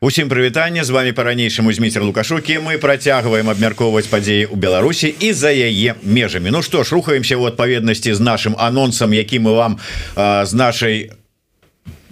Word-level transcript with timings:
Усім 0.00 0.28
прывітанне 0.28 0.84
з 0.84 0.90
вами 0.90 1.12
по-ранейшаму 1.12 1.72
змейцер 1.72 2.02
лукашукі 2.04 2.58
мы 2.60 2.76
працягваем 2.76 3.48
абмяркоўваць 3.48 4.04
падзеі 4.12 4.44
ў 4.44 4.56
Беларусі 4.60 5.08
і 5.08 5.32
за 5.32 5.48
яе 5.48 5.96
межамі. 6.04 6.52
Ну 6.52 6.60
што 6.60 6.84
ж 6.84 6.92
рухаемся 6.92 7.40
у 7.40 7.48
адпаведнасці 7.48 8.12
з 8.12 8.20
нашим 8.20 8.52
анонсам 8.60 9.16
які 9.16 9.40
мы 9.40 9.56
вам 9.56 9.80
а, 10.12 10.44
з 10.44 10.52
нашай 10.52 11.16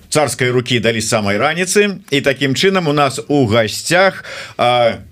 царской 0.09 0.49
руки 0.49 0.81
далі 0.81 1.05
самай 1.05 1.37
раніцы. 1.37 2.01
І 2.09 2.25
таким 2.25 2.57
чынам 2.57 2.89
у 2.89 2.97
нас 2.97 3.21
у 3.29 3.45
гасцях 3.45 4.25
а, 4.57 5.05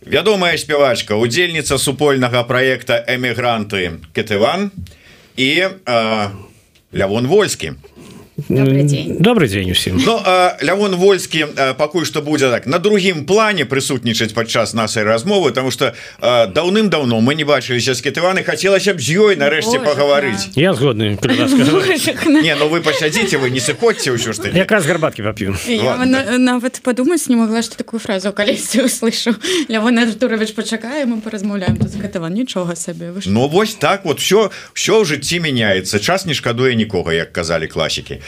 вядомая 0.00 0.56
спявачка 0.56 1.20
удзельніца 1.20 1.76
супольнага 1.76 2.48
проекта 2.48 2.96
эмігранты 3.04 4.00
кетыван 4.16 4.72
і 5.36 5.68
а, 5.84 6.32
Лявон 6.96 7.26
вольскі 7.26 7.76
добрый 8.36 8.82
день. 8.84 9.16
добрый 9.18 9.48
день 9.48 9.70
усім 9.70 10.02
Ну, 10.06 10.20
Лявон 10.62 10.94
вольскі 10.96 11.46
пакуль 11.78 12.04
што 12.04 12.20
будзе 12.22 12.50
так. 12.50 12.66
На 12.66 12.78
другім 12.78 13.24
плане 13.24 13.64
прысутнічаць 13.64 14.34
падчас 14.34 14.74
нашай 14.74 15.04
размовы 15.04 15.52
тому 15.52 15.70
что 15.70 15.94
даўным-даўно 16.20 17.20
мы 17.20 17.34
не 17.34 17.44
бачыліся 17.44 17.94
з 17.94 18.02
кітываны 18.02 18.44
хацелася 18.44 18.94
б 18.94 19.00
з 19.00 19.16
ёй 19.16 19.36
нарэшце 19.36 19.80
пагаварыць 19.80 20.52
я 20.54 20.74
згодны 20.74 21.16
Не 22.42 22.54
ну 22.56 22.68
вы 22.68 22.80
пасядзіце 22.82 23.38
вы 23.38 23.50
не 23.50 23.60
сыходзьце 23.60 24.12
ўсё 24.12 24.32
ж 24.32 24.38
ты. 24.38 24.48
Якраз 24.52 24.84
гарбаткі 24.86 25.22
пап'ю 25.22 25.56
нават 26.38 26.80
падумаць 26.84 27.28
не 27.28 27.36
могла 27.36 27.62
что 27.62 27.76
такую 27.76 28.00
фразу 28.00 28.32
калісьці 28.32 28.80
услышу. 28.88 29.34
Лявон 29.68 29.98
Артурович 29.98 30.52
пачакаем 30.54 31.16
мы 31.16 31.20
паразмаўляем 31.20 31.76
тут 31.76 31.96
гэтага 31.96 32.28
нічога 32.28 32.76
сабе 32.76 33.12
Ну 33.24 33.48
вось 33.48 33.74
так 33.74 34.04
вот 34.04 34.20
все 34.20 34.50
все 34.74 34.92
ў 34.92 35.04
жыцці 35.04 35.40
мяняецца 35.40 35.98
час 35.98 36.26
не 36.26 36.34
шкадуе 36.34 36.74
нікога 36.74 37.12
як 37.14 37.32
казалі 37.32 37.66
класікі 37.66 38.20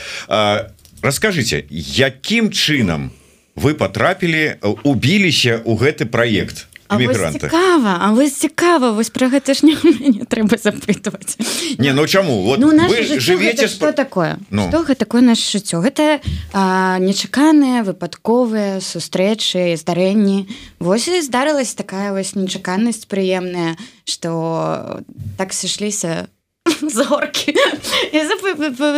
расскажите 1.03 1.65
якім 1.71 2.51
чынам 2.51 3.11
вы 3.55 3.75
потрапілі 3.75 4.57
убіліся 4.85 5.61
у 5.65 5.77
гэты 5.77 6.07
проект 6.07 6.69
цікава 6.89 7.99
А 8.01 8.13
вы 8.13 8.31
цікава 8.31 8.91
вось 8.91 9.11
про 9.11 9.29
гэта 9.29 9.55
ж 9.55 9.67
не 9.67 10.25
трэба 10.31 10.57
запытваць. 10.57 11.37
Не 11.79 11.93
ну 11.93 12.07
чаму? 12.07 12.43
Вот 12.43 12.59
ну, 12.59 12.73
живете 13.19 13.69
что 13.69 13.93
такое? 13.93 14.39
Ну. 14.51 14.69
что 14.69 14.83
гэта 14.83 15.05
такое 15.05 15.21
наше 15.21 15.59
жыццё? 15.59 15.81
Гэта 15.81 16.21
нечаканыя 17.01 17.83
выпадковыя 17.85 18.81
сустрэчы 18.81 19.77
здарэнні. 19.77 20.49
Восьось 20.79 21.27
здарылась 21.27 21.75
такая 21.75 22.13
вось 22.13 22.35
нечаканасць 22.35 23.05
прыемная 23.05 23.77
что 24.05 25.03
так 25.37 25.53
сышліся 25.53 26.29
у 26.83 26.91
з 26.91 27.05
горкі 27.05 27.55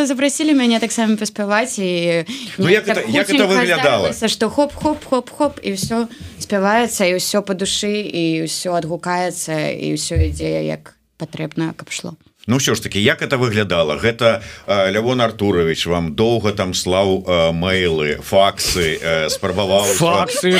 запросілі 0.04 0.54
мяне 0.54 0.80
таксама 0.80 1.16
паспяваць 1.16 1.78
і 1.78 2.24
ну, 2.58 2.68
як 2.68 2.84
так 2.84 2.98
это, 2.98 3.10
як 3.10 3.30
это 3.30 3.46
выглядала 3.46 4.12
что 4.12 4.48
хоп-хоп-хоп-хоп 4.48 5.60
і 5.62 5.72
все 5.72 6.08
спяваецца 6.38 7.06
і 7.06 7.16
ўсё 7.16 7.42
по 7.42 7.54
душы 7.54 8.02
і 8.02 8.44
ўсё 8.44 8.76
адгукаецца 8.76 9.72
і 9.72 9.94
ўсё 9.94 10.28
ідзе 10.28 10.64
як 10.64 10.96
патрэбна 11.16 11.72
каб 11.76 11.92
шло. 11.92 12.16
Ну 12.46 12.56
ўсё 12.56 12.74
ж 12.74 12.82
таки 12.82 13.00
як 13.00 13.22
это 13.22 13.36
выглядала 13.36 13.96
гэта 13.96 14.42
Лявон 14.66 15.20
Артурович 15.20 15.86
вам 15.86 16.14
доўга 16.14 16.52
там 16.52 16.74
слаў 16.74 17.24
мэйлы 17.52 18.20
факсы 18.24 18.98
спрабаваў 19.28 19.84
факсы 19.96 20.50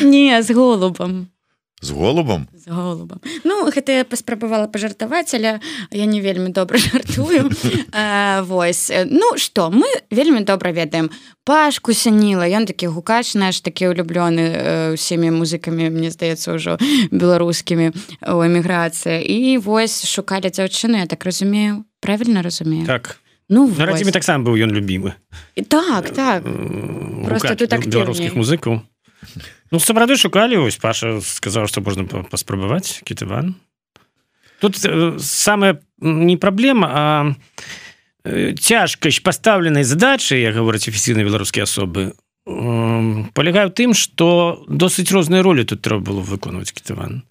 не 0.00 0.42
з 0.42 0.50
голубам 0.50 1.28
з 1.80 1.90
голубам 1.90 2.46
з 2.52 2.66
голубам 2.70 3.20
Ну 3.44 3.70
гэта 3.70 3.92
я 3.92 4.04
паспрабавала 4.04 4.66
пажартаваць 4.66 5.34
але 5.34 5.60
я 5.90 6.06
не 6.06 6.20
вельмі 6.20 6.50
добра 6.50 6.78
жартую. 6.82 7.50
Вось. 8.42 8.92
Ну 9.06 9.36
что 9.36 9.70
мы 9.70 9.86
вельмі 10.10 10.40
добра 10.40 10.72
ведаем. 10.72 11.10
Пашку 11.44 11.94
сяніла 11.94 12.44
ён 12.48 12.66
такі 12.66 12.90
гукач 12.90 13.34
наш 13.34 13.60
такі 13.60 13.88
улюблёны 13.94 14.94
усімі 14.94 15.30
музыкамі 15.30 15.90
мне 15.90 16.10
здаецца 16.10 16.58
ўжо 16.58 16.78
беларускімі 17.10 17.94
у 18.26 18.42
эміграцыі. 18.42 19.22
І 19.22 19.58
вось 19.58 20.02
шукалі 20.06 20.50
дзяўчыны 20.50 21.02
я 21.02 21.06
так 21.06 21.24
разумею. 21.24 21.84
Правильно 22.00 22.42
разумею? 22.42 22.86
Так. 22.86 23.18
Ну 23.48 23.70
радзіме 23.70 24.12
таксама 24.12 24.44
быў 24.44 24.58
ён 24.60 24.74
любімы. 24.74 25.14
Так 25.68 26.10
так. 26.10 26.42
Просто 27.24 27.54
ты 27.54 27.66
так 27.66 27.86
беларускіх 27.86 28.34
музыкаў 28.34 28.82
Ну 29.70 29.80
сапраўды 29.80 30.16
шукалі 30.16 30.64
вось 30.64 30.80
Паша 30.80 31.20
сказаў 31.20 31.68
што 31.68 31.84
можна 31.84 32.04
паспрабаваць 32.04 33.04
кітыван 33.04 33.56
тут 34.60 34.78
э, 34.84 35.18
самая 35.18 35.80
не 36.00 36.36
праблема 36.36 36.88
а 36.90 37.04
э, 38.24 38.54
цяжкасць 38.54 39.20
пастаўленай 39.20 39.84
задачы 39.84 40.40
я 40.40 40.52
гавораць 40.52 40.88
афіцыйнай 40.88 41.24
беларускія 41.24 41.68
асобы 41.68 42.12
э, 42.12 43.24
палягаю 43.34 43.70
тым 43.70 43.94
што 43.94 44.64
досыць 44.68 45.12
розныя 45.12 45.42
ролі 45.42 45.64
тут 45.64 45.82
трэба 45.82 46.00
было 46.12 46.20
выконваць 46.20 46.72
кітыван 46.72 47.22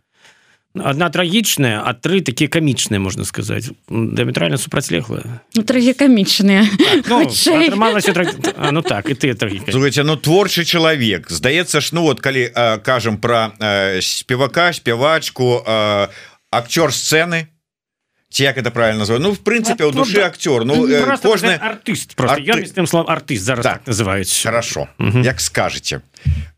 одна 0.83 1.09
трагічная 1.09 1.81
а 1.83 1.93
тры 1.93 2.21
такія 2.21 2.49
камічныя 2.49 2.99
можна 2.99 3.25
сказаць 3.25 3.69
дыаметральна 3.89 4.57
супрацьлеглая 4.57 5.41
ну, 5.55 5.63
трагікамічныя 5.63 6.65
так, 7.03 8.35
ну, 8.57 8.71
ну 8.71 8.81
так 8.81 9.09
і 9.09 9.13
ты 9.13 9.35
Слухайте, 9.71 10.03
ну 10.03 10.15
творчы 10.15 10.65
чалавек 10.65 11.29
здаецца 11.29 11.81
ж 11.81 11.93
ну 11.93 12.01
вот 12.03 12.21
калі 12.21 12.51
а, 12.53 12.77
кажам 12.77 13.17
про 13.17 13.51
спевака 14.01 14.73
спявачку 14.73 15.63
акцёр 16.51 16.93
сцены. 16.93 17.47
Ці 18.29 18.43
як 18.43 18.57
это 18.57 18.71
правильно 18.71 19.05
называю 19.05 19.21
Ну 19.21 19.31
в 19.31 19.39
принципе 19.39 19.85
у 19.85 19.91
души 19.91 20.19
актер 20.19 20.65
Ну 20.65 20.87
кожны 21.23 21.55
артыст 21.55 22.15
слов 22.87 23.09
артыст 23.09 23.43
зараз 23.43 23.63
так, 23.63 23.83
так 23.83 23.87
называюць 23.87 24.43
хорошо. 24.43 24.87
Як 24.99 25.41
скажете. 25.41 26.01
а 26.25 26.56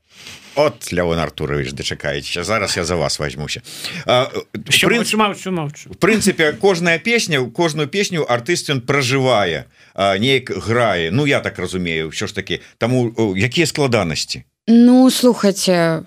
от 0.65 0.91
Лявон 0.91 1.19
Артурович 1.19 1.71
дачакаеце 1.73 2.43
зараз 2.43 2.77
я 2.77 2.83
за 2.83 2.95
вас 2.95 3.19
возьмуся. 3.19 3.61
В 4.05 5.95
прынцыпе 5.99 6.53
кожная 6.53 6.99
песня 6.99 7.41
у 7.41 7.49
кожную 7.51 7.87
песню 7.87 8.25
артыст 8.31 8.69
ён 8.69 8.81
пражывае 8.81 9.65
неяк 9.95 10.51
грае. 10.51 11.11
Ну 11.11 11.25
я 11.25 11.39
так 11.39 11.59
разумею 11.59 12.09
ўсё 12.09 12.27
ж 12.27 12.35
таки 12.35 12.61
таму 12.77 13.11
якія 13.35 13.65
складанасці 13.65 14.43
Ну 14.67 15.09
слухайте 15.09 16.03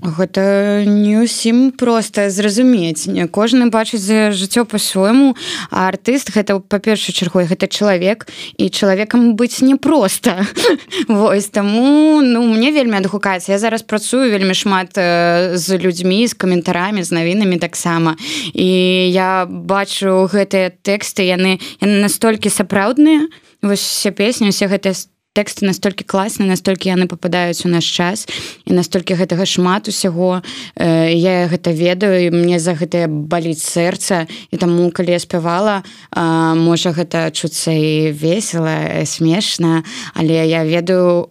гэта 0.00 0.84
не 0.86 1.22
ўсім 1.22 1.72
просто 1.76 2.30
зразумець. 2.30 3.06
Кожны 3.30 3.68
бачыць 3.68 4.32
жыццё 4.32 4.64
по-свойму 4.64 5.36
а 5.70 5.88
артыст 5.88 6.32
гэта 6.32 6.58
па-першую 6.60 7.14
чаргой 7.14 7.44
гэта 7.44 7.68
чалавек 7.68 8.26
і 8.56 8.70
чалавекам 8.70 9.36
быць 9.36 9.60
непросто 9.60 10.46
Вось 11.08 11.52
таму 11.52 12.20
ну 12.22 12.42
мне 12.48 12.72
вельмі 12.72 12.98
адгукаецца. 12.98 13.52
Я 13.52 13.58
зараз 13.58 13.82
працую 13.82 14.30
вельмі 14.30 14.54
шмат 14.54 14.96
з 14.96 15.66
людзьмі 15.78 16.26
з 16.26 16.34
каментарамі 16.34 17.02
з 17.02 17.12
навінамі 17.12 17.58
таксама. 17.58 18.16
І 18.54 18.66
я 19.12 19.46
бачу 19.46 20.26
гэтыя 20.32 20.72
тэксты 20.82 21.28
яны 21.28 21.60
яны 21.80 22.00
настолькі 22.02 22.48
сапраўдныя 22.48 23.28
вось 23.62 23.80
все 23.80 24.10
песні 24.10 24.48
усе 24.48 24.66
гэтыя 24.66 24.94
тэксты 25.32 25.64
настолькі 25.66 26.04
класны 26.04 26.46
настолькі 26.46 26.92
яны 26.92 27.08
попадаюць 27.08 27.64
у 27.64 27.72
наш 27.72 27.88
час 27.88 28.28
і 28.64 28.76
настолькі 28.76 29.16
гэтага 29.16 29.46
шмат 29.48 29.88
усяго. 29.88 30.42
Э, 30.76 31.08
я 31.12 31.48
гэта 31.48 31.72
ведаю 31.72 32.26
і 32.26 32.30
мне 32.30 32.60
за 32.60 32.76
гэтае 32.76 33.08
баліць 33.08 33.64
сэрца. 33.64 34.28
І 34.50 34.56
таму 34.56 34.90
калі 34.90 35.16
я 35.16 35.18
спявала 35.18 35.82
можа 36.12 36.92
гэта 36.92 37.30
чуцца 37.32 37.72
і 37.72 38.12
весела 38.12 39.04
смешна 39.04 39.82
але 40.14 40.44
я 40.46 40.64
ведаю 40.64 41.28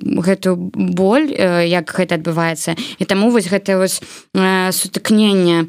гэту 0.00 0.56
боль 0.74 1.28
э, 1.28 1.68
як 1.68 1.92
гэта 1.92 2.16
адбываецца. 2.16 2.76
І 2.98 3.04
таму 3.04 3.30
вось 3.30 3.48
гэта 3.48 3.76
вось 3.76 4.00
э, 4.34 4.72
сутыкнення 4.72 5.68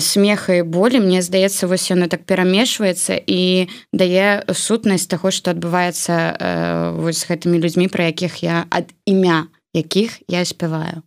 смеха 0.00 0.54
і 0.54 0.62
болі 0.62 1.00
мне 1.00 1.22
здаецца 1.22 1.66
вось 1.70 1.86
яно 1.90 2.08
так 2.10 2.26
перамешваецца 2.26 3.14
і 3.14 3.68
дае 3.94 4.42
сутнасць 4.50 5.06
таго 5.06 5.30
што 5.30 5.54
адбываецца 5.54 6.14
э, 6.18 7.01
вось 7.02 7.22
з 7.22 7.28
гэтымі 7.30 7.58
людзьмі 7.62 7.88
пра 7.92 8.08
якіх 8.10 8.42
я 8.46 8.64
ад 8.70 8.94
імя 9.04 9.46
якіх 9.74 10.20
я 10.30 10.44
спяваю 10.48 11.02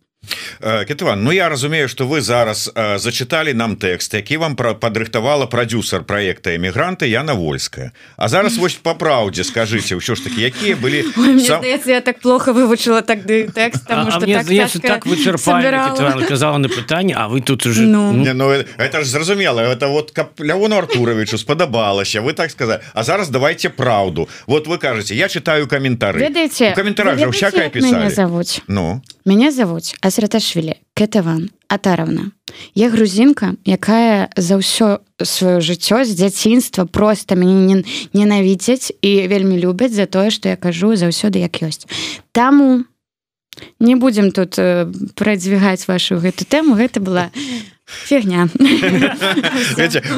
Э, 0.60 0.84
Кетыван 0.84 1.24
Ну 1.24 1.30
я 1.30 1.48
разумею 1.48 1.88
что 1.88 2.06
вы 2.06 2.20
зараз 2.20 2.70
э, 2.74 2.98
зачыталі 2.98 3.54
нам 3.54 3.76
тэкст 3.76 4.14
які 4.14 4.36
вам 4.36 4.56
пра 4.56 4.74
падрыхтавала 4.74 5.46
прадюсер 5.46 6.02
проекта 6.02 6.56
эмігранты 6.56 7.06
Яна 7.06 7.34
вольская. 7.34 7.92
А 8.16 8.28
зараз 8.28 8.58
вось 8.58 8.74
по 8.74 8.94
праўдзе 8.94 9.44
скажите 9.44 9.96
ўсё 9.96 10.14
ж 10.14 10.24
таки 10.24 10.40
якія 10.42 10.76
былі 10.76 11.02
сам... 11.46 11.60
здаецца, 11.60 11.90
я 11.90 12.00
так 12.00 12.20
плохо 12.20 12.52
вывучыла 12.52 13.02
так 13.02 13.26
тэкст 13.26 13.86
так 13.86 15.06
вычарпала 15.06 16.26
казала 16.28 16.58
на 16.58 16.68
пытанне 16.68 17.14
А 17.16 17.28
вы 17.28 17.40
тут 17.40 17.66
уже 17.66 17.82
ну. 17.82 18.12
Не, 18.12 18.32
ну, 18.32 18.50
это 18.50 19.04
ж 19.04 19.06
зразумела 19.06 19.60
это 19.60 19.88
вот 19.88 20.10
каб 20.10 20.40
Лявону 20.40 20.76
Артуровичу 20.76 21.38
спадабалася 21.38 22.20
вы 22.20 22.32
так 22.32 22.50
сказать 22.50 22.82
А 22.94 23.02
зараз 23.02 23.28
давайте 23.28 23.68
праўду. 23.68 24.28
Вот 24.46 24.66
вы 24.66 24.78
кажаце 24.78 25.14
я 25.14 25.28
читаю 25.28 25.66
каментары 25.66 26.20
ведаеце 26.20 26.72
каментарах 26.76 27.30
всякая 27.32 27.68
писать 27.68 28.14
зовут? 28.14 28.62
Ну 28.68 29.02
меня 29.26 29.50
зовут 29.50 29.94
а 30.00 30.08
Асраташвілі 30.08 30.78
кетаван 30.94 31.50
атаравна 31.68 32.30
я 32.74 32.88
грузінка 32.88 33.58
якая 33.66 34.30
за 34.38 34.62
ўсё 34.62 35.02
сваё 35.18 35.58
жыццё 35.58 36.06
з 36.06 36.14
дзяцінства 36.14 36.86
просто 36.86 37.34
мяне 37.34 37.82
ненавідзяць 38.14 38.94
і 39.02 39.26
вельмі 39.26 39.58
любяць 39.58 39.92
за 39.92 40.06
тое 40.06 40.30
што 40.30 40.48
я 40.48 40.56
кажу 40.56 40.94
заўсёды 40.94 41.42
як 41.42 41.58
ёсць. 41.58 41.90
Таму 42.30 42.86
не 43.80 43.94
будзем 43.94 44.32
тут 44.32 44.58
э, 44.58 44.86
прадвигаць 45.14 45.88
вашу 45.88 46.18
гэту 46.18 46.44
тэму. 46.44 46.74
Гэта 46.74 47.00
была 47.00 47.30
фігня. 47.86 48.48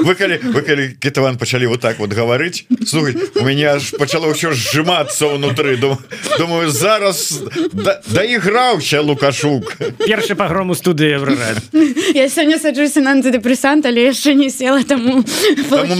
Вы 0.04 0.14
калі 0.14 0.40
вы 0.40 0.62
калі 0.64 0.84
кетаван 1.00 1.36
пачалі 1.36 1.66
вот 1.66 1.80
так 1.80 1.98
вот 1.98 2.10
гаварыць 2.10 2.64
слухай 2.86 3.14
у 3.36 3.44
меня 3.44 3.76
аж 3.76 3.92
пачало 4.00 4.32
ўсё 4.32 4.56
сжимацца 4.56 5.36
ўнутры. 5.36 5.76
Думаю 5.76 6.72
зараз 6.72 7.44
даіграўся 8.08 9.04
лукашук. 9.04 9.76
Першы 10.00 10.34
пагрому 10.34 10.72
студыі 10.72 11.20
я 12.16 12.28
сёння 12.32 12.58
саджуся 12.58 13.00
на 13.04 13.12
антидепрессант 13.12 13.84
але 13.84 14.08
яшчэ 14.08 14.32
не 14.32 14.48
села 14.48 14.82
таму 14.82 15.24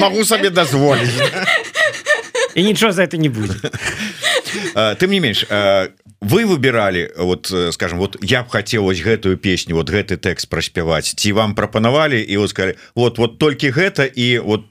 могу 0.01 0.25
сабе 0.25 0.51
дазволіць. 0.51 1.13
І 2.55 2.65
нічого 2.65 2.93
за 2.93 3.05
это 3.05 3.19
не 3.19 3.29
будет 3.29 3.61
тым 4.75 5.11
не 5.13 5.21
менш 5.21 5.45
вы 6.21 6.47
выбирали 6.47 7.13
вот 7.17 7.51
э, 7.53 7.73
скажем 7.73 7.99
вот 7.99 8.17
я 8.23 8.43
б 8.43 8.49
хотел 8.49 8.83
вось 8.85 9.01
гэтую 9.01 9.37
песню 9.37 9.75
вот 9.77 9.91
гэты 9.91 10.17
тэкст 10.17 10.49
праспяваць 10.49 11.15
ці 11.15 11.33
вам 11.33 11.55
прапанавалі 11.55 12.21
і 12.21 12.37
вот 12.37 12.51
сказали 12.51 12.77
вот 12.95 13.19
вот 13.19 13.39
толькі 13.39 13.71
гэта 13.71 14.05
і 14.05 14.39
вот 14.39 14.65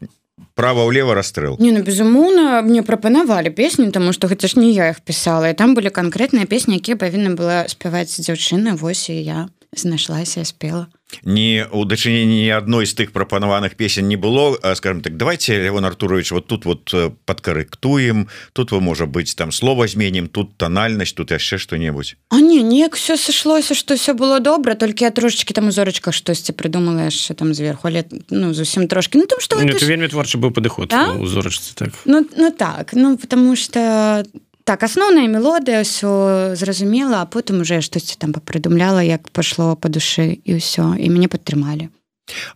право 0.56 0.86
влево 0.86 1.16
расстрэл 1.16 1.56
не 1.60 1.72
ну 1.72 1.84
безумоўна 1.84 2.62
мне 2.62 2.84
прапанавалі 2.84 3.50
песню 3.50 3.92
тому 3.92 4.12
что 4.14 4.28
гэта 4.28 4.48
ж 4.48 4.60
не 4.60 4.72
я 4.72 4.90
их 4.90 5.02
писала 5.02 5.50
і 5.50 5.54
там 5.54 5.76
были 5.76 5.90
конкретныя 5.90 6.46
песні 6.46 6.76
якія 6.76 6.98
павінна 6.98 7.36
была 7.36 7.68
спяваць 7.68 8.20
дзяўчына 8.20 8.76
восьось 8.76 9.24
я 9.24 9.48
знайшлася 9.80 10.46
спела. 10.46 10.88
Не 11.24 11.66
у 11.72 11.86
дачыненні 11.86 12.52
адной 12.52 12.86
з 12.86 12.94
тых 12.94 13.16
прапанаваных 13.16 13.76
песень 13.80 14.08
не 14.12 14.18
было 14.18 14.60
скажем 14.76 15.02
так 15.02 15.16
давайте 15.16 15.56
Левон 15.56 15.86
Артурович 15.86 16.32
вот 16.32 16.48
тут 16.48 16.66
вот 16.66 16.94
подкорректуем 17.26 18.28
тут 18.52 18.72
вы 18.72 18.82
можа 18.82 19.06
быть 19.06 19.34
там 19.38 19.54
слова 19.54 19.88
зменім 19.88 20.28
тут 20.28 20.58
тональнасць 20.58 21.14
тут 21.14 21.32
яшчэ 21.32 21.58
что-небудзь 21.58 22.18
А 22.28 22.42
не 22.42 22.62
неяк 22.62 22.96
все 22.96 23.16
сышлося 23.16 23.74
что 23.74 23.96
все 23.96 24.14
было 24.14 24.40
добра 24.40 24.76
толькі 24.76 25.06
я 25.06 25.12
трошечки 25.12 25.54
там 25.54 25.68
узорачка 25.68 26.12
штосьці 26.12 26.52
придумала 26.52 27.08
яшчэ 27.08 27.34
там 27.36 27.54
зверху 27.54 27.88
але 27.88 28.04
ну 28.30 28.54
зусім 28.54 28.88
трошки. 28.88 29.18
Ну 29.18 29.26
там 29.26 29.40
что 29.40 29.56
ну, 29.56 29.72
вельмі 29.72 30.08
творчы 30.08 30.38
быў 30.38 30.52
падыход 30.52 30.90
да? 30.90 31.16
узорачцы 31.16 31.72
так? 31.76 31.94
ну, 32.04 32.28
ну 32.36 32.52
так. 32.52 32.92
Ну 32.94 33.18
потому 33.18 33.56
что 33.56 34.26
там 34.28 34.47
так 34.68 34.84
асноўная 34.84 35.32
мелодыя 35.32 35.80
ўсё 35.88 36.54
зразумела 36.60 37.24
а 37.24 37.30
потым 37.32 37.64
уже 37.64 37.80
штосьці 37.80 38.20
там 38.20 38.36
папрыдумляла 38.36 39.00
як 39.00 39.32
пайшло 39.32 39.80
па 39.80 39.88
душы 39.88 40.36
і 40.44 40.60
ўсё 40.60 41.00
і 41.00 41.08
мяне 41.08 41.32
падтрымалі 41.32 41.88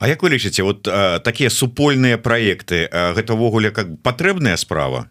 А 0.04 0.12
як 0.12 0.20
вы 0.20 0.36
лічыце 0.36 0.68
вот 0.68 0.84
такія 1.24 1.48
супольныя 1.48 2.20
праекты 2.20 2.92
гэта 2.92 3.40
ўвогуле 3.40 3.72
как 3.72 4.04
патрэбная 4.04 4.60
справа 4.60 5.08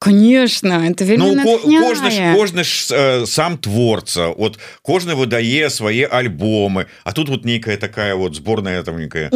конечно 0.00 0.88
это 0.88 1.04
ну, 1.16 1.36
кожны 1.80 2.10
ж, 2.10 2.34
кожны 2.34 2.64
ж 2.64 2.86
э, 2.90 3.26
сам 3.26 3.58
творца. 3.58 4.28
Вот 4.28 4.58
кожны 4.82 5.14
выдае 5.14 5.68
свае 5.70 6.06
альбомы. 6.06 6.86
А 7.04 7.12
тут 7.12 7.28
вот 7.28 7.44
нейкая 7.44 7.76
такая 7.76 8.14
вот 8.16 8.34
сборная 8.34 8.82
тамненькая 8.82 9.30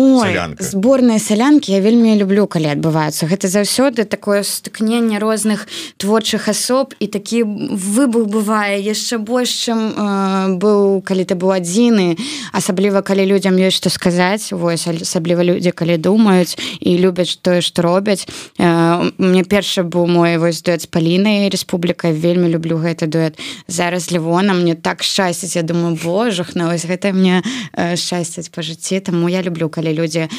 сборная 0.59 1.19
сялянки 1.19 1.71
я 1.71 1.81
вельмі 1.81 2.17
люблю 2.17 2.47
калі 2.47 2.73
адбываюцца 2.73 3.27
гэта 3.27 3.49
заўсёды 3.49 4.05
такое 4.05 4.43
стыкненне 4.43 5.19
розных 5.19 5.69
творчых 5.97 6.49
асоб 6.49 6.95
і 6.99 7.07
такі 7.07 7.45
выбух 7.45 8.29
бывае 8.29 8.81
яшчэ 8.81 9.19
больш 9.19 9.69
чым 9.69 9.93
э, 9.93 10.57
быў 10.57 11.03
калі 11.03 11.25
ты 11.25 11.35
быў 11.35 11.61
адзіны 11.61 12.17
асабліва 12.53 13.03
калі 13.03 13.27
людзям 13.27 13.57
ёсць 13.61 13.77
што 13.77 13.91
сказаць 13.91 14.53
вось 14.53 14.89
асабліва 14.89 15.45
людзі 15.45 15.73
калі 15.77 15.99
думаюць 15.99 16.57
і 16.81 16.97
любяць 16.99 17.37
тое 17.43 17.61
што 17.61 17.83
робяць. 17.83 18.27
Э, 18.59 19.11
мне 19.19 19.45
першы 19.45 19.83
быў 19.83 20.07
мой 20.07 20.39
вось 20.39 20.54
вось 20.55 20.63
дуэт 20.63 20.83
з 20.83 20.87
палінай 20.87 21.51
Республікай 21.51 22.15
вельмі 22.15 22.47
люблю 22.47 22.79
гэты 22.79 23.11
дуэт. 23.11 23.35
Зараз 23.67 24.13
лівона 24.15 24.55
мне 24.55 24.75
так 24.79 25.03
шчасціць 25.03 25.57
Я 25.57 25.63
думаю 25.63 25.99
божах 25.99 26.55
на 26.55 26.71
вось 26.71 26.87
гэта 26.87 27.11
мне 27.11 27.43
шчасціць 27.75 28.55
па 28.55 28.63
жыцці 28.63 29.03
таму 29.03 29.27
я 29.27 29.43
люблю 29.43 29.67
калі 29.69 29.91
людзі 29.91 30.31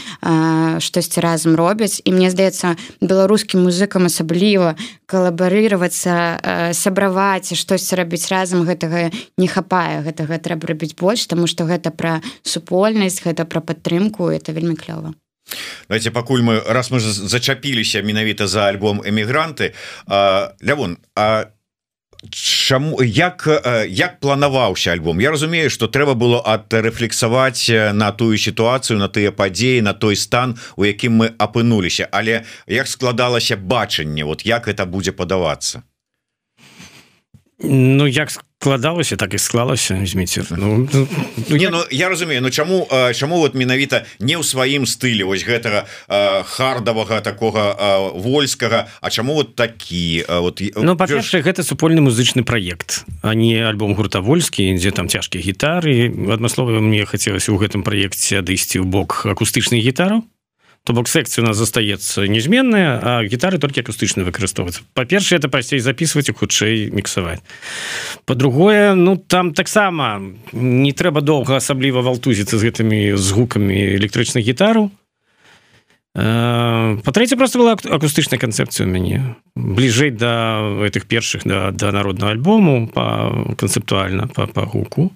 штосьці 0.80 1.20
разам 1.20 1.56
робяць. 1.56 2.00
І 2.06 2.16
мне 2.16 2.32
здаецца 2.32 2.80
беларускім 3.04 3.68
музыкам 3.68 4.08
асабліва 4.08 4.80
калабарыравацца 5.06 6.72
сябраваць 6.72 7.52
і 7.52 7.60
штосьці 7.60 8.00
рабіць 8.00 8.32
разам 8.32 8.64
гэтага 8.64 9.12
не 9.38 9.48
хапае. 9.52 10.00
Гэтага 10.00 10.40
трэба 10.40 10.72
рабіць 10.72 10.96
больш 10.96 11.28
таму 11.28 11.48
што 11.48 11.68
гэта 11.68 11.92
пра 11.92 12.24
супольнасць 12.48 13.20
гэта 13.20 13.44
пра 13.44 13.60
падтрымку 13.60 14.32
это 14.32 14.56
вельмі 14.56 14.80
клёва 14.80 15.12
давайте 15.88 16.12
пакуль 16.12 16.42
мы 16.42 16.62
раз 16.66 16.92
мы 16.92 17.00
зачапіліся 17.00 18.02
менавіта 18.02 18.48
за 18.48 18.68
альбом 18.68 19.02
эмігранты 19.02 19.74
лявон 20.62 20.98
А 21.16 21.46
чаму 22.30 23.04
як 23.04 23.48
як 23.88 24.20
планаваўся 24.20 24.92
альбом? 24.92 25.20
Я 25.20 25.32
разумею 25.32 25.70
что 25.70 25.88
трэба 25.88 26.14
было 26.14 26.42
адрэфлексаваць 26.42 27.70
на 27.94 28.12
тую 28.12 28.38
сітуацыю 28.38 29.00
на 29.00 29.08
тыя 29.08 29.32
падзеі 29.32 29.82
на 29.82 29.94
той 29.94 30.16
стан 30.16 30.58
у 30.76 30.86
якім 30.86 31.22
мы 31.22 31.32
апынуліся. 31.38 32.08
Але 32.12 32.44
як 32.68 32.88
складалася 32.88 33.58
бачанне 33.58 34.24
вот 34.24 34.46
як 34.46 34.68
это 34.68 34.86
будзе 34.86 35.12
падавацца? 35.12 35.84
Ну 37.60 38.08
як 38.08 38.30
складалася 38.60 39.16
так 39.16 39.34
і 39.34 39.38
склалася 39.38 40.00
зміцер 40.06 40.48
ну, 40.58 40.88
ну, 40.94 41.08
ну, 41.50 41.56
не, 41.56 41.70
ну 41.70 41.84
я 41.92 42.10
разумею 42.10 42.42
Ну 42.42 42.50
чаму 42.50 42.88
чаму 43.14 43.38
вот 43.38 43.54
менавіта 43.54 44.06
не 44.20 44.38
ў 44.38 44.44
сваім 44.44 44.90
стылі 44.90 45.30
вось 45.30 45.46
гэтага 45.46 45.86
хардавага 46.50 47.22
такога 47.22 47.76
вольскага 48.16 48.88
А 49.02 49.10
чаму 49.10 49.34
вот 49.34 49.56
такі 49.56 50.26
вот 50.30 50.62
Ну 50.76 50.96
па-першае 50.96 51.44
гэта 51.44 51.62
супольны 51.64 52.02
музычны 52.02 52.44
праект 52.44 53.06
а 53.22 53.36
не 53.36 53.62
альбом 53.62 53.94
гуртавольскі 53.94 54.74
дзе 54.78 54.92
там 54.92 55.10
цяжкія 55.10 55.44
гітары. 55.44 56.10
Адмыслова 56.10 56.80
мне 56.80 57.06
хацелася 57.06 57.52
ў 57.52 57.62
гэтым 57.62 57.84
праекце 57.84 58.42
адысці 58.42 58.82
ў 58.82 58.86
бок 58.90 59.30
акустычных 59.30 59.84
гітараў 59.86 60.26
то 60.86 60.94
бок 60.94 61.08
секцыя 61.10 61.44
у 61.44 61.48
нас 61.48 61.58
застаецца 61.58 62.30
незменная 62.30 62.90
а 63.02 63.12
гітары 63.26 63.58
толькі 63.58 63.82
акустычна 63.82 64.22
выкарыстоўвацца 64.22 64.86
па-першае 64.94 65.42
это 65.42 65.50
прасцей 65.50 65.82
записывать 65.82 66.30
і 66.30 66.38
хутчэй 66.38 66.94
міксаваць. 66.94 67.42
По-другое 68.30 68.94
ну 68.94 69.18
там 69.18 69.58
таксама 69.58 70.22
не 70.54 70.94
трэба 70.94 71.26
доўга 71.26 71.58
асабліва 71.58 72.06
валтузіцца 72.06 72.62
з 72.62 72.70
гэтымі 72.70 73.18
згукамі 73.18 73.98
электрычных 73.98 74.46
гітараў. 74.46 74.94
Па-трэця 76.14 77.36
просто 77.36 77.58
была 77.60 77.74
акустычная 77.74 78.38
канцэпцыя 78.38 78.86
у 78.86 78.90
мяне. 78.90 79.42
Бліжэй 79.58 80.14
да 80.14 80.62
гэтых 80.86 81.10
першых 81.10 81.50
да, 81.50 81.74
да 81.74 81.92
народного 81.92 82.30
альбому 82.30 82.86
па 82.94 83.34
канцэптуальна 83.58 84.30
па, 84.30 84.46
па 84.46 84.70
гуку. 84.70 85.10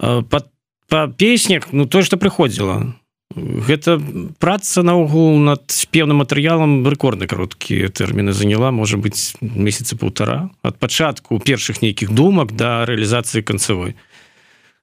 Па, 0.00 0.48
па 0.88 1.08
песнях 1.12 1.76
ну 1.76 1.84
то 1.84 2.00
что 2.00 2.16
прыходзіла 2.16 2.96
гэта 3.36 4.00
праца 4.40 4.82
наогул 4.82 5.36
над 5.36 5.68
пеўным 5.92 6.24
матэрыялам 6.24 6.88
рэкордны 6.88 7.28
кароткія 7.28 7.92
тэрміны 7.92 8.32
заняла 8.32 8.72
можа 8.72 8.96
быць 8.96 9.36
месяца 9.40 9.96
полтора 10.00 10.48
ад 10.64 10.78
пачатку 10.80 11.38
першых 11.38 11.82
нейкіх 11.84 12.10
думак 12.10 12.56
да 12.56 12.88
рэалізацыі 12.88 13.44
канцавой. 13.44 13.96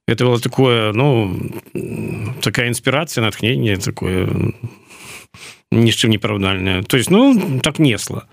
Это 0.06 0.24
было 0.24 0.38
такое 0.38 0.92
ну 0.92 1.50
такая 2.40 2.68
інспірацыя 2.68 3.24
натхнение 3.26 3.76
такое 3.76 4.30
ні 5.74 5.90
з 5.90 5.96
чым 5.98 6.14
непараўнальная 6.14 6.82
то 6.86 6.96
есть 6.96 7.10
ну 7.10 7.34
так 7.60 7.78
несла 7.82 8.30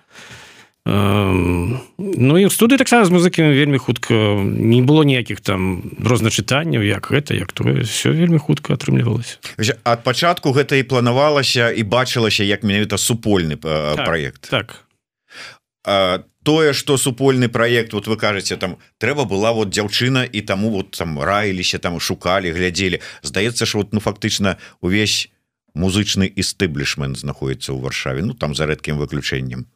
Ну 0.85 2.35
і 2.35 2.43
ў 2.43 2.51
студыі 2.51 2.75
таксама 2.75 3.07
з 3.07 3.15
музыкамі 3.15 3.55
вельмі 3.55 3.79
хутка 3.79 4.43
не 4.43 4.83
было 4.83 5.07
ніякіх 5.07 5.39
там 5.39 5.95
розначытанняў 6.03 6.83
як 6.83 7.07
гэта 7.07 7.31
як 7.39 7.55
тое 7.55 7.87
все 7.87 8.11
вельмі 8.11 8.35
хутка 8.35 8.75
атрымлівалася. 8.75 9.39
Ад 9.87 10.03
пачатку 10.03 10.51
гэта 10.51 10.75
і 10.75 10.83
планавалася 10.83 11.71
і 11.71 11.87
бачылася 11.87 12.43
як 12.43 12.67
менавіта 12.67 12.99
супольны 12.99 13.55
так, 13.55 14.03
проект 14.03 14.51
так. 14.51 14.83
А, 15.87 16.27
тое 16.43 16.75
что 16.75 16.99
супольны 16.99 17.47
проект 17.47 17.95
вот 17.95 18.11
вы 18.11 18.19
кажаце 18.19 18.59
там 18.59 18.75
трэба 18.99 19.23
была 19.23 19.55
вот 19.55 19.71
дзяўчына 19.71 20.27
і 20.27 20.41
таму 20.43 20.69
вот 20.69 20.91
там 20.91 21.15
раіліся 21.15 21.79
там 21.79 21.95
шукалі 22.03 22.51
глядзелі. 22.51 22.99
Здаецца 23.23 23.63
ж 23.63 23.79
вот 23.79 23.95
ну 23.95 24.03
фактычна 24.03 24.59
увесь 24.83 25.31
музычны 25.79 26.27
істыблішмент 26.27 27.15
знаходіцца 27.15 27.71
ў 27.71 27.79
варшаве 27.79 28.19
ну 28.27 28.35
там 28.35 28.51
за 28.51 28.67
рэдкім 28.67 28.99
выключэннем 28.99 29.71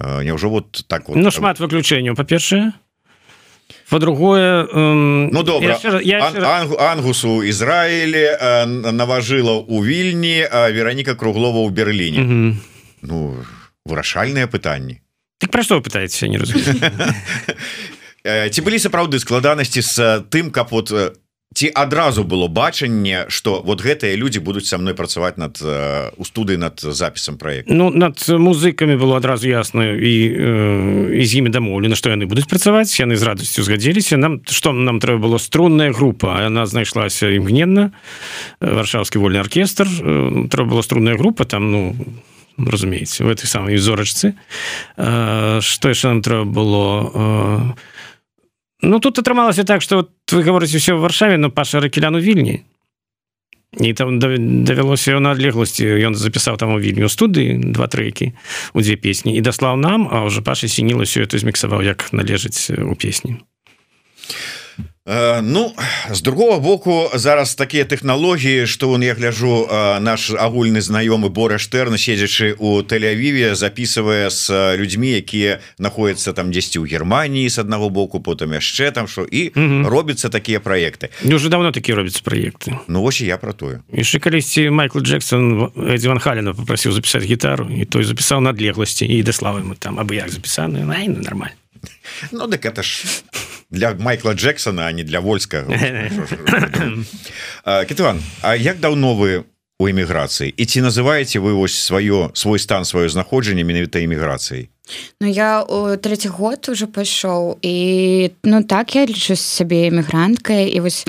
Няўжо 0.00 0.48
вот 0.48 0.84
так 0.88 1.08
вот, 1.08 1.16
ну 1.16 1.30
шмат 1.30 1.60
выключэнняў. 1.60 2.16
Па-першае. 2.16 2.72
По-другое 3.88 4.64
эм, 4.72 5.28
Ну 5.28 5.42
добра. 5.42 5.78
я, 5.82 6.00
я, 6.00 6.26
Ан, 6.26 6.36
Ан, 6.44 6.76
ангусу 6.80 7.42
Ізраілі 7.42 8.24
э, 8.40 8.66
наважыла 8.92 9.60
у 9.68 9.84
вільні 9.84 10.48
Вероніка 10.48 11.14
круглова 11.14 11.60
ў 11.60 11.70
Берліне 11.70 12.20
-hmm. 12.20 12.56
Ну 13.02 13.36
вырашальныя 13.86 14.46
пытанні 14.46 15.00
так 15.42 15.50
пра 15.50 15.62
што 15.66 15.74
вы 15.74 15.82
пытаецеся 15.82 16.28
не 16.28 16.38
разумею. 16.38 16.78
Ці 18.54 18.62
былі 18.62 18.78
сапраўды 18.78 19.18
складанасці 19.18 19.82
з 19.82 20.22
тым 20.30 20.54
каб 20.54 20.70
вот 20.70 20.94
ці 21.54 21.70
адразу 21.74 22.24
было 22.24 22.48
бачанне 22.48 23.26
что 23.28 23.62
вот 23.64 23.82
гэтыя 23.82 24.16
люди 24.16 24.38
будуць 24.38 24.66
со 24.66 24.78
мной 24.78 24.94
працаваць 24.94 25.36
над 25.36 25.60
у 26.16 26.24
студыі 26.24 26.56
над 26.56 26.80
запісам 26.80 27.38
проект 27.38 27.68
Ну 27.68 27.90
над 27.90 28.18
музыкамі 28.28 28.96
было 28.96 29.16
адразу 29.16 29.48
ясно 29.48 29.84
і 29.84 30.14
і 31.12 31.24
з 31.24 31.32
імі 31.34 31.50
дамоўлена 31.50 31.96
што 31.96 32.10
яны 32.10 32.26
будуць 32.26 32.48
працаваць 32.48 32.92
яны 33.00 33.16
з 33.16 33.22
радасцю 33.22 33.62
згадзіліся. 33.62 34.16
Нам 34.16 34.40
што 34.48 34.72
нам 34.72 35.00
трэба 35.00 35.28
было? 35.28 35.38
Струнная 35.38 35.92
група. 35.92 36.46
Она 36.46 36.66
знайшлася 36.66 37.30
імгненна. 37.30 37.92
Варшаўскі 38.60 39.18
вольны 39.18 39.38
оркестр 39.38 39.86
трэба 40.48 40.78
было 40.78 40.82
струнная 40.82 41.16
група 41.16 41.44
там 41.44 41.70
ну 41.70 41.96
разумееце 42.58 43.24
в 43.24 43.28
этой 43.28 43.46
самой 43.46 43.76
зорачцы. 43.76 44.34
Что 44.96 45.88
яшчэ 45.88 46.08
нам 46.08 46.22
трэба 46.22 46.44
было? 46.44 47.74
У 47.74 48.01
Ну 48.82 48.98
тут 49.00 49.18
атрымалася 49.18 49.64
так 49.64 49.82
что 49.82 50.08
вы 50.32 50.42
говорите 50.42 50.78
все 50.78 50.94
в 50.94 51.00
варшаве 51.00 51.36
но 51.36 51.50
паша 51.50 51.80
ракеляну 51.80 52.18
вільні 52.18 52.62
і 53.80 53.92
там 53.94 54.18
давялося 54.18 55.20
на 55.20 55.32
адлегласці 55.32 55.86
ён 55.86 56.14
запісаў 56.14 56.56
там 56.56 56.74
у 56.74 56.80
вільню 56.80 57.08
студыі 57.08 57.56
два 57.72 57.86
трэкі 57.86 58.34
у 58.74 58.82
дзве 58.82 58.96
песні 58.96 59.36
і 59.36 59.40
даслаў 59.40 59.76
нам 59.76 60.08
а 60.12 60.24
уже 60.24 60.42
паша 60.42 60.68
сініла 60.68 61.08
все 61.08 61.22
это 61.24 61.38
зміксаваў 61.38 61.82
як 61.82 62.12
належыць 62.12 62.68
у 62.68 62.94
песні 62.94 63.40
Э, 64.28 64.61
ну 65.42 65.72
з 66.10 66.22
другого 66.22 66.60
боку 66.60 67.10
зараз 67.14 67.54
такія 67.54 67.84
тэхналогіі 67.84 68.66
что 68.66 68.90
он 68.90 69.02
я 69.02 69.14
гляжу 69.14 69.66
э, 69.66 70.00
наш 70.00 70.30
агульны 70.30 70.78
знаёмы 70.78 71.28
бора 71.28 71.58
штерна 71.58 71.98
седзячы 71.98 72.54
у 72.58 72.82
тэлеавіве 72.82 73.54
записывая 73.54 74.30
с 74.30 74.76
людзьмі 74.76 75.10
якія 75.10 75.58
находятся 75.78 76.32
там 76.32 76.52
10 76.52 76.76
у 76.76 76.84
Германії 76.86 77.50
с 77.50 77.58
аднаго 77.58 77.90
боку 77.90 78.20
потым 78.20 78.54
яшчэ 78.54 78.92
там 78.92 79.08
что 79.08 79.26
і 79.26 79.50
робіцца 79.84 80.28
такія 80.28 80.60
проекты 80.60 81.08
не 81.24 81.34
уже 81.34 81.48
давно 81.48 81.72
такие 81.72 81.96
робяцца 81.96 82.22
проекты 82.22 82.78
Ну 82.86 83.02
вось 83.02 83.20
я 83.20 83.38
про 83.38 83.52
тое. 83.52 83.80
Яшчэ 83.92 84.18
калісьці 84.18 84.70
Майкл 84.70 85.00
Джексон 85.00 85.72
Эдзіван 85.76 86.18
Халина 86.18 86.54
попросіў 86.54 86.92
записать 86.92 87.22
гітару 87.22 87.66
і 87.70 87.84
той 87.84 88.04
запісаў 88.04 88.40
надлегласці 88.40 89.06
і 89.06 89.22
даславы 89.22 89.64
мы 89.64 89.74
там 89.76 89.98
абы 89.98 90.14
як 90.14 90.30
запісаны. 90.30 90.84
Нормально. 90.84 91.56
Ну 92.30 92.46
дык 92.46 92.66
это 92.66 92.82
ж 92.82 93.04
для 93.72 93.94
майкла 93.94 94.34
Джексона 94.34 94.86
а 94.86 94.92
не 94.92 95.04
для 95.04 95.20
вольска 95.20 95.64
кітван 97.88 98.20
А 98.42 98.54
як 98.54 98.78
даўно 98.78 99.14
вы 99.14 99.44
у 99.78 99.88
эміграцыі 99.88 100.54
і 100.56 100.64
ці 100.64 100.82
называеце 100.86 101.40
вы 101.42 101.56
вось 101.58 101.74
сваё 101.74 102.30
свой 102.34 102.58
стан 102.62 102.84
сваё 102.84 103.08
знаходжанне 103.08 103.64
менавіта 103.64 103.98
эміграцыяй 103.98 104.68
Ну 105.20 105.26
я 105.26 105.62
у 105.62 105.96
третий 105.96 106.30
год 106.30 106.68
уже 106.68 106.86
пайшоў 106.86 107.58
і 107.62 108.30
ну 108.44 108.62
так 108.62 108.94
я 108.94 109.06
лічу 109.06 109.36
сябе 109.36 109.88
эмігранткай 109.88 110.68
і 110.68 110.80
вось 110.80 111.06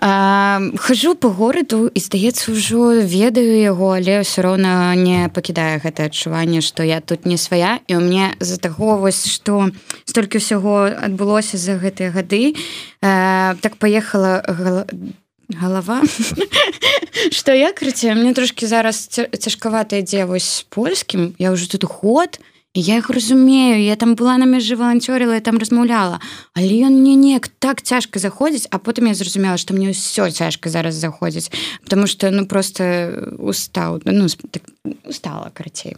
хожу 0.00 1.14
по 1.14 1.28
гораду 1.28 1.90
і 1.92 2.00
здаецца 2.00 2.56
ўжо 2.56 3.04
ведаю 3.04 3.60
яго 3.60 3.92
але 4.00 4.24
ўсё 4.24 4.40
роўна 4.40 4.96
не 4.96 5.28
пакідае 5.28 5.76
гэта 5.76 6.08
адчуванне 6.08 6.64
што 6.64 6.80
я 6.80 7.04
тут 7.04 7.28
не 7.28 7.36
свая. 7.36 7.84
І 7.84 7.96
у 7.96 8.00
мне 8.00 8.32
з-за 8.40 8.56
таго 8.56 8.96
вось 8.96 9.28
што 9.28 9.68
столькі 10.08 10.40
ўсяго 10.40 10.88
адбылося 10.88 11.60
за 11.60 11.76
гэтыя 11.76 12.16
гады 12.16 12.56
так 13.04 13.76
паехала 13.76 14.40
галава 15.52 16.00
что 17.30 17.52
я 17.52 17.72
крыце 17.76 18.14
мне 18.14 18.32
трошки 18.32 18.64
зараз 18.64 19.04
цяжкавата 19.36 20.00
ідзе 20.00 20.24
вось 20.24 20.64
польскім. 20.72 21.36
Я 21.36 21.52
ўжо 21.52 21.68
тут 21.68 21.84
год 21.84 22.40
і 22.74 22.80
я 22.80 22.96
их 22.98 23.10
разумею 23.10 23.82
я 23.82 23.96
там 23.96 24.14
была 24.14 24.38
на 24.38 24.44
мяжы 24.44 24.76
валанцёрила 24.76 25.34
я 25.34 25.40
там 25.40 25.58
размаўляла 25.58 26.20
але 26.54 26.86
ён 26.86 27.02
мне 27.02 27.14
неяк 27.14 27.48
так 27.48 27.82
цяжка 27.82 28.18
заходзіць 28.18 28.68
а 28.70 28.78
потым 28.78 29.06
я 29.06 29.14
зразумела 29.14 29.56
что 29.56 29.74
мне 29.74 29.90
ўсё 29.90 30.30
цяжка 30.30 30.70
зараз 30.70 30.94
заходзіць 30.94 31.50
потому 31.82 32.06
что 32.06 32.30
ну 32.30 32.46
просто 32.46 33.36
устаў 33.38 34.00
ну 34.04 34.28
так, 34.50 34.62
устала 35.04 35.50
карацей 35.50 35.96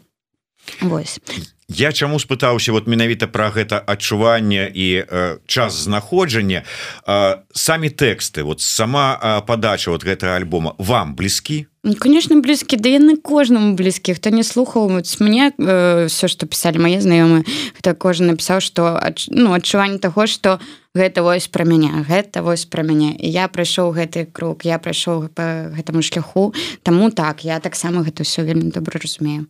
Вось. 0.80 1.20
Я 1.68 1.92
чаму 1.92 2.18
спытаўся 2.18 2.72
вот 2.72 2.86
менавіта 2.86 3.26
про 3.26 3.50
гэта 3.50 3.80
адчуванне 3.80 4.70
і 4.74 5.02
э, 5.02 5.38
час 5.46 5.74
знаходжання. 5.74 6.62
Э, 7.06 7.42
самі 7.52 7.88
тэксты 7.88 8.42
вот 8.42 8.60
сама 8.60 9.18
э, 9.18 9.46
подача 9.46 9.90
вот 9.90 10.04
гэтага 10.04 10.36
альбома 10.36 10.74
вам 10.78 11.14
блізкі 11.14 11.66
конечно 11.82 12.40
блізкі 12.40 12.76
да 12.78 12.88
яны 12.88 13.16
кожнаму 13.18 13.74
блізкі 13.74 14.14
хто 14.14 14.30
не 14.30 14.44
слухаў 14.46 15.02
мне 15.20 15.52
э, 15.58 16.06
все 16.06 16.28
что 16.28 16.46
писали 16.46 16.78
мои 16.78 17.00
знаёмы 17.00 17.44
это 17.78 17.94
кожа 17.94 18.24
напісаў 18.24 18.60
что 18.60 19.00
ну 19.28 19.52
адчуванне 19.52 19.98
таго 19.98 20.26
что 20.26 20.60
гэта 20.94 21.22
вось 21.22 21.48
про 21.48 21.64
мяне 21.64 22.06
гэта 22.06 22.42
вось 22.42 22.64
про 22.66 22.82
мяне 22.82 23.16
я 23.18 23.48
прайшоў 23.48 23.90
гэты 23.90 24.26
круг 24.30 24.62
я 24.64 24.78
прайшоў 24.78 25.28
по 25.28 25.72
гэтаму 25.74 26.02
шляху. 26.02 26.54
Таму 26.82 27.10
так 27.10 27.44
я 27.44 27.58
таксама 27.60 28.02
гэта 28.02 28.22
все 28.22 28.42
вельмі 28.44 28.70
добра 28.70 29.00
разумею. 29.02 29.46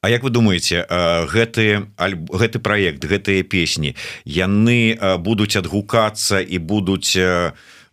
А 0.00 0.10
як 0.10 0.22
вы 0.22 0.30
думаете 0.30 0.86
гэты 0.88 1.88
гэты 1.96 2.58
проект 2.58 3.04
гэтыя 3.04 3.42
песні 3.42 3.96
яны 4.24 4.98
будуць 5.18 5.56
адгукацца 5.56 6.40
і 6.40 6.58
будуць 6.58 7.16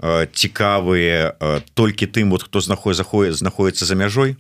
цікавыя 0.02 1.34
толькі 1.74 2.06
тым 2.06 2.30
вот 2.30 2.44
хто 2.44 2.62
знаход 2.62 2.96
заходит 2.96 3.34
знаходіцца 3.34 3.86
за 3.86 3.96
мяжой 3.96 4.38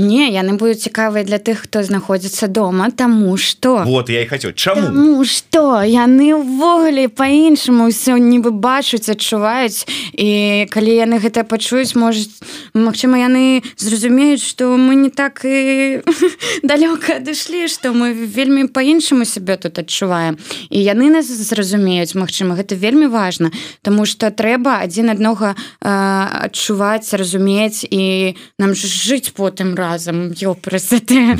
Не 0.00 0.32
яны 0.32 0.56
будуць 0.56 0.80
цікавыя 0.88 1.28
для 1.28 1.36
тых 1.36 1.68
хто 1.68 1.82
знаходзіцца 1.84 2.48
дома 2.48 2.90
тому 2.90 3.36
что 3.36 3.84
вот 3.84 4.08
я 4.08 4.22
і 4.22 4.26
хацеў. 4.26 4.52
Чаму? 4.56 4.80
Таму 4.80 5.24
что 5.24 5.84
яны 5.84 6.32
ўвогуле 6.40 7.12
по-іншаму 7.12 7.92
ўсё 7.92 8.16
нібы 8.16 8.48
бачуць 8.48 9.12
адчуваюць 9.12 9.84
і 10.16 10.64
калі 10.72 10.92
яны 10.96 11.20
гэта 11.20 11.44
пачуюць 11.44 11.92
можуць 12.00 12.32
Мачыма 12.72 13.20
яны 13.20 13.60
зразумеюць 13.76 14.40
что 14.40 14.72
мы 14.80 14.96
не 14.96 15.10
так 15.10 15.44
і 15.44 16.00
далёка 16.64 17.20
адышлі 17.20 17.68
что 17.68 17.92
мы 17.92 18.16
вельмі 18.16 18.72
по-іншаму 18.72 19.28
сябе 19.28 19.60
тут 19.60 19.76
адчуваем. 19.78 20.40
І 20.72 20.80
яны 20.80 21.12
нас 21.12 21.28
зразумеюць 21.28 22.16
Мачыма 22.16 22.56
гэта 22.56 22.72
вельмі 22.72 23.06
важно 23.06 23.52
тому 23.82 24.08
что 24.08 24.32
трэба 24.32 24.80
адзін 24.80 25.12
аднога 25.12 25.60
адчуваць 25.84 27.12
разумець 27.12 27.84
і 27.84 28.32
нам 28.56 28.72
жыць 28.72 29.36
потым 29.36 29.59
гэтым 29.60 29.74
разам 29.76 30.32
ёпрасаты 30.32 31.36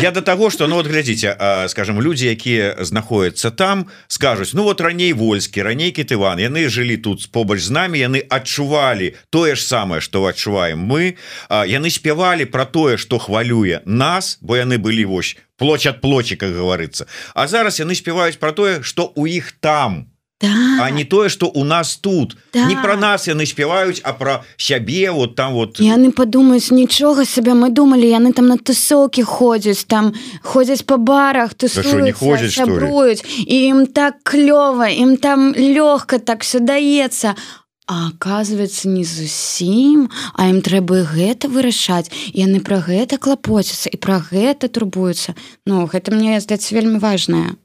я 0.00 0.10
до 0.10 0.22
того 0.22 0.50
что 0.50 0.66
ну 0.66 0.76
вот 0.76 0.86
глядзіце 0.86 1.66
скажем 1.68 2.00
люди 2.00 2.26
якія 2.26 2.76
знаходятся 2.80 3.50
там 3.50 3.86
скажуць 4.06 4.54
ну 4.54 4.62
вот 4.62 4.80
раней 4.80 5.12
вольскі 5.12 5.62
раней 5.62 5.90
кітыван 5.90 6.38
яны 6.38 6.68
жылі 6.68 6.96
тут 6.96 7.32
побач 7.32 7.60
з 7.60 7.70
нами 7.70 7.98
яны 7.98 8.22
адчувалі 8.30 9.14
тое 9.30 9.56
ж 9.56 9.62
самае 9.62 10.00
что 10.00 10.24
адчуваем 10.24 10.78
мы 10.78 11.18
яны 11.50 11.90
спявалі 11.90 12.44
про 12.44 12.64
тое 12.64 12.96
что 12.96 13.18
хвалюе 13.18 13.82
нас 13.84 14.38
бо 14.40 14.56
яны 14.56 14.78
былі 14.78 15.04
вось 15.04 15.36
плоч 15.56 15.86
от 15.86 16.00
плочи 16.00 16.36
как 16.36 16.54
говорится. 16.54 17.06
А 17.34 17.46
зараз 17.46 17.78
яны 17.80 17.94
спяваюць 17.94 18.36
про 18.36 18.52
тое 18.52 18.82
что 18.82 19.12
у 19.14 19.26
іх 19.26 19.52
там 19.60 20.06
у 20.06 20.11
да. 20.42 20.84
а 20.84 20.90
не 20.90 21.04
тое 21.04 21.28
что 21.28 21.46
у 21.46 21.64
нас 21.64 21.96
тут. 21.96 22.36
Да. 22.52 22.66
не 22.66 22.76
про 22.76 22.96
нас 22.96 23.26
яны 23.28 23.46
спяваюць 23.46 24.00
а 24.04 24.12
про 24.12 24.44
сябе 24.56 25.10
вот 25.10 25.36
там 25.36 25.54
вот. 25.54 25.80
Яны 25.80 26.12
подумаюць 26.12 26.70
нічога 26.70 27.24
сабе 27.24 27.54
мы 27.54 27.70
думали 27.70 28.06
яны 28.06 28.32
там 28.32 28.48
на 28.48 28.58
тусоўкі 28.58 29.22
ходзяць 29.22 29.84
там 29.86 30.12
ходзяць 30.42 30.82
по 30.82 30.96
барах 30.96 31.54
ты 31.54 31.68
ходзяць 32.12 33.24
і 33.46 33.56
ім 33.70 33.86
так 33.86 34.20
клёва 34.22 34.90
ім 34.90 35.16
там 35.16 35.54
лёгка 35.54 36.18
так 36.18 36.42
все 36.42 36.58
даецца. 36.58 37.34
А 37.86 38.08
оказывается 38.08 38.88
не 38.88 39.04
зусім 39.04 40.10
а 40.34 40.48
ім 40.48 40.62
трэба 40.62 41.02
гэта 41.06 41.48
вырашаць. 41.48 42.10
Яны 42.34 42.60
про 42.60 42.78
гэта 42.80 43.18
клапоцяцца 43.18 43.90
і 43.90 43.96
про 43.96 44.18
гэта 44.18 44.68
турбуюцца. 44.68 45.34
Ну 45.66 45.86
гэта 45.86 46.10
мне 46.10 46.40
здаецца 46.40 46.74
вельмі 46.74 46.98
важная 46.98 47.56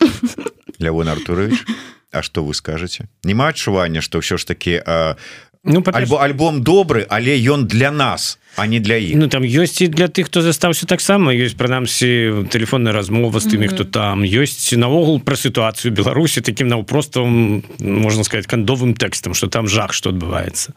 Лявон 0.80 1.08
Артурович 1.08 1.64
А 2.12 2.22
что 2.22 2.44
вы 2.44 2.54
скажете? 2.54 3.08
Нема 3.24 3.48
адчування 3.48 4.00
что 4.00 4.18
ўсё 4.18 4.36
ж 4.36 4.44
таки 4.44 4.82
а, 4.86 5.16
ну 5.64 5.82
альбо 5.92 6.22
альбом 6.24 6.62
добры 6.62 7.06
але 7.08 7.36
ён 7.36 7.66
для 7.66 7.90
нас 7.90 8.38
а 8.56 8.66
не 8.66 8.80
для 8.80 8.96
іх 8.96 9.16
Ну 9.16 9.28
там 9.28 9.42
ёсць 9.42 9.84
і 9.84 9.88
для 9.88 10.08
тых 10.08 10.26
хто 10.26 10.42
застаўся 10.42 10.86
таксама 10.86 11.32
ёсць 11.32 11.54
прынамсі 11.54 12.48
телефонная 12.50 12.92
размова 12.92 13.40
з 13.40 13.46
тымі 13.46 13.66
mm 13.66 13.70
-hmm. 13.70 13.74
хто 13.74 13.84
там. 13.84 14.24
Ёсць 14.24 14.76
наогул 14.76 15.20
пра 15.20 15.36
сітуацыю 15.36 15.94
Беларусі 15.94 16.40
таким 16.40 16.68
наўпростом 16.68 17.62
можна 17.78 18.24
сказать 18.24 18.46
кандовым 18.46 18.94
тэкстам 18.94 19.34
что 19.34 19.46
там 19.46 19.68
жах 19.68 19.92
что 19.92 20.10
адбываецца 20.10 20.72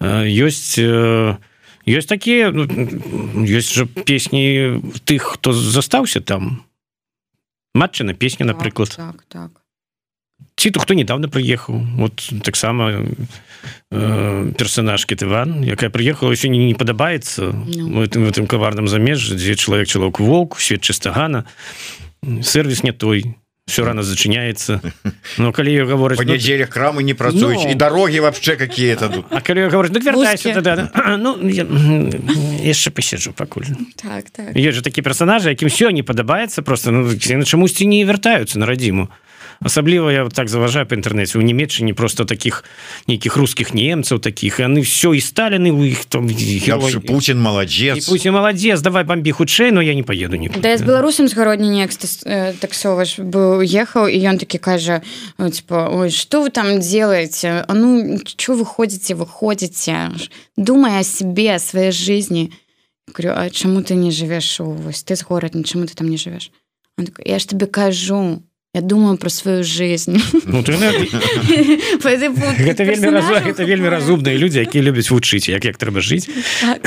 ёсць 0.00 0.78
ёсць 1.86 2.06
такія 2.06 2.50
ну, 2.50 2.64
ёсць 3.44 3.74
жа 3.74 3.86
песні 3.86 4.80
тых 5.04 5.22
хто 5.22 5.52
застаўся 5.52 6.20
там 6.20 6.62
матчы 7.74 8.04
на 8.04 8.14
песню 8.14 8.46
напрыклад 8.46 8.90
так, 8.96 9.24
так. 9.28 9.50
ці 10.56 10.70
то 10.70 10.80
хто 10.80 10.94
недавно 10.94 11.28
прыехаў 11.28 11.78
вот 11.96 12.28
таксама 12.42 13.06
э, 13.90 14.52
персонаж 14.58 15.06
кітыван 15.06 15.62
якая 15.64 15.90
прыехала 15.90 16.32
еще 16.32 16.48
не, 16.48 16.58
не 16.58 16.74
падабаецца 16.74 17.52
ну. 17.52 18.00
гэтым 18.02 18.26
гэтым 18.26 18.46
каварным 18.46 18.88
замежжа 18.88 19.34
дзе 19.36 19.54
чалавек 19.54 19.88
чалавек 19.88 20.20
волк 20.20 20.60
свет 20.60 20.82
чыстагана 20.82 21.46
сервис 22.42 22.82
не 22.82 22.92
той 22.92 23.36
все 23.70 23.84
рано 23.84 24.02
зачыняется 24.02 24.80
но 25.38 25.52
калі 25.52 25.70
ее 25.72 25.86
говорить 25.86 26.18
по 26.18 26.22
неделях 26.22 26.68
крамы 26.70 27.02
не 27.02 27.14
працуюць 27.14 27.64
Ну. 27.64 27.70
і 27.70 27.74
дороги 27.74 28.18
вообще 28.20 28.56
какие-то 28.56 29.24
А 29.30 29.40
калі 29.40 29.68
говорить 29.68 29.92
ну, 29.94 30.00
вяртайся 30.00 30.52
Вузкія. 30.52 30.54
тогда 30.54 30.90
ну 31.16 31.38
я, 31.48 31.64
яшчэ 32.64 32.90
посиджу 32.90 33.32
пакуль 33.32 33.64
так 33.96 34.30
так. 34.30 34.56
Ёсць 34.56 34.74
же 34.74 34.82
такі 34.82 35.02
персонажы 35.02 35.48
якім 35.50 35.68
все 35.68 35.90
не 35.90 36.02
падабаецца 36.02 36.62
просто 36.62 36.90
ну, 36.90 37.16
чамусьці 37.16 37.86
не 37.86 38.04
вяртаюцца 38.04 38.58
на 38.58 38.66
радзіму 38.66 39.08
асабліва 39.62 40.12
я 40.12 40.24
вот 40.24 40.32
так 40.32 40.48
заважаю 40.48 40.86
по 40.86 40.94
інтэрнэце 40.94 41.36
у 41.36 41.42
нямецчыне 41.44 41.92
просто 41.92 42.24
таких 42.24 42.64
нейкіх 43.06 43.36
русских 43.36 43.74
немцаў 43.74 44.18
таких 44.18 44.60
яны 44.60 44.80
все 44.80 45.12
і 45.12 45.20
сталіны 45.20 45.70
у 45.70 45.84
іх 45.84 46.04
там 46.04 46.28
герой. 46.28 46.96
Путин 47.04 47.36
І 47.36 47.40
молодец 47.40 48.08
пусть 48.08 48.26
молодец. 48.26 48.80
Давай 48.80 49.04
бомби 49.04 49.30
хутчэй 49.30 49.70
но 49.70 49.82
я 49.82 49.94
не 49.94 50.02
поеду 50.02 50.36
никуда. 50.36 50.60
Да 50.60 50.68
я 50.68 50.78
з 50.78 50.82
беларусам 50.82 51.28
згародні 51.28 51.68
неяк 51.68 51.92
таксова 52.60 53.04
ж 53.04 53.20
быў 53.20 53.60
ехаў 53.60 54.08
і 54.08 54.16
ён 54.24 54.38
такі 54.38 54.58
кажа 54.58 55.02
ну, 55.38 55.50
типа 55.50 55.92
ой 55.92 56.10
что 56.10 56.40
вы 56.42 56.50
там 56.50 56.80
делаете? 56.80 57.64
А 57.68 57.74
ну 57.74 58.18
что 58.24 58.56
вы 58.56 58.64
ходите 58.64 59.14
выходите? 59.14 60.08
Думая 60.56 61.00
о 61.00 61.04
себе 61.04 61.54
о 61.54 61.58
своей 61.58 61.92
жизни 61.92 62.52
говорю 63.12 63.34
А 63.36 63.50
чаму 63.50 63.82
ты 63.82 63.94
не 63.94 64.10
живешь? 64.10 64.58
Вось 64.58 65.02
ты 65.02 65.16
з 65.16 65.22
горад 65.22 65.54
нічаму 65.54 65.84
ты 65.84 65.94
там 65.94 66.08
не 66.08 66.16
живешь? 66.16 66.50
Он 66.96 67.06
такой, 67.06 67.24
я 67.28 67.38
ж 67.38 67.46
тебе 67.46 67.66
кажу 67.66 68.42
я 68.74 68.82
думаю 68.82 69.16
про 69.16 69.30
свою 69.30 69.64
жизнь. 69.64 70.22
Ну, 70.46 70.62
ты, 70.62 70.72
гэта 70.72 70.84
вельмі 72.86 73.10
разу, 73.10 73.34
гэта 73.34 73.64
вельмі 73.64 73.88
разумныя 73.90 74.38
людзі 74.38 74.62
якія 74.62 74.84
любяць 74.84 75.10
вучыць 75.10 75.50
як 75.50 75.64
як 75.64 75.76
трэба 75.76 75.98
жыць 75.98 76.30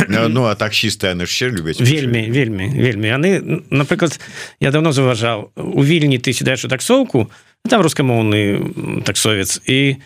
Ну 0.08 0.48
а 0.48 0.56
так 0.56 0.72
чистые 0.72 1.12
яны 1.12 1.28
ж 1.28 1.36
все 1.36 1.52
любяць 1.52 1.84
вельмі 1.84 2.32
вельмі 2.32 2.72
вельмі 2.72 3.08
яны 3.08 3.64
напрыклад 3.70 4.16
я 4.64 4.72
давно 4.72 4.96
заважаў 4.96 5.52
у 5.56 5.84
вільні 5.84 6.24
ты 6.24 6.32
сідаеш 6.32 6.64
у 6.64 6.72
таксоўку 6.72 7.28
там 7.68 7.84
рускамоўны 7.84 9.04
таксовец 9.04 9.60
і 9.68 10.00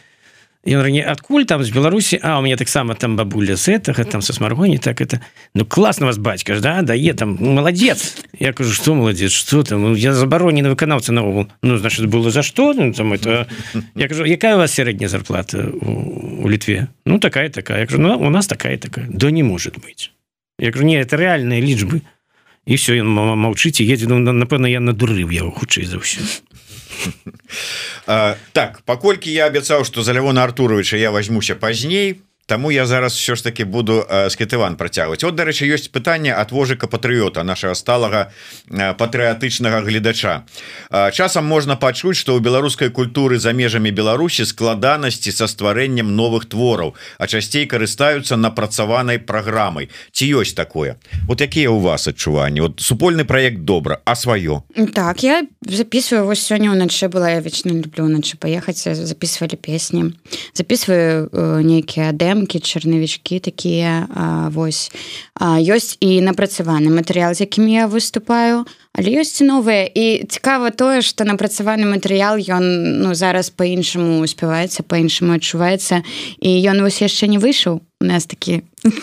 ён 0.68 0.82
раней 0.84 1.02
адкуль 1.02 1.46
там 1.48 1.64
з 1.64 1.72
беларусі 1.72 2.20
а 2.22 2.40
у 2.40 2.42
меня 2.42 2.58
таксама 2.58 2.96
там 2.96 3.16
бабуля 3.16 3.56
з 3.56 3.72
гэтага 3.80 4.04
там 4.04 4.22
са 4.22 4.34
смаргоні 4.34 4.78
так 4.78 5.00
это 5.02 5.20
ну 5.56 5.66
класна 5.66 6.06
вас 6.06 6.18
бацька 6.18 6.60
да 6.60 6.82
дае 6.82 7.14
там 7.14 7.38
молодец 7.40 8.18
я 8.40 8.52
кажу 8.54 8.74
что 8.74 8.96
молодец 8.96 9.32
что 9.32 9.64
там 9.64 9.82
Ну, 9.82 9.96
я 9.96 10.14
забаронены 10.14 10.70
выканаўца 10.70 11.12
наогул 11.14 11.48
ну 11.64 11.78
значит 11.78 12.06
было 12.08 12.32
за 12.32 12.44
что 12.44 12.74
ну, 12.74 12.94
там 12.94 13.14
это 13.14 13.48
я 13.96 14.08
кажу 14.08 14.26
якая 14.26 14.56
у 14.56 14.58
вас 14.60 14.74
сярэдняя 14.74 15.08
зарплата 15.10 15.70
у, 15.82 16.44
у 16.44 16.50
літве 16.50 16.88
ну 17.06 17.20
такая 17.20 17.50
такая 17.50 17.82
я 17.82 17.86
кажу, 17.88 18.02
ну, 18.02 18.18
у 18.18 18.30
нас 18.30 18.48
такая 18.48 18.78
такая 18.78 19.08
да 19.10 19.32
не 19.32 19.44
может 19.44 19.78
быть 19.78 20.12
я 20.60 20.72
кажу, 20.72 20.86
не 20.86 21.00
это 21.00 21.16
реальныя 21.16 21.62
лічбы 21.62 22.02
і 22.68 22.76
все 22.76 23.00
ён 23.00 23.08
маўчыць 23.40 23.80
едзе 23.80 24.08
ну, 24.12 24.20
на- 24.20 24.36
напэўна 24.36 24.68
я 24.68 24.80
надурыў 24.84 25.32
яго 25.32 25.52
хутчэй 25.52 25.86
за 25.88 25.98
ўсё 26.04 26.20
А, 28.08 28.36
так 28.54 28.82
паколькі 28.86 29.32
я 29.32 29.48
абяцаў 29.48 29.84
что 29.84 30.02
за 30.02 30.14
Лявона 30.14 30.44
Артуровича 30.44 30.96
я 30.96 31.12
возьмуся 31.12 31.56
пазней 31.56 32.22
Таму 32.48 32.72
я 32.72 32.86
зараз 32.86 33.14
все 33.14 33.36
ж 33.36 33.44
таки 33.44 33.64
буду 33.64 34.08
скетыван 34.30 34.78
працягваць 34.80 35.24
от 35.28 35.36
дарэчы 35.36 35.68
ёсць 35.68 35.92
пытанне 35.92 36.32
ад 36.32 36.56
вожыка 36.56 36.88
патрыёта 36.88 37.44
нашего 37.44 37.76
сталага 37.76 38.32
патрыятычнага 38.72 39.84
гледача 39.84 40.48
часам 41.12 41.44
можна 41.44 41.76
пачуць 41.76 42.16
что 42.16 42.40
ў 42.40 42.40
беларускай 42.40 42.88
культуры 42.88 43.36
за 43.36 43.52
межамі 43.52 43.92
Беларусі 43.92 44.48
складанасці 44.48 45.32
са 45.36 45.48
стварэннем 45.52 46.16
новых 46.16 46.48
твораў 46.48 46.96
а 47.20 47.28
часцей 47.28 47.68
карыстаюцца 47.68 48.40
напрацаванай 48.40 49.20
праграмай 49.20 49.92
ці 50.16 50.32
ёсць 50.40 50.56
такое 50.56 50.96
вот 51.28 51.44
якія 51.44 51.68
у 51.68 51.84
вас 51.84 52.08
адчуванні 52.08 52.64
вот 52.64 52.80
супольны 52.80 53.28
проект 53.28 53.68
добра 53.68 54.00
а 54.06 54.16
сваё 54.16 54.64
Так, 54.96 55.20
я 55.24 55.44
записываю 55.68 56.32
вось 56.32 56.48
сёння 56.48 56.72
ўначы 56.72 57.12
была 57.12 57.28
я 57.36 57.44
вечна 57.44 57.76
люблю 57.76 58.08
ўначы 58.08 58.40
паехаць 58.40 58.88
записывалі 58.88 59.60
песні 59.60 60.16
записываю 60.56 61.28
э, 61.28 61.60
нейкія 61.60 62.16
дэмкі 62.38 62.62
чарнавічкі 62.62 63.42
такія 63.42 64.06
а, 64.14 64.50
вось. 64.54 64.94
А, 65.34 65.58
ёсць 65.58 65.98
і 65.98 66.22
напрацаваны 66.22 66.94
матэрыял 66.94 67.34
з 67.34 67.50
якім 67.50 67.66
я 67.66 67.90
выступаю 67.90 68.70
але 68.94 69.22
ёсць 69.22 69.42
новыя 69.42 69.86
і 69.86 70.26
цікава 70.30 70.72
тое 70.72 71.02
што 71.02 71.26
напрацаваны 71.26 71.86
матэрыял 71.90 72.38
ён 72.38 73.02
ну 73.02 73.14
зараз 73.14 73.50
по-іншаму 73.50 74.26
спяваецца 74.28 74.84
по-іншаму 74.84 75.38
адчуваецца. 75.38 76.04
І 76.42 76.50
ён 76.70 76.82
вось 76.82 77.02
яшчэ 77.02 77.28
не 77.28 77.38
выйшаў. 77.38 77.82
У 78.00 78.06
нас 78.06 78.30
такі 78.30 78.62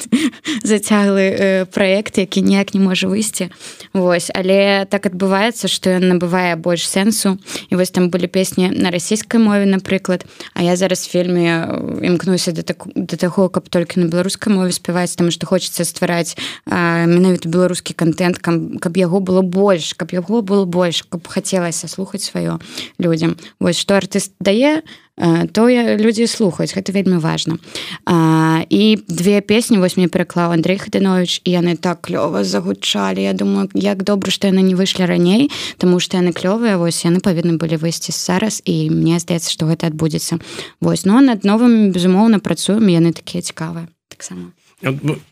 зацяглы 0.63 1.27
э, 1.35 1.65
проект 1.67 2.19
які 2.19 2.47
ніяк 2.47 2.75
не 2.75 2.81
можа 2.81 3.11
выйсці. 3.11 3.51
Вось. 3.91 4.31
Але 4.31 4.87
так 4.87 5.11
адбываецца 5.11 5.67
што 5.67 5.99
ён 5.99 6.15
набывае 6.15 6.55
больш 6.55 6.87
сэнсу. 6.87 7.35
І 7.71 7.75
вось 7.75 7.91
там 7.91 8.07
былі 8.07 8.31
песні 8.31 8.71
на 8.71 8.95
расійскай 8.95 9.43
мове 9.43 9.67
напрыклад. 9.67 10.23
А 10.55 10.63
я 10.63 10.77
зараз 10.79 11.11
вельмі 11.11 11.43
э, 11.43 12.07
імкнуся 12.07 12.55
да, 12.55 12.63
так, 12.63 12.87
да 12.95 13.17
таго 13.19 13.51
каб 13.51 13.67
толькі 13.67 13.99
на 13.99 14.07
беларускай 14.07 14.55
мове 14.55 14.71
спяваць 14.71 15.19
таму 15.19 15.35
што 15.35 15.47
хочацца 15.47 15.83
ствараць 15.83 16.39
менавіта 16.71 17.51
беларускі 17.51 17.99
контент 17.99 18.39
каб 18.39 18.97
яго 18.97 19.19
было 19.19 19.43
больш 19.43 19.74
каб 19.97 20.13
яго 20.13 20.43
было 20.43 20.65
больш 20.65 21.03
каб 21.09 21.27
хацелася 21.27 21.89
слухаць 21.89 22.23
сваё 22.23 22.59
людзям 22.99 23.37
вось 23.59 23.79
што 23.79 23.97
артыст 23.97 24.33
дае 24.41 24.83
э, 25.17 25.47
тое 25.51 25.97
людзі 25.97 26.27
слухаюць 26.27 26.75
гэта 26.75 26.93
вельмі 26.93 27.19
важна 27.19 27.59
а, 28.07 28.63
і 28.71 28.99
две 29.09 29.41
песні 29.41 29.79
вось 29.79 29.97
мне 29.97 30.09
пераклаў 30.09 30.53
Андрей 30.53 30.79
Хаданович 30.79 31.41
і 31.45 31.51
яны 31.51 31.77
так 31.77 32.03
клёва 32.07 32.45
загучалі 32.45 33.23
Я 33.23 33.33
думаю 33.33 33.69
як 33.75 34.03
добра 34.03 34.31
што 34.31 34.49
яны 34.49 34.63
не 34.63 34.75
выйшлі 34.75 35.07
раней 35.07 35.51
тому 35.79 36.01
што 36.01 36.17
яны 36.17 36.33
клёвыя 36.33 36.79
вось 36.79 37.05
яны 37.05 37.21
павінны 37.21 37.59
былі 37.59 37.77
выйсці 37.77 38.13
зараз 38.13 38.63
і 38.65 38.91
мне 38.91 39.19
здаецца 39.19 39.51
што 39.51 39.67
гэта 39.67 39.87
адбудзецца 39.91 40.39
вось 40.81 41.05
но 41.05 41.21
над 41.21 41.45
новым 41.45 41.91
безумоўна 41.91 42.39
працуем 42.39 42.89
яны 42.89 43.13
такія 43.13 43.43
цікавыя 43.43 43.89
таксама 44.09 44.55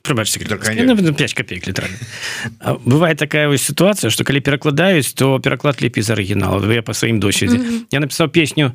прыбачце 0.03 0.41
Да, 0.49 0.57
конечно. 0.57 1.13
5 1.13 1.35
копеек 1.35 1.69
літральна 1.69 1.97
бывает 2.85 3.17
такая 3.17 3.49
вось 3.49 3.63
сітуацыя 3.63 4.11
что 4.11 4.25
калі 4.25 4.41
перакладаюць 4.41 5.13
то 5.15 5.41
пераклад 5.41 5.83
лепей 5.83 6.03
з 6.03 6.11
арыгінала 6.11 6.75
я 6.75 6.83
по 6.83 6.95
сваім 6.95 7.21
досведзе 7.21 7.57
mm 7.57 7.63
-hmm. 7.63 7.81
я 7.91 8.01
напісаў 8.01 8.29
песню 8.29 8.73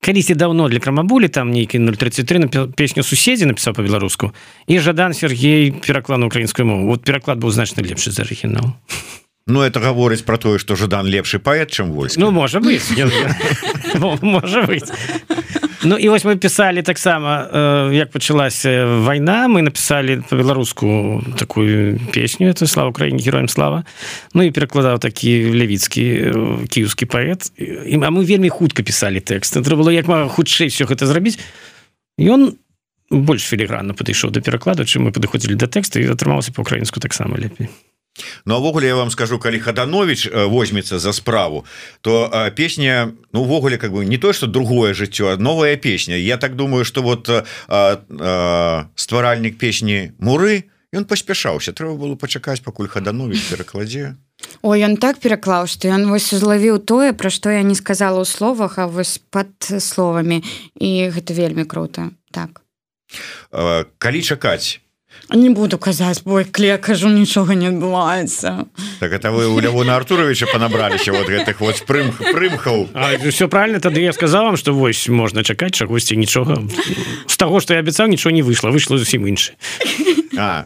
калісьці 0.00 0.34
давно 0.34 0.68
для 0.68 0.78
крамабулі 0.78 1.28
там 1.28 1.50
нейкі 1.50 1.78
033 1.78 2.38
напі- 2.38 2.72
песню 2.72 3.02
суседзі 3.02 3.46
напісаў 3.46 3.74
по-беларуску 3.74 4.32
і 4.66 4.78
жадан 4.78 5.14
Сергей 5.14 5.72
пераклад 5.72 6.20
на 6.20 6.26
украінскую 6.26 6.66
мову. 6.66 6.86
Вот 6.86 7.04
пераклад 7.04 7.38
быў 7.38 7.50
значна 7.50 7.82
лепшы 7.82 8.10
за 8.10 8.22
арыгінал 8.22 8.72
Ну 9.46 9.62
это 9.62 9.80
гаворыць 9.80 10.22
про 10.22 10.38
тое 10.38 10.58
что 10.58 10.76
жадан 10.76 11.06
лепшы 11.06 11.38
паэт 11.38 11.70
чым 11.70 11.92
вольскі 11.92 12.20
Ну 12.20 12.30
можа 12.30 12.60
быть. 12.60 12.82
Можа 14.22 14.62
быть 14.62 14.88
Ну 15.82 15.96
і 15.96 16.08
вось 16.08 16.24
мы 16.24 16.36
пісалі 16.36 16.82
таксама 16.82 17.48
як 17.92 18.10
пачалася 18.12 18.84
вайна 18.84 19.48
мы 19.48 19.62
напісалі 19.62 20.20
по-беларуску 20.28 21.24
такую 21.38 21.98
песню 22.12 22.48
это 22.48 22.66
слава 22.66 22.90
Украіне 22.90 23.22
героем 23.22 23.48
слава 23.48 23.84
Ну 24.34 24.42
і 24.42 24.50
перакладаў 24.50 24.98
такі 24.98 25.56
левіцкі 25.56 26.04
э, 26.04 26.66
кіеўскі 26.68 27.06
паэт 27.08 27.52
і 27.56 27.96
а 27.96 28.10
мы 28.12 28.24
вельмі 28.28 28.48
хутка 28.52 28.82
пісалі 28.82 29.24
тэкст 29.24 29.56
трэба 29.56 29.80
было 29.80 29.90
як 29.90 30.08
мага 30.08 30.28
хутчэй 30.28 30.68
все 30.68 30.84
гэта 30.84 31.06
зрабіць. 31.06 31.40
Ён 32.20 32.60
больш 33.10 33.48
філігранна 33.48 33.96
падышоў 33.96 34.30
да 34.30 34.44
перакладу 34.44 34.84
чым 34.84 35.08
мы 35.08 35.16
падыходзілі 35.16 35.56
да 35.56 35.66
тэкста 35.66 35.98
і 36.00 36.12
атрымаўся 36.12 36.52
по-украінску 36.52 37.00
таксама 37.00 37.40
лепей 37.40 37.72
Ну 38.44 38.58
увогуле 38.58 38.86
я 38.88 38.94
вам 38.94 39.10
скажу 39.10 39.38
калі 39.38 39.60
хаданович 39.60 40.28
возьмецца 40.32 40.98
за 40.98 41.12
справу 41.12 41.64
то 42.00 42.30
песня 42.56 43.12
ну 43.32 43.42
увогуле 43.42 43.78
как 43.78 43.92
бы 43.92 44.04
не 44.04 44.18
то 44.18 44.32
что 44.32 44.46
другое 44.46 44.94
жыццё 44.94 45.32
а 45.32 45.36
новая 45.36 45.76
песня. 45.76 46.16
Я 46.16 46.36
так 46.36 46.56
думаю 46.56 46.84
что 46.84 47.02
вот 47.02 47.28
э, 47.28 47.44
э, 47.68 48.84
стваральнік 48.94 49.58
песні 49.58 50.12
муры 50.18 50.64
ён 50.92 51.04
паспяшаўся. 51.04 51.72
Трэба 51.72 51.94
было 51.94 52.14
пачакаць 52.16 52.60
пакуль 52.60 52.88
хаданович 52.88 53.46
перакладзе. 53.50 54.16
Ой 54.62 54.82
ён 54.82 54.96
так 54.96 55.20
пераклаў 55.20 55.68
што 55.70 55.88
ён 55.88 56.10
вось 56.10 56.32
злавіў 56.34 56.80
тое 56.82 57.12
пра 57.12 57.30
што 57.30 57.50
я 57.50 57.62
не 57.62 57.74
сказала 57.74 58.22
ў 58.22 58.26
словах 58.26 58.78
а 58.78 58.86
вось 58.86 59.22
пад 59.30 59.52
словамі. 59.62 60.42
І 60.74 61.10
гэта 61.14 61.32
вельмі 61.32 61.64
круто. 61.64 62.10
Так. 62.30 62.62
Э, 63.52 63.84
калі 63.98 64.22
чакаць 64.22 64.80
не 65.34 65.50
буду 65.50 65.78
казаць 65.78 66.22
бой 66.24 66.44
кле 66.44 66.78
кажу 66.78 67.08
нічога 67.08 67.54
не 67.54 67.68
адбываецца. 67.68 68.66
Так 69.00 69.12
это 69.12 69.30
вы 69.30 69.48
у 69.48 69.60
Лявона 69.60 69.96
Артуровича 69.96 70.46
панабраліся 70.46 71.12
вот 71.12 71.28
гэтых 71.28 71.60
вот 71.60 71.82
прым 71.86 72.12
прымхаў. 72.12 72.88
Все 73.30 73.48
правильно 73.48 73.80
тады 73.80 74.00
я 74.00 74.12
сказал 74.12 74.44
вам 74.44 74.56
что 74.56 74.72
вось 74.72 75.08
можна 75.08 75.42
чакаць 75.44 75.74
чагосьці 75.74 76.16
нічога. 76.16 76.62
З 77.26 77.36
таго 77.36 77.60
что 77.60 77.74
я 77.74 77.80
абяцаў 77.80 78.06
нічого 78.06 78.34
не 78.34 78.42
выйшло 78.42 78.70
выйшло 78.70 78.98
зусім 78.98 79.26
іншы 79.26 79.54
А 80.36 80.64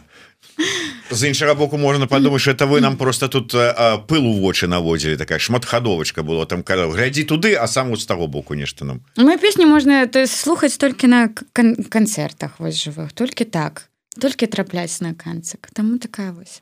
з 1.11 1.27
іншага 1.27 1.53
боку 1.53 1.77
можна 1.77 2.07
падумаць 2.07 2.41
что 2.41 2.51
это 2.51 2.65
вы 2.65 2.81
нам 2.81 2.97
просто 2.97 3.27
тут 3.27 3.53
а, 3.55 3.97
пыл 3.97 4.25
у 4.25 4.39
вочы 4.41 4.67
наводзілі 4.67 5.17
такая 5.17 5.39
шматхадовачка 5.39 6.23
было 6.23 6.45
там 6.45 6.63
казаў 6.63 6.91
глядзі 6.91 7.23
туды 7.23 7.53
а 7.53 7.67
сам 7.67 7.89
вот 7.89 8.01
з 8.01 8.05
таго 8.05 8.27
боку 8.27 8.55
нешта 8.55 8.85
нам. 8.85 9.01
Мою 9.17 9.37
песню 9.37 9.67
можна 9.67 10.07
то 10.07 10.19
есть 10.19 10.35
слухаць 10.35 10.77
толькі 10.77 11.07
на 11.07 11.29
кан 11.53 11.75
канцэртах 11.75 12.59
вось 12.59 12.79
жывых 12.81 13.13
толькі 13.13 13.45
так 13.45 13.89
толькі 14.19 14.47
трапляць 14.47 15.01
на 15.01 15.13
канцак 15.13 15.69
там 15.73 15.99
такая 15.99 16.31
вось 16.31 16.61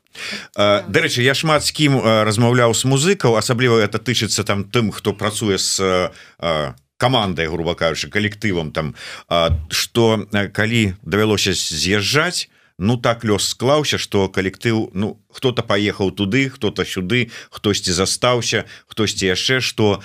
Дарэчы 0.56 1.22
я 1.22 1.34
шмат 1.34 1.64
з 1.64 1.70
кім 1.72 2.00
размаўляў 2.00 2.74
з 2.74 2.84
музыкаў 2.84 3.36
асабліва 3.38 3.82
это 3.82 3.98
тычыцца 3.98 4.44
там 4.44 4.64
тым 4.64 4.90
хто 4.90 5.12
працуе 5.12 5.58
з 5.58 6.10
камандай 6.96 7.48
грубо 7.48 7.74
кажучы 7.74 8.08
калектывам 8.08 8.72
там. 8.72 8.94
Что 9.70 10.26
калі 10.30 10.94
давялося 11.02 11.52
з'язджаць 11.52 12.48
ну 12.78 12.96
так 12.96 13.24
лёс 13.24 13.48
склаўся 13.48 13.98
что 13.98 14.28
калектыў 14.28 14.90
ну 14.94 15.20
кто-то 15.32 15.62
поехаў 15.62 16.10
туды 16.10 16.50
кто-то 16.50 16.84
сюды 16.84 17.30
хтосьці 17.50 17.92
застаўся 17.92 18.64
хтосьці 18.86 19.30
яшчэ 19.30 19.60
что 19.60 20.02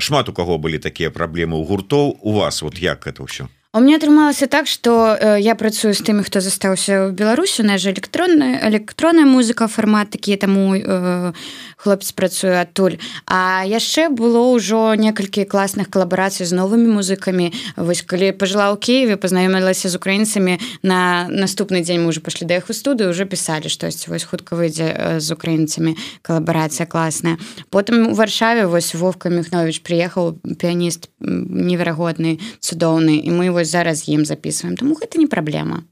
шмат 0.00 0.28
у 0.28 0.32
каго 0.32 0.58
былі 0.58 0.78
такія 0.78 1.10
праблемы 1.10 1.60
у 1.60 1.64
гуртоў 1.64 2.16
у 2.22 2.32
вас 2.32 2.62
вот 2.62 2.78
як 2.78 3.06
это 3.06 3.28
ўсё 3.28 3.48
у 3.78 3.80
меня 3.80 3.96
атрымалася 3.96 4.46
так 4.46 4.66
что 4.66 5.16
э, 5.20 5.40
я 5.40 5.54
працую 5.54 5.94
з 5.94 6.02
тымі 6.02 6.26
хто 6.26 6.40
застаўся 6.42 7.06
ў 7.06 7.14
беларусю 7.14 7.62
на 7.62 7.78
же 7.78 7.94
электронная 7.94 8.58
электронная 8.66 9.24
музыка 9.24 9.68
фармат 9.70 10.10
такі 10.10 10.34
таму 10.34 10.74
э, 10.74 11.32
хлопец 11.78 12.10
працуе 12.12 12.58
адтуль 12.58 12.98
А 13.26 13.62
яшчэ 13.62 14.10
было 14.10 14.50
ўжо 14.50 14.98
некалькі 14.98 15.46
класных 15.46 15.94
калабарацый 15.94 16.42
з 16.42 16.58
новымі 16.58 16.90
музыкамі 16.90 17.54
вось 17.78 18.02
калі 18.02 18.34
пажыла 18.34 18.74
ў 18.74 18.82
Киеве 18.82 19.14
пазнаёмілася 19.14 19.86
з 19.86 19.94
украінцамі 19.94 20.58
на 20.82 21.30
наступны 21.30 21.86
дзень 21.86 22.02
мы 22.02 22.10
уже 22.10 22.18
пашлі 22.18 22.50
да 22.50 22.58
іх 22.58 22.66
у 22.70 22.74
студыю 22.74 23.14
уже 23.14 23.30
пісалі 23.30 23.70
штось 23.70 24.10
вось 24.10 24.26
хутка 24.26 24.58
выйдзе 24.58 24.90
э, 24.90 25.20
з 25.22 25.30
украінцамі 25.30 25.94
калабарацыя 26.26 26.90
класная 26.90 27.38
потым 27.70 28.10
у 28.10 28.14
варшаве 28.18 28.66
вось 28.66 28.90
вовка 28.98 29.30
міхнович 29.30 29.86
приехаў 29.86 30.34
піяніст 30.42 31.14
неверагодны 31.22 32.42
цудоўны 32.58 33.22
і 33.22 33.30
мы 33.30 33.54
вось 33.54 33.67
зараз 33.68 34.08
ім 34.08 34.24
записываем. 34.24 34.80
Тому 34.80 34.96
гэта 34.96 35.20
не 35.20 35.28
праблема 35.28 35.84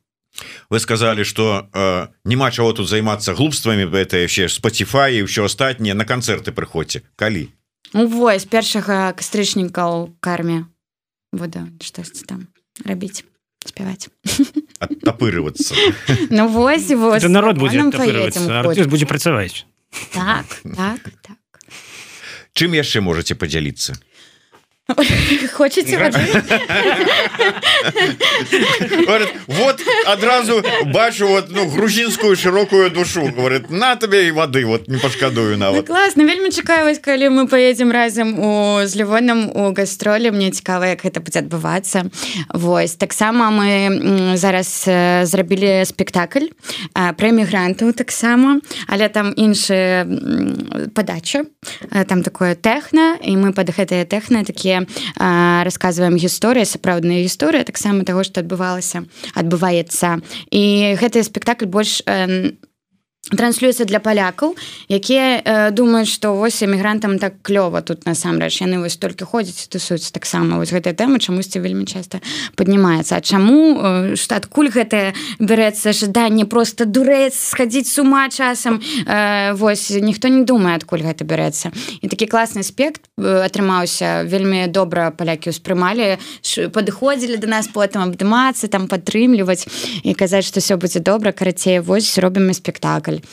вы 0.71 0.81
сказали 0.81 1.23
что 1.23 1.69
э, 1.73 2.09
няма 2.25 2.51
чаго 2.51 2.73
тут 2.73 2.89
займацца 2.89 3.35
глупствамі 3.35 3.85
это 3.93 4.17
яшчэ 4.17 4.49
Spotify 4.49 5.21
і 5.21 5.27
ўсё 5.27 5.45
астатніе 5.47 5.95
на 5.95 6.05
канцэрты 6.05 6.53
прыходзьце 6.53 7.03
калі 7.17 7.49
ну, 7.93 8.07
вось 8.07 8.45
першага 8.45 9.13
кастрычніка 9.13 9.87
ў 9.87 10.13
карме 10.21 10.67
буду 11.33 11.69
штосьці 11.81 12.25
там 12.27 12.49
рабіць 12.85 13.25
спяваць 13.65 14.09
адтапырывацца 14.79 15.75
Ну 16.31 16.49
вось, 16.49 16.91
вось 16.91 17.25
народ 17.25 17.59
будзе 17.59 17.83
будзе 18.87 19.07
працаваць 19.07 19.65
так, 20.13 20.47
так, 20.77 21.01
так. 21.23 21.39
чым 22.53 22.75
яшчэ 22.77 23.01
можете 23.01 23.35
подзяліцца 24.87 25.49
хочете 25.59 25.97
вот 29.47 29.83
адразу 30.07 30.63
бачу 30.87 31.29
вот 31.29 31.47
ну 31.51 31.67
грузинскую 31.69 32.37
широкую 32.37 32.91
душу 32.91 33.33
говорит 33.37 33.71
на 33.71 33.97
табе 33.97 34.29
і 34.29 34.31
воды 34.31 34.65
вот 34.65 34.89
не 34.89 34.99
пашкадую 34.99 35.57
на 35.59 35.71
вот 35.71 35.87
классно 35.87 36.25
вельмі 36.25 36.51
чакаюсь 36.51 36.99
калі 36.99 37.29
мы 37.29 37.47
поедем 37.49 37.93
разам 37.93 38.39
у 38.39 38.81
з 38.87 38.97
лівоном 38.97 39.51
у 39.55 39.73
гастролі 39.73 40.31
мне 40.31 40.51
цікава 40.51 40.87
як 40.87 41.05
гэта 41.05 41.21
будзе 41.21 41.39
адбывацца 41.41 42.11
Вось 42.55 42.97
таксама 42.97 43.51
мы 43.51 44.37
зараз 44.37 44.89
зрабілі 45.23 45.85
спектакль 45.85 46.49
пра 46.93 47.29
эмігрантаў 47.29 47.93
таксама. 47.93 48.61
Але 48.87 49.09
там 49.09 49.33
іншая 49.37 50.07
подача 50.95 51.45
там 52.09 52.23
такое 52.23 52.55
тэхна 52.55 53.17
і 53.23 53.37
мы 53.37 53.53
под 53.53 53.71
гэтыя 53.71 54.05
тэхна 54.05 54.45
такія 54.45 54.76
рассказываем 55.19 56.17
гісторыя 56.17 56.65
сапраўдная 56.69 57.23
гісторыя 57.23 57.65
таксама 57.65 58.05
таго 58.05 58.25
што 58.27 58.43
адбывалася 58.45 59.05
адбываецца. 59.35 60.21
І 60.51 60.97
гэты 61.01 61.23
спектакль 61.23 61.71
больш 61.71 62.03
транслюецца 63.35 63.85
для 63.85 63.99
палякаў 63.99 64.55
якія 64.87 65.43
э, 65.43 65.71
думаюць 65.75 66.11
што 66.11 66.37
вось 66.39 66.63
эмігрантам 66.63 67.19
так 67.19 67.43
клёва 67.43 67.83
тут 67.83 68.07
насамрэч 68.07 68.63
яны 68.63 68.79
вось 68.79 68.97
толькі 68.97 69.27
ходзяць 69.27 69.67
тусуюць 69.67 70.15
таксама 70.15 70.63
вось 70.63 70.71
гэтая 70.71 70.95
тэма 70.95 71.19
чамусьці 71.19 71.59
вельмі 71.59 71.87
часта 71.91 72.23
паднімаецца 72.55 73.19
А 73.19 73.21
чаму 73.21 73.59
э, 73.75 74.15
што 74.15 74.39
адкуль 74.39 74.71
гэтае 74.71 75.11
бярэцца 75.43 75.91
жаданне 75.91 76.47
просто 76.47 76.87
дурэць 76.87 77.35
схадзіць 77.35 77.91
с 77.91 77.99
ума 77.99 78.31
часам 78.31 78.79
э, 78.79 79.53
вось 79.59 79.91
ніхто 79.91 80.29
не 80.29 80.47
думае 80.47 80.79
адкуль 80.79 81.03
гэта 81.03 81.27
бярэцца 81.27 81.75
і 82.03 82.07
такі 82.07 82.31
класны 82.31 82.63
аспект 82.63 83.11
атрымаўся 83.19 84.23
вельмі 84.23 84.71
добра 84.71 85.11
палякі 85.11 85.51
ўспрымалі 85.51 86.23
падыходзілі 86.71 87.43
до 87.43 87.51
нас 87.51 87.67
потым 87.67 88.07
абдымацца 88.07 88.71
там 88.71 88.87
падтрымліваць 88.87 89.67
і 90.07 90.15
казаць 90.15 90.47
што 90.47 90.63
все 90.63 90.79
будзе 90.79 91.03
добра 91.03 91.35
карацей 91.35 91.83
вось 91.83 92.15
робім 92.23 92.55
спектакль 92.55 93.16
даль 93.17 93.25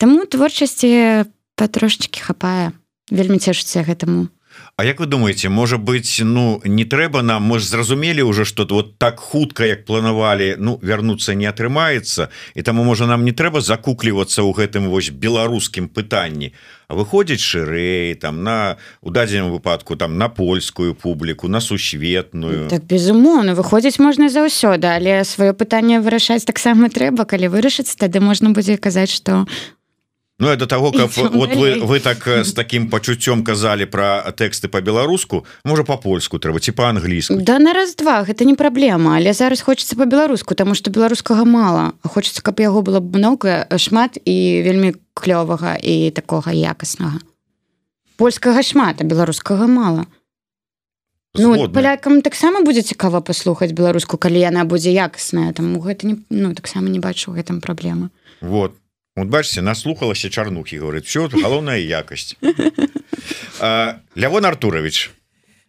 Таму 0.00 0.24
творчасці 0.24 1.28
патрошчыкі 1.60 2.24
хапае. 2.24 2.72
Вельмі 3.12 3.36
цешыцца 3.36 3.84
гэтаму 3.84 4.32
А 4.80 4.84
як 4.84 4.98
вы 4.98 5.04
думаете 5.04 5.50
можа 5.50 5.76
быть 5.76 6.20
ну 6.24 6.62
не 6.64 6.84
трэба 6.84 7.20
нам 7.20 7.42
мы 7.42 7.58
ж 7.58 7.68
зразумелі 7.68 8.22
уже 8.22 8.46
что 8.46 8.64
вот 8.64 8.96
так 8.98 9.20
хутка 9.20 9.66
як 9.66 9.84
планавалі 9.84 10.56
ну 10.58 10.78
вярнуцца 10.82 11.34
не 11.34 11.44
атрымаецца 11.44 12.28
і 12.54 12.62
таму 12.62 12.84
можа 12.84 13.06
нам 13.06 13.24
не 13.28 13.32
трэба 13.32 13.60
закуклівацца 13.60 14.40
ў 14.40 14.56
гэтым 14.56 14.88
вось 14.88 15.12
беларускім 15.12 15.92
пытанні 15.92 16.56
выходзіць 16.88 17.44
шырэй 17.44 18.14
там 18.14 18.40
на 18.42 18.80
у 19.02 19.10
дадзеным 19.10 19.52
выпадку 19.52 19.96
там 19.96 20.16
на 20.16 20.28
польскую 20.32 20.94
публіку 20.94 21.48
на 21.48 21.60
сусветную. 21.60 22.72
Так 22.72 22.88
безумоўна 22.88 23.52
выходзіць 23.52 24.00
можна 24.00 24.32
заўсёды 24.32 24.88
але 24.88 25.28
сваё 25.28 25.52
пытанне 25.52 26.00
вырашаць 26.00 26.48
таксама 26.48 26.88
трэба. 26.88 27.28
Калі 27.28 27.52
вырашыць 27.52 27.92
тады 28.00 28.24
можна 28.24 28.56
будзе 28.56 28.80
казаць 28.80 29.12
что 29.12 29.44
Ну 30.40 30.48
это 30.48 30.66
того 30.66 30.90
как 30.90 31.14
вот 31.16 31.54
вы 31.54 31.80
вы 31.84 32.00
так 32.00 32.26
с 32.26 32.52
таким 32.52 32.88
пачуццём 32.88 33.44
казалі 33.44 33.84
про 33.84 34.24
тэксты 34.32 34.68
по-беларуску 34.68 35.44
можа 35.64 35.84
по-польску 35.84 36.38
трэба 36.38 36.60
ці 36.60 36.72
по-англійску 36.72 37.36
Да 37.36 37.58
на 37.58 37.72
раз-два 37.72 38.24
гэта 38.24 38.44
не 38.44 38.54
праблема 38.54 39.16
але 39.16 39.32
зараз 39.32 39.60
хочется 39.60 39.96
по-беларуску 39.96 40.54
тому 40.54 40.74
что 40.74 40.90
беларускага 40.90 41.44
мало. 41.44 41.92
Хочется 42.02 42.42
каб 42.42 42.60
яго 42.60 42.80
было 42.80 43.00
много 43.00 43.68
шмат 43.76 44.16
і 44.24 44.62
вельмі 44.64 44.94
клёвага 45.12 45.76
і 45.76 46.10
такога 46.10 46.52
якаснага. 46.52 47.20
Польскага 48.16 48.62
шмат 48.62 49.00
а 49.00 49.04
беларускага 49.04 49.66
мало 49.66 50.06
Ну, 51.34 51.68
палякам 51.68 52.22
таксама 52.22 52.64
будзе 52.64 52.82
цікава 52.82 53.20
паслухаць 53.20 53.70
беларуску 53.70 54.16
калі 54.16 54.40
яна 54.40 54.64
будзе 54.64 54.90
якасная 54.90 55.52
там 55.52 55.76
гэта 55.78 56.08
не 56.08 56.16
ну 56.30 56.54
таксама 56.54 56.88
не 56.88 56.98
бачу 56.98 57.30
гэтым 57.30 57.60
праблемы. 57.60 58.08
Вот 58.40 58.79
вот 59.16 59.28
бачце 59.28 59.62
наслухалася 59.62 60.30
чарнухі 60.30 60.78
говорит 60.78 61.04
все 61.04 61.28
галоўная 61.28 61.78
якасць 61.78 62.36
Лявон 64.16 64.44
Артурович. 64.44 65.10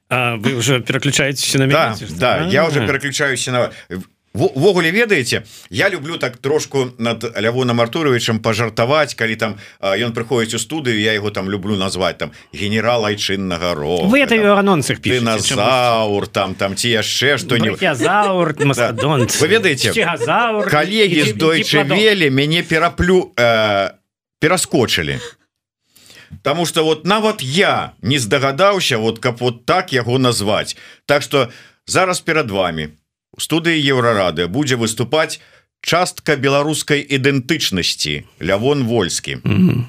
Вы 0.09 0.55
уже 0.55 0.81
пераключаетесь 0.81 1.53
на 1.55 1.67
да, 1.67 1.95
да 2.09 2.47
я 2.47 2.67
уже 2.67 2.85
пераключаюся 2.85 3.51
на 3.51 3.71
ввогуле 4.33 4.91
ведаеце 4.91 5.43
я 5.69 5.89
люблю 5.89 6.17
так 6.17 6.37
трошку 6.37 6.91
над 6.97 7.37
лявоном 7.37 7.81
артуровичем 7.81 8.39
пожартаваць 8.39 9.15
калі 9.15 9.35
там 9.35 9.55
ён 9.81 10.13
прыходіць 10.13 10.55
у 10.55 10.59
студыю 10.59 10.99
я 10.99 11.13
его 11.13 11.31
там 11.31 11.49
люблю 11.49 11.75
назвать 11.75 12.17
там 12.17 12.31
генерал 12.53 13.05
айчыннага 13.05 13.75
ро 13.75 14.07
вы 14.07 14.21
это 14.21 14.35
анонсах 14.57 15.01
піназаур 15.01 16.27
там 16.27 16.55
там 16.55 16.75
ці 16.75 16.89
яшчэ 16.89 17.37
что-нибудь 17.37 17.81
вы 19.41 19.47
ведаеце 19.47 19.93
коллеги 20.69 21.21
з 21.21 21.33
дойчы 21.33 21.83
вели 21.83 22.29
мяне 22.29 22.63
пераплю 22.63 23.33
э, 23.35 23.91
пераскочылі. 24.41 25.19
Таму 26.41 26.65
что 26.65 26.83
вот 26.83 27.05
нават 27.05 27.41
я 27.41 27.93
не 28.01 28.17
здагадаўся 28.17 28.97
вот 28.97 29.19
каб 29.19 29.41
вот 29.41 29.65
так 29.65 29.93
яго 29.93 30.17
назвать 30.17 30.77
Так 31.05 31.21
что 31.21 31.49
зараз 31.85 32.21
перад 32.21 32.51
вами 32.51 32.89
студыі 33.37 33.79
еўрарады 33.79 34.47
будзе 34.47 34.75
выступаць 34.75 35.39
частка 35.81 36.35
беларускай 36.35 37.01
ідэнтычнасці 37.01 38.23
лявон 38.39 38.83
вольскі 38.83 39.35
mm 39.43 39.57
-hmm. 39.57 39.79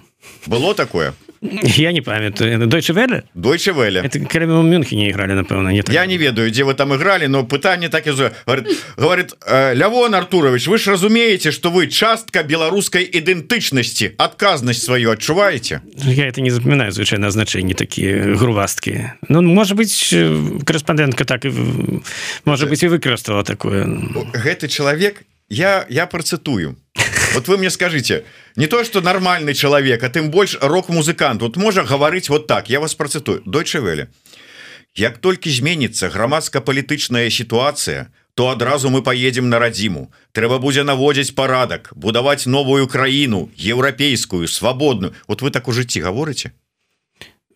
было 0.46 0.74
такое 0.74 1.12
я 1.42 1.92
не 1.92 2.00
памятаю. 2.00 2.66
Дойче 2.66 2.92
веле 2.92 3.24
дойче 3.34 3.72
веле 3.72 4.02
мюнхе 4.02 4.96
не 4.96 5.10
играли 5.10 5.32
напэўна 5.32 5.68
не 5.72 5.82
так. 5.82 5.94
я 5.94 6.06
не 6.06 6.16
ведаю 6.16 6.50
дзе 6.50 6.64
вы 6.64 6.74
там 6.74 6.94
играли 6.94 7.26
но 7.26 7.44
пытанне 7.44 7.88
так 7.88 8.06
і 8.06 8.12
говорит 8.96 9.34
э, 9.46 9.74
лявон 9.74 10.14
артурович 10.14 10.66
вы 10.68 10.78
ж 10.78 10.86
разумееце 10.88 11.50
что 11.50 11.70
вы 11.70 11.88
частка 11.88 12.42
беларускай 12.42 13.02
ідэнтычнасці 13.02 14.14
адказнасць 14.18 14.84
сваю 14.84 15.10
адчуваеце 15.10 15.80
я 15.96 16.26
это 16.26 16.40
не 16.40 16.50
запоминаю 16.50 16.92
звычайна 16.92 17.30
значэнні 17.30 17.74
такія 17.74 18.36
грувасткі 18.36 19.10
Ну 19.28 19.42
может 19.42 19.76
быть 19.76 20.14
корэспондентка 20.64 21.24
так 21.24 21.44
і 21.44 21.52
может 22.44 22.68
быть 22.68 22.82
і 22.82 22.88
выкарыстала 22.88 23.44
такое. 23.44 23.86
Гэты 24.32 24.68
чалавек 24.68 25.22
я 25.48 25.86
я 25.88 26.06
працытую 26.06 26.76
вот 27.34 27.48
вы 27.48 27.58
мне 27.58 27.70
скажите 27.70 28.24
не 28.56 28.66
то 28.66 28.84
что 28.84 29.00
нормальный 29.00 29.54
человек 29.54 30.02
а 30.02 30.08
тым 30.08 30.30
больш 30.30 30.58
рок-музыкант. 30.60 31.40
Тут 31.40 31.56
можа 31.56 31.84
гаварыць 31.84 32.28
вот 32.28 32.46
так 32.46 32.68
я 32.68 32.80
вас 32.80 32.94
працытую 32.94 33.42
дойче 33.46 33.80
веле 33.80 34.08
Як 34.94 35.18
толькі 35.18 35.50
зменится 35.50 36.08
грамадска-палітычная 36.08 37.30
сітуацыя 37.30 38.12
то 38.34 38.48
адразу 38.48 38.88
мы 38.88 39.02
поедем 39.02 39.48
на 39.48 39.58
радзіму 39.58 40.10
трэба 40.32 40.58
будзе 40.58 40.84
наводзіць 40.84 41.34
парадак 41.36 41.92
будаваць 41.94 42.46
новую 42.46 42.86
краіну 42.88 43.50
еўрапейскую 43.56 44.48
свабодную 44.48 45.14
вот 45.28 45.42
вы 45.42 45.50
так 45.50 45.68
у 45.68 45.72
жыцці 45.72 46.00
гаворыце 46.00 46.52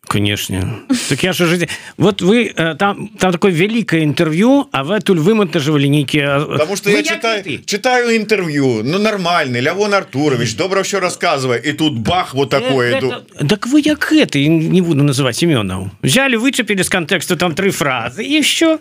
конечно. 0.09 0.81
Так 1.09 1.23
я 1.23 1.33
жить 1.33 1.69
вот 1.97 2.23
вы 2.23 2.53
э, 2.55 2.75
там 2.75 3.09
там 3.09 3.33
такое 3.33 3.53
великое 3.53 4.05
интервью 4.05 4.69
а 4.73 4.85
вы 4.85 5.01
тут 5.01 5.19
вымонтаживали 5.19 5.87
некие 5.87 6.41
потому 6.41 6.77
что 6.77 6.91
вы 6.91 6.97
я 6.97 7.03
читаю 7.03 7.43
ты? 7.43 7.63
читаю 7.65 8.17
интервью. 8.17 8.83
Ну 8.83 8.99
нормальный. 8.99 9.61
Лявон 9.61 9.95
Артурович 9.95 10.57
добро 10.57 10.83
все 10.83 11.01
рассказывая 11.01 11.59
и 11.59 11.73
тут 11.73 11.99
бах 11.99 12.35
вот 12.35 12.51
такое 12.51 12.95
э, 12.95 12.97
это, 12.99 13.47
так 13.49 13.67
вы 13.67 13.81
як 13.85 14.13
это 14.13 14.39
не 14.39 14.81
буду 14.81 15.03
называть 15.03 15.37
Семенов 15.37 15.89
взяли 16.03 16.37
вычепили 16.37 16.83
с 16.83 16.89
контекста 16.89 17.37
там 17.37 17.55
три 17.55 17.71
фразы 17.71 18.25
и 18.25 18.33
еще 18.33 18.79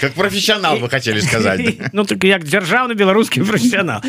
как 0.00 0.12
профессионал 0.12 0.78
вы 0.78 0.88
хотели 0.88 1.20
сказать 1.20 1.76
ну 1.92 2.04
так 2.04 2.22
як 2.24 2.44
державный 2.44 2.94
белорусский 2.94 3.42
профессионал. 3.44 4.02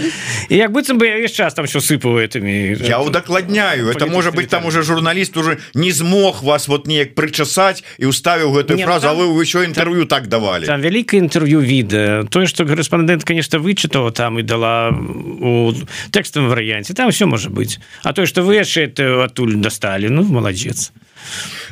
И 0.50 0.56
як 0.56 0.72
быцем 0.72 0.98
бы 0.98 1.06
я 1.06 1.18
весь 1.18 1.32
час 1.32 1.54
там 1.54 1.66
все 1.66 1.80
сыпаю 1.80 2.20
этими 2.20 2.78
я 2.88 3.00
удокладняю. 3.02 3.90
Это 3.90 4.08
может 4.08 4.36
быть 4.36 4.50
там 4.50 4.66
уже 4.66 4.84
журналист 4.84 5.38
уже 5.38 5.60
не 5.74 5.92
смог 5.92 6.44
вас 6.48 6.68
вот 6.72 6.88
неяк 6.88 7.14
прычасаць 7.14 7.84
і 8.00 8.08
уставіў 8.08 8.56
гэтую 8.56 8.80
ну 8.80 8.88
фразу 8.88 9.12
там, 9.12 9.20
вы 9.20 9.44
еще 9.44 9.68
інтэрв'ю 9.68 10.08
так 10.08 10.32
давалі? 10.32 10.66
там 10.66 10.80
вялікае 10.82 11.28
інтэрв'ю 11.28 11.60
відэа. 11.60 12.32
Тое 12.32 12.48
что 12.48 12.64
корэспондент 12.64 13.28
конечно 13.28 13.60
вычытаў 13.60 14.12
там 14.16 14.40
і 14.40 14.44
дала 14.48 14.90
у 14.96 15.76
тэкставым 16.16 16.48
варыянце 16.48 16.96
там 16.96 17.12
все 17.12 17.28
можа 17.28 17.52
быть 17.52 17.80
а 18.04 18.14
то 18.14 18.26
что 18.26 18.42
вы 18.42 18.64
яшчэ 18.64 18.88
это 18.88 19.28
адтуль 19.28 19.60
дасталі 19.60 20.10
ну 20.10 20.24
маладзец. 20.24 20.96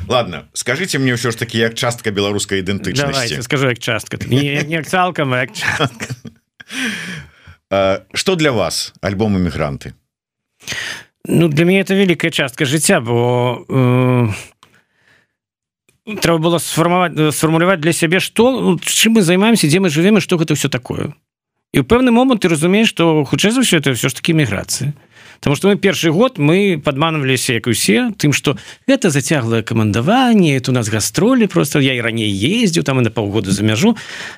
Ладно 0.08 0.44
скажите 0.52 0.98
мне 1.00 1.16
ўсё 1.16 1.32
ж 1.32 1.36
таки 1.40 1.58
як 1.58 1.74
частка 1.74 2.12
беларускай 2.12 2.60
ідэнтычнасці. 2.60 3.42
Скажу 3.42 3.68
як 3.72 3.78
частка. 3.78 4.18
Не, 4.28 4.62
не 4.62 4.82
цалкам 4.82 5.34
что 8.12 8.36
для 8.36 8.52
вас 8.52 8.92
альбом 9.00 9.36
эмігранты 9.36 9.94
Ну 11.28 11.48
для 11.48 11.64
мяне 11.64 11.80
это 11.80 11.94
великкая 11.94 12.30
частка 12.30 12.64
жыцця 12.64 13.00
бо 13.00 13.64
э, 13.68 14.28
трэба 16.06 16.38
было 16.38 16.58
сфармаваць 16.62 17.34
сфармуляваць 17.34 17.82
для 17.82 17.92
сябе 17.92 18.22
што 18.22 18.50
ну, 18.54 18.78
чым 18.78 19.18
мы 19.18 19.22
займаемся 19.26 19.66
дзе 19.66 19.82
мы 19.82 19.90
жывем 19.90 20.18
і 20.18 20.22
што 20.22 20.38
гэта 20.38 20.54
все 20.54 20.70
такое. 20.70 21.10
І 21.74 21.82
ў 21.82 21.84
пэўны 21.84 22.14
момант 22.14 22.46
ты 22.46 22.48
разумееш 22.48 22.94
што 22.94 23.26
хутчэй 23.26 23.50
за 23.50 23.66
ўсё 23.66 23.82
это 23.82 23.90
ўсё 23.90 24.08
ж 24.08 24.14
такі 24.14 24.38
міграцыі 24.38 24.94
Таму 25.40 25.56
што 25.56 25.68
мы 25.68 25.76
першы 25.76 26.10
год 26.10 26.38
мы 26.38 26.80
падманваліся 26.82 27.58
як 27.58 27.66
усе 27.66 28.12
тым 28.16 28.32
што 28.32 28.56
гэта 28.88 29.10
зацяглае 29.10 29.62
камандаванне 29.62 30.56
это 30.56 30.70
у 30.70 30.74
нас 30.74 30.88
гастролі 30.88 31.46
просто 31.46 31.80
я 31.80 31.94
і 31.94 32.00
раней 32.00 32.32
ездзіў 32.32 32.84
там 32.84 33.00
і 33.00 33.02
на 33.02 33.10
паўгода 33.10 33.52
за 33.52 33.62
мяжу 33.62 33.96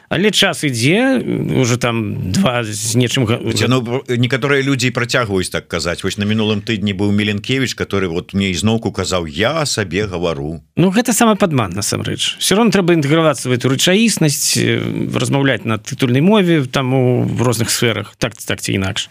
але 0.09 0.31
час 0.31 0.65
ідзе 0.65 1.23
уже 1.55 1.77
там 1.77 2.33
два 2.33 2.65
з 2.65 2.97
нечым 2.97 3.29
ну, 3.29 4.03
некаторыя 4.09 4.63
людзі 4.63 4.91
працягваюць 4.91 5.51
так 5.51 5.69
казаць 5.69 6.03
вось 6.05 6.19
на 6.19 6.25
мінулым 6.25 6.63
тыдні 6.63 6.93
быў 6.93 7.13
меленкевич 7.13 7.75
который 7.75 8.09
вот 8.09 8.35
мне 8.35 8.51
ізноўку 8.51 8.93
казаў 8.93 9.27
я 9.27 9.67
сабе 9.67 10.07
гавару 10.07 10.63
Ну 10.77 10.91
гэта 10.91 11.13
самы 11.13 11.37
падман 11.37 11.73
насамрэч 11.73 12.39
все 12.39 12.55
равно 12.55 12.71
трэба 12.71 12.95
інтэгравацца 12.95 13.49
в 13.49 13.53
эту 13.53 13.69
рэчаіснасць 13.69 14.59
размаўляць 15.15 15.65
на 15.65 15.79
тытульнай 15.79 16.23
мове 16.23 16.65
там 16.67 16.95
у 16.95 17.29
розных 17.39 17.71
сферах 17.71 18.15
так 18.19 18.35
так 18.35 18.61
ці 18.61 18.73
інакш 18.73 19.09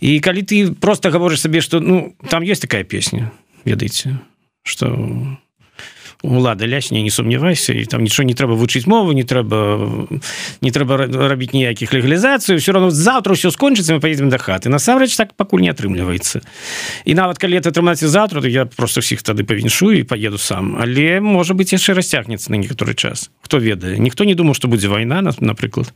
і 0.00 0.20
калі 0.20 0.42
ты 0.42 0.72
просто 0.72 1.10
гаворыш 1.16 1.40
сабе 1.40 1.60
что 1.64 1.80
ну 1.80 2.14
там 2.28 2.42
есть 2.44 2.62
такая 2.62 2.84
песня 2.84 3.32
ведаеце 3.64 4.20
что 4.62 4.92
улада 6.22 6.66
лясне 6.66 7.02
не 7.02 7.10
сумнявайся 7.10 7.72
і 7.72 7.84
там 7.84 8.02
нічого 8.02 8.26
не 8.26 8.34
трэба 8.34 8.56
вучыць 8.56 8.86
мову 8.86 9.12
не 9.12 9.24
трэба 9.24 10.08
не 10.60 10.70
трэба 10.70 11.06
рабіць 11.28 11.52
ніякіх 11.52 11.92
легалізацыю 11.92 12.58
все 12.58 12.72
равно 12.72 12.90
завтра 12.90 13.34
все 13.34 13.50
скончыцца 13.50 13.94
мы 13.94 14.00
поедем 14.00 14.28
до 14.28 14.38
хаты 14.38 14.68
насамрэч 14.68 15.16
так 15.16 15.34
пакуль 15.34 15.60
не 15.60 15.70
атрымліваецца. 15.70 16.40
І 17.04 17.14
нават 17.14 17.38
калі 17.38 17.60
это 17.60 17.68
атрымаецца 17.70 18.08
завтра 18.08 18.40
то 18.40 18.48
я 18.48 18.66
просто 18.66 19.00
всіх 19.00 19.22
тады 19.22 19.44
павіншую 19.44 20.00
і 20.00 20.02
поеду 20.02 20.38
сам. 20.38 20.76
Але 20.80 21.20
можа 21.20 21.54
быть 21.54 21.72
яшчэ 21.72 21.94
расцягнецца 21.94 22.50
на 22.50 22.56
некаторы 22.56 22.94
час. 22.94 23.30
Хто 23.40 23.58
ведае. 23.58 23.98
Ніхто 23.98 24.24
не 24.24 24.34
думаў 24.34 24.54
что 24.54 24.68
будзе 24.68 24.88
вайна 24.88 25.22
нас 25.22 25.40
напрыклад 25.40 25.92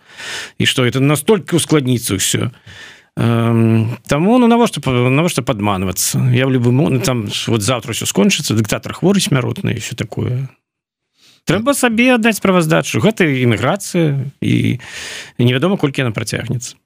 і 0.59 0.64
что 0.66 0.85
это 0.85 1.00
настолько 1.00 1.56
ускладніцца 1.56 2.14
ўсё. 2.14 2.50
і 2.50 2.99
Таму 3.16 4.38
ну 4.38 4.46
навошта 4.46 4.81
навошта 4.90 5.42
падманвацца 5.42 6.20
я 6.33 6.46
в 6.46 6.51
любым 6.51 6.77
ну, 6.77 7.01
там 7.01 7.29
вот 7.46 7.62
завтра 7.62 7.92
все 7.92 8.07
скончыцца 8.07 8.55
дыктатор 8.55 8.94
хворы 8.94 9.20
смяротны 9.20 9.75
все 9.81 9.96
такое. 9.96 10.49
Трэба 11.44 11.75
сабе 11.75 12.14
аддаць 12.14 12.38
справаздачу 12.38 13.01
гэта 13.01 13.27
іміграцыя 13.27 14.31
і 14.40 14.79
невядома 15.38 15.77
колькі 15.77 16.07
яна 16.07 16.14
працягнецца. 16.14 16.77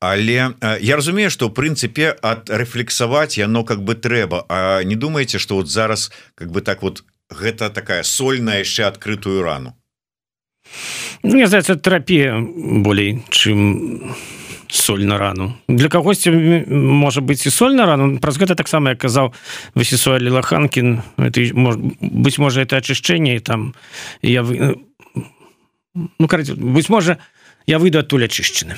Але 0.00 0.56
я 0.80 0.96
разумею 0.96 1.30
что 1.30 1.48
в 1.48 1.54
прынцыпе 1.54 2.16
ад 2.22 2.50
рэфлексаваць 2.50 3.38
яно 3.38 3.64
как 3.64 3.84
бы 3.84 3.94
трэба. 3.94 4.46
А 4.48 4.82
не 4.82 4.96
думаеце 4.96 5.38
что 5.38 5.56
вот 5.56 5.68
зараз 5.68 6.10
как 6.34 6.50
бы 6.50 6.60
так 6.62 6.82
вот 6.82 7.04
гэта 7.30 7.70
такая 7.70 8.02
сольная 8.02 8.58
яшчэ 8.58 8.84
адкрытую 8.84 9.42
рану? 9.42 9.76
Ну, 11.22 11.34
мне 11.36 11.46
здаецца 11.46 11.76
терапія 11.76 12.40
болей 12.40 13.22
чым 13.28 14.16
соль 14.72 15.04
на 15.04 15.18
рану. 15.18 15.54
Для 15.68 15.88
кагосьці 15.88 16.30
можа 16.70 17.20
быть 17.20 17.46
і 17.46 17.50
соль 17.50 17.74
на 17.74 17.86
рану. 17.86 18.18
Праз 18.18 18.38
гэта 18.38 18.54
таксама 18.54 18.90
я 18.90 18.96
казаў 18.96 19.32
васісуалі 19.74 20.30
лаханкін 20.30 21.02
это 21.18 21.40
быть 22.00 22.38
можа 22.38 22.62
это 22.62 22.76
очышчэнне 22.76 23.40
там 23.40 23.74
я 24.22 24.42
вы 24.42 24.76
ну 25.94 26.28
караць 26.28 26.50
быть 26.50 26.88
можа 26.88 27.18
я 27.66 27.78
выйду 27.78 27.98
адтуль 27.98 28.24
ачышчаны 28.24 28.76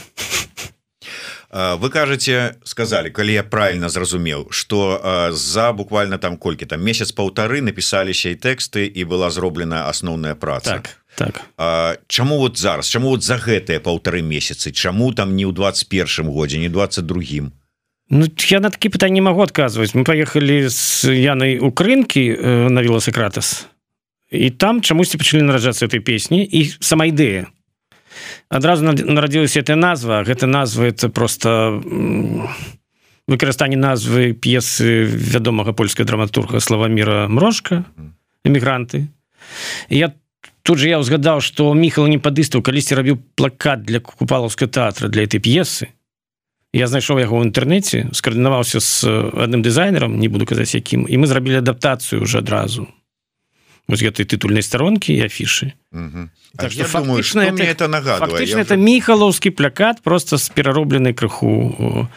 вы 1.52 1.90
кажаце 1.90 2.56
сказали 2.64 3.10
калі 3.10 3.32
я 3.32 3.44
правильно 3.44 3.88
зразумеў 3.88 4.48
что 4.50 5.30
за 5.32 5.72
буквально 5.72 6.18
там 6.18 6.36
колькі 6.36 6.66
там 6.66 6.82
месяц 6.82 7.12
паўтары 7.12 7.60
напісаліся 7.60 8.30
і 8.30 8.40
тэксты 8.40 8.86
і 8.86 9.04
была 9.04 9.30
зроблена 9.30 9.88
асноўная 9.88 10.34
праца 10.34 10.80
так 10.80 11.01
так. 11.16 11.42
А, 11.58 11.96
чаму 12.08 12.38
вот 12.38 12.58
зараз? 12.58 12.88
Чаму 12.88 13.08
вот 13.08 13.22
за 13.22 13.36
гэтыя 13.36 13.80
паўтары 13.80 14.22
месяцы? 14.22 14.72
Чаму 14.72 15.12
там 15.12 15.36
не 15.36 15.44
ў 15.44 15.52
21 15.52 16.30
годзе 16.30 16.58
не 16.58 16.68
22 16.68 17.50
Ну, 18.12 18.26
я 18.50 18.60
на 18.60 18.68
такі 18.68 18.88
пытанні 18.88 19.14
не 19.14 19.20
магу 19.24 19.40
адказваць. 19.40 19.94
Мы 19.94 20.04
паехалі 20.04 20.68
з 20.68 21.08
янай 21.16 21.56
укрынкі 21.56 22.20
э, 22.28 22.68
на 22.68 22.82
велосакратас 22.82 23.72
і 24.32 24.50
там 24.50 24.80
чамусьці 24.80 25.20
пачалі 25.20 25.44
нараджацца 25.44 25.84
этой 25.84 26.00
песні 26.00 26.40
і 26.40 26.72
сама 26.80 27.04
ідэя. 27.04 27.52
Адразу 28.48 28.84
нарадзілася 28.84 29.60
эта 29.60 29.76
назва 29.76 30.24
гэта 30.24 30.48
назва 30.48 30.88
это 30.88 31.12
просто 31.12 31.80
выкарыстанне 33.28 33.76
назвы 33.76 34.32
п'есы 34.32 35.04
вядомага 35.04 35.72
польская 35.72 36.04
драматурга 36.04 36.60
славаміра 36.60 37.28
мрожка 37.28 37.84
эмігранты. 38.44 39.12
Я 39.88 40.12
тут 40.62 40.78
же 40.78 40.88
я 40.88 40.98
ўзгадаў 41.02 41.42
что 41.42 41.72
міхал 41.74 42.06
не 42.06 42.18
падыстаў 42.22 42.62
калісьці 42.62 42.94
рабіў 42.94 43.18
плакат 43.34 43.82
для 43.82 44.00
купалаўска 44.00 44.66
тэатра 44.66 45.08
для 45.08 45.26
этой 45.26 45.42
п'есы 45.42 45.90
я 46.72 46.86
знайшоў 46.86 47.20
яго 47.20 47.42
ў 47.42 47.50
інтэрнэце 47.50 48.14
скаардынаваўся 48.14 48.80
з 48.80 49.04
адным 49.34 49.62
дызайнерам 49.62 50.18
не 50.18 50.28
буду 50.28 50.46
казаць 50.46 50.74
якім 50.74 51.06
і 51.10 51.14
мы 51.18 51.26
зрабілі 51.26 51.60
адаптацыю 51.60 52.22
уже 52.22 52.38
адразу 52.38 52.88
вось 53.90 54.02
гэтай 54.02 54.24
тытульнай 54.24 54.62
старонкі 54.62 55.12
і 55.12 55.26
афішы 55.26 55.74
так 56.56 56.72
фактычна 56.72 57.50
это, 57.50 57.62
это 57.62 57.88
нагадва 57.88 58.38
это 58.38 58.76
міхалаўскі 58.76 59.50
плакат 59.50 60.00
просто 60.02 60.38
з 60.38 60.48
пераробленай 60.48 61.12
крыху 61.12 62.08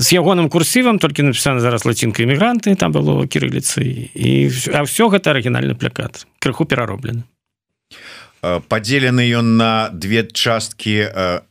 з 0.00 0.12
ягоным 0.16 0.48
курсівам 0.48 0.98
толькі 0.98 1.22
напісана 1.22 1.60
зараз 1.60 1.84
лацінка 1.84 2.24
эмігранты 2.24 2.76
там 2.76 2.92
было 2.92 3.24
кірыліцы 3.28 3.84
і 4.16 4.48
а 4.72 4.88
ўсё 4.88 5.12
гэта 5.12 5.36
арыгінальны 5.36 5.76
плакат. 5.76 6.24
Крыху 6.40 6.64
перароблены 6.64 7.28
подзелены 8.42 9.28
ён 9.36 9.56
на 9.56 9.90
две 9.92 10.24
часткі 10.24 11.06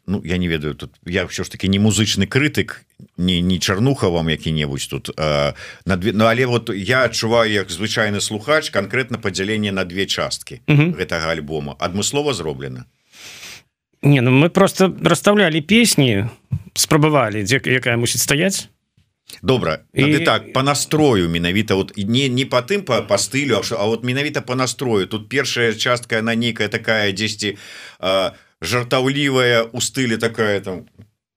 Ну 0.08 0.22
я 0.26 0.38
не 0.38 0.48
ведаю 0.48 0.74
тут 0.76 0.92
я 1.06 1.26
все 1.26 1.44
ж 1.44 1.52
таки 1.52 1.68
не 1.68 1.80
музычны 1.80 2.26
крытык 2.26 2.86
не 3.18 3.42
не 3.42 3.60
чарнуха 3.60 4.10
вам 4.10 4.30
які-небудзь 4.30 4.88
тут 4.88 5.10
на 5.18 5.96
две 5.98 6.14
Ну 6.14 6.26
але 6.26 6.46
вот 6.46 6.70
я 6.70 7.04
адчуваю 7.04 7.52
як 7.52 7.70
звычайны 7.70 8.22
слухач 8.22 8.70
конкретно 8.70 9.18
падзяленне 9.18 9.72
на 9.72 9.86
две 9.86 10.06
часткі 10.06 10.62
гэтага 10.68 11.32
альбома. 11.32 11.76
Адмыслова 11.80 12.34
зроблена? 12.34 12.86
Не 14.02 14.22
ну 14.22 14.32
мы 14.32 14.50
просто 14.50 14.94
расставлялі 15.04 15.62
песні 15.62 16.26
спрабавалі 16.74 17.44
дзе 17.44 17.62
якая 17.66 17.98
мусіць 17.98 18.22
стаять 18.22 18.70
добра 19.42 19.80
і 19.94 20.20
так 20.20 20.54
по 20.54 20.64
настрою 20.64 21.30
менавіта 21.30 21.76
вот 21.76 21.98
не 21.98 22.30
не 22.30 22.46
по 22.46 22.62
тым 22.62 22.82
по, 22.82 23.02
по 23.02 23.18
стылю 23.18 23.62
а 23.72 23.86
вот 23.86 24.04
менавіта 24.04 24.42
по 24.42 24.56
настрою. 24.56 25.08
Тут 25.08 25.30
першая 25.30 25.74
частка 25.74 26.20
она 26.20 26.36
нейкая 26.36 26.68
такая 26.68 27.12
10 27.12 27.58
жартаўлівая 28.62 29.64
у 29.64 29.80
стылі 29.80 30.18
такая 30.18 30.60
там 30.60 30.86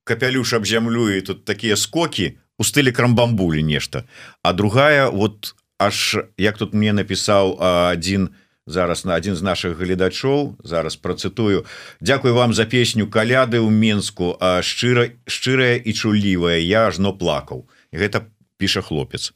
капялюш 0.05 0.53
об 0.53 0.67
зямлю 0.67 1.11
і 1.11 1.21
тут 1.21 1.45
такія 1.45 1.77
скоки 1.77 2.37
у 2.59 2.65
стылі 2.65 2.93
крамбамбулі 2.93 3.63
нешта 3.63 4.05
а 4.43 4.53
другая 4.53 5.09
вот 5.09 5.55
аж 5.79 6.19
як 6.39 6.59
тут 6.59 6.75
мне 6.75 6.93
напісаў 6.93 7.59
один 7.93 8.31
зараз 8.67 9.05
на 9.05 9.15
адзін 9.15 9.37
з 9.37 9.43
наших 9.43 9.79
гледачоў 9.79 10.59
зараз 10.65 10.97
працытую 10.97 11.67
Дякую 12.01 12.35
вам 12.35 12.55
за 12.55 12.65
песню 12.65 13.07
каляды 13.07 13.59
ў 13.59 13.71
Мску 13.71 14.37
а 14.41 14.63
шчыра 14.63 15.15
шчырая 15.27 15.79
і 15.79 15.93
чулівая 15.93 16.59
я 16.59 16.87
ажно 16.87 17.15
плакаў 17.15 17.67
гэта 17.93 18.27
піша 18.59 18.83
хлопец. 18.83 19.33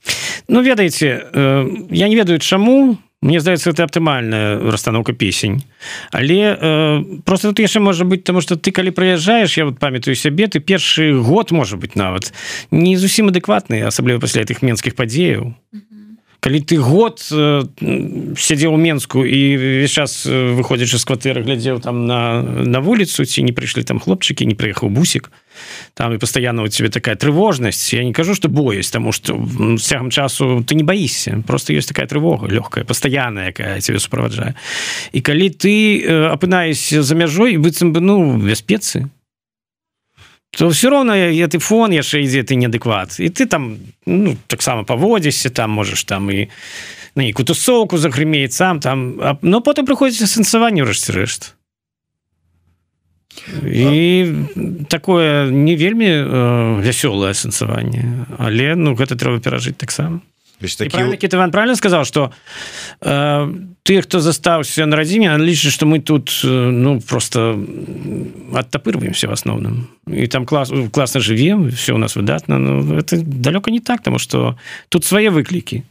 Ну 0.49 0.62
ведаеце 0.62 1.07
э, 1.07 1.66
я 1.90 2.09
не 2.09 2.16
ведаю 2.16 2.38
чаму. 2.38 2.99
Мне 3.23 3.40
здаецца 3.40 3.71
это 3.71 3.83
аптымальная 3.83 4.71
расстаноўка 4.71 5.12
песень. 5.12 5.64
Але 6.12 6.55
э, 6.55 7.03
просто 7.25 7.49
тут 7.49 7.59
яшчэ 7.59 7.81
можа 7.81 8.05
быть 8.05 8.25
тому 8.25 8.40
что 8.40 8.57
ты 8.57 8.71
калі 8.71 8.90
прыязджаешь 8.90 9.57
я 9.59 9.64
вот 9.64 9.79
памятаю 9.79 10.14
сябе 10.14 10.47
ты 10.47 10.61
першы 10.61 11.19
год 11.23 11.51
может 11.51 11.81
быть 11.81 11.97
нават 11.97 12.33
не 12.71 12.97
зусім 12.97 13.33
адэкватны 13.33 13.83
асабліва 13.83 14.21
пасля 14.21 14.42
этих 14.42 14.62
менскіх 14.62 14.95
падзеяў 14.95 15.55
калі 16.47 16.61
ты 16.63 16.79
год 16.79 17.19
э, 17.35 17.67
сядзеў 18.39 18.71
у 18.71 18.79
менску 18.79 19.27
і 19.27 19.57
весь 19.83 19.91
час 19.91 20.31
э, 20.31 20.55
выходзячы 20.55 20.95
з 20.95 21.03
кватэры 21.03 21.43
глядзеў 21.43 21.83
там 21.83 22.07
на 22.07 22.39
на 22.63 22.79
вуліцу 22.79 23.27
ці 23.27 23.43
не 23.43 23.51
прыйшлі 23.51 23.83
там 23.83 23.99
хлопчыкі 23.99 24.47
не 24.47 24.55
прыехаў 24.55 24.87
бусік 24.95 25.35
там 25.99 26.15
і 26.15 26.23
пастаянно 26.23 26.63
у 26.63 26.69
тебе 26.69 26.89
такая 26.89 27.17
трывожнасць. 27.17 27.91
Я 27.91 28.05
не 28.05 28.13
кажу 28.13 28.39
что 28.39 28.49
боюсь 28.49 28.91
тому 28.91 29.11
что 29.11 29.35
цягам 29.83 30.11
часу 30.11 30.63
ты 30.63 30.77
не 30.77 30.85
баішся. 30.85 31.43
Просто 31.47 31.73
есть 31.73 31.89
такая 31.89 32.07
трывога 32.07 32.47
лёгкая 32.47 32.85
пастаянная 32.85 33.51
якая 33.51 33.81
тебе 33.81 33.99
суправаджае. 33.99 34.55
І 35.11 35.21
калі 35.27 35.51
ты 35.51 35.99
э, 35.99 36.31
апынаешься 36.31 37.03
за 37.03 37.15
мяжой 37.19 37.57
быццам 37.57 37.91
бы 37.91 37.99
ну 37.99 38.39
бяспецы 38.39 39.11
то 40.57 40.71
все 40.71 40.90
равно 40.90 41.12
ты 41.12 41.59
фон 41.59 41.92
яшчэ 41.92 42.25
ідзе 42.25 42.42
ты 42.42 42.57
неадэкват 42.57 43.21
і 43.21 43.29
ты 43.29 43.45
там 43.47 43.77
ну, 44.07 44.37
таксама 44.49 44.85
паводзішся 44.85 45.51
там 45.51 45.71
можаш 45.71 46.05
там 46.05 46.31
і 46.31 46.49
на 47.14 47.23
нейкую 47.23 47.45
тусоўку 47.47 47.99
загрымець 47.99 48.57
сам 48.57 48.81
там 48.81 49.21
а, 49.21 49.37
но 49.42 49.61
потым 49.61 49.85
прыходзіць 49.85 50.25
сэнсаванне 50.25 50.85
рэшце 50.85 51.12
рэшт 51.12 51.53
і 53.69 54.33
такое 54.88 55.53
не 55.53 55.77
вельмі 55.77 56.09
э, 56.09 56.81
вясёлае 56.81 57.37
сэнсаванне 57.37 58.25
але 58.40 58.75
ну 58.81 58.97
гэта 58.97 59.12
трэба 59.12 59.45
перажыць 59.45 59.77
таксама 59.77 60.25
такі... 60.61 61.16
Кітаван 61.16 61.51
правильно 61.51 61.77
сказал 61.77 62.05
что 62.05 62.33
э, 63.01 63.55
ты 63.83 64.03
хто 64.03 64.21
застаўся 64.21 64.87
на 64.87 64.97
радзіме 64.97 65.37
лічыць 65.38 65.73
что 65.73 65.87
мы 65.87 66.01
тут 66.01 66.31
э, 66.45 66.71
ну 66.71 67.01
просто 67.01 67.59
оттапырваемся 68.53 69.29
в 69.29 69.33
асноўным 69.33 69.88
і 70.07 70.27
там 70.27 70.47
клас 70.47 70.73
класна 70.92 71.21
жывем 71.21 71.71
все 71.71 71.92
у 71.92 71.99
нас 71.99 72.16
выдатна 72.16 72.59
но 72.59 72.99
это 72.99 73.16
далёка 73.16 73.71
не 73.71 73.81
так 73.81 74.03
тому 74.03 74.19
что 74.19 74.59
тут 74.88 75.05
свае 75.05 75.31
выклікі 75.31 75.83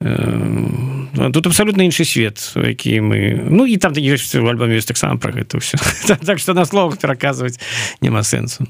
э, 0.00 1.30
тут 1.32 1.46
абсолютно 1.46 1.82
іншы 1.82 2.04
свет 2.04 2.52
які 2.56 3.00
мы. 3.00 3.48
Ну 3.50 3.66
і 3.66 3.76
там 3.76 3.92
ёсць 3.92 4.34
в 4.34 4.46
альбоме 4.46 4.76
ёсць 4.76 4.86
таксама 4.86 5.18
про 5.18 5.32
гэта 5.32 5.58
все 5.58 5.78
так 6.24 6.38
что 6.38 6.54
на 6.54 6.64
словах 6.66 6.98
пераказваць 6.98 7.58
няма 8.00 8.22
сэнсу 8.22 8.66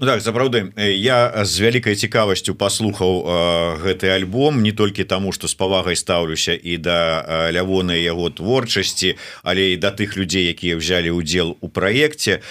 Ну, 0.00 0.06
так 0.06 0.22
сапраўды 0.22 0.74
я 0.76 1.30
з 1.46 1.54
вялікай 1.62 1.94
цікавасцю 1.94 2.58
паслухаў 2.58 3.78
гэты 3.78 4.10
альбом 4.10 4.58
не 4.58 4.74
толькі 4.74 5.06
таму 5.06 5.30
што 5.30 5.46
з 5.46 5.54
павагай 5.54 5.94
стаўлюся 5.94 6.58
і 6.58 6.82
да 6.82 7.22
лявоны 7.54 7.94
яго 8.02 8.26
творчасці 8.34 9.14
але 9.46 9.72
і 9.72 9.76
да 9.78 9.94
тых 9.94 10.18
людзей 10.18 10.50
якія 10.50 10.74
ўзялі 10.74 11.14
ўдзел 11.14 11.54
у 11.62 11.70
праекце. 11.70 12.42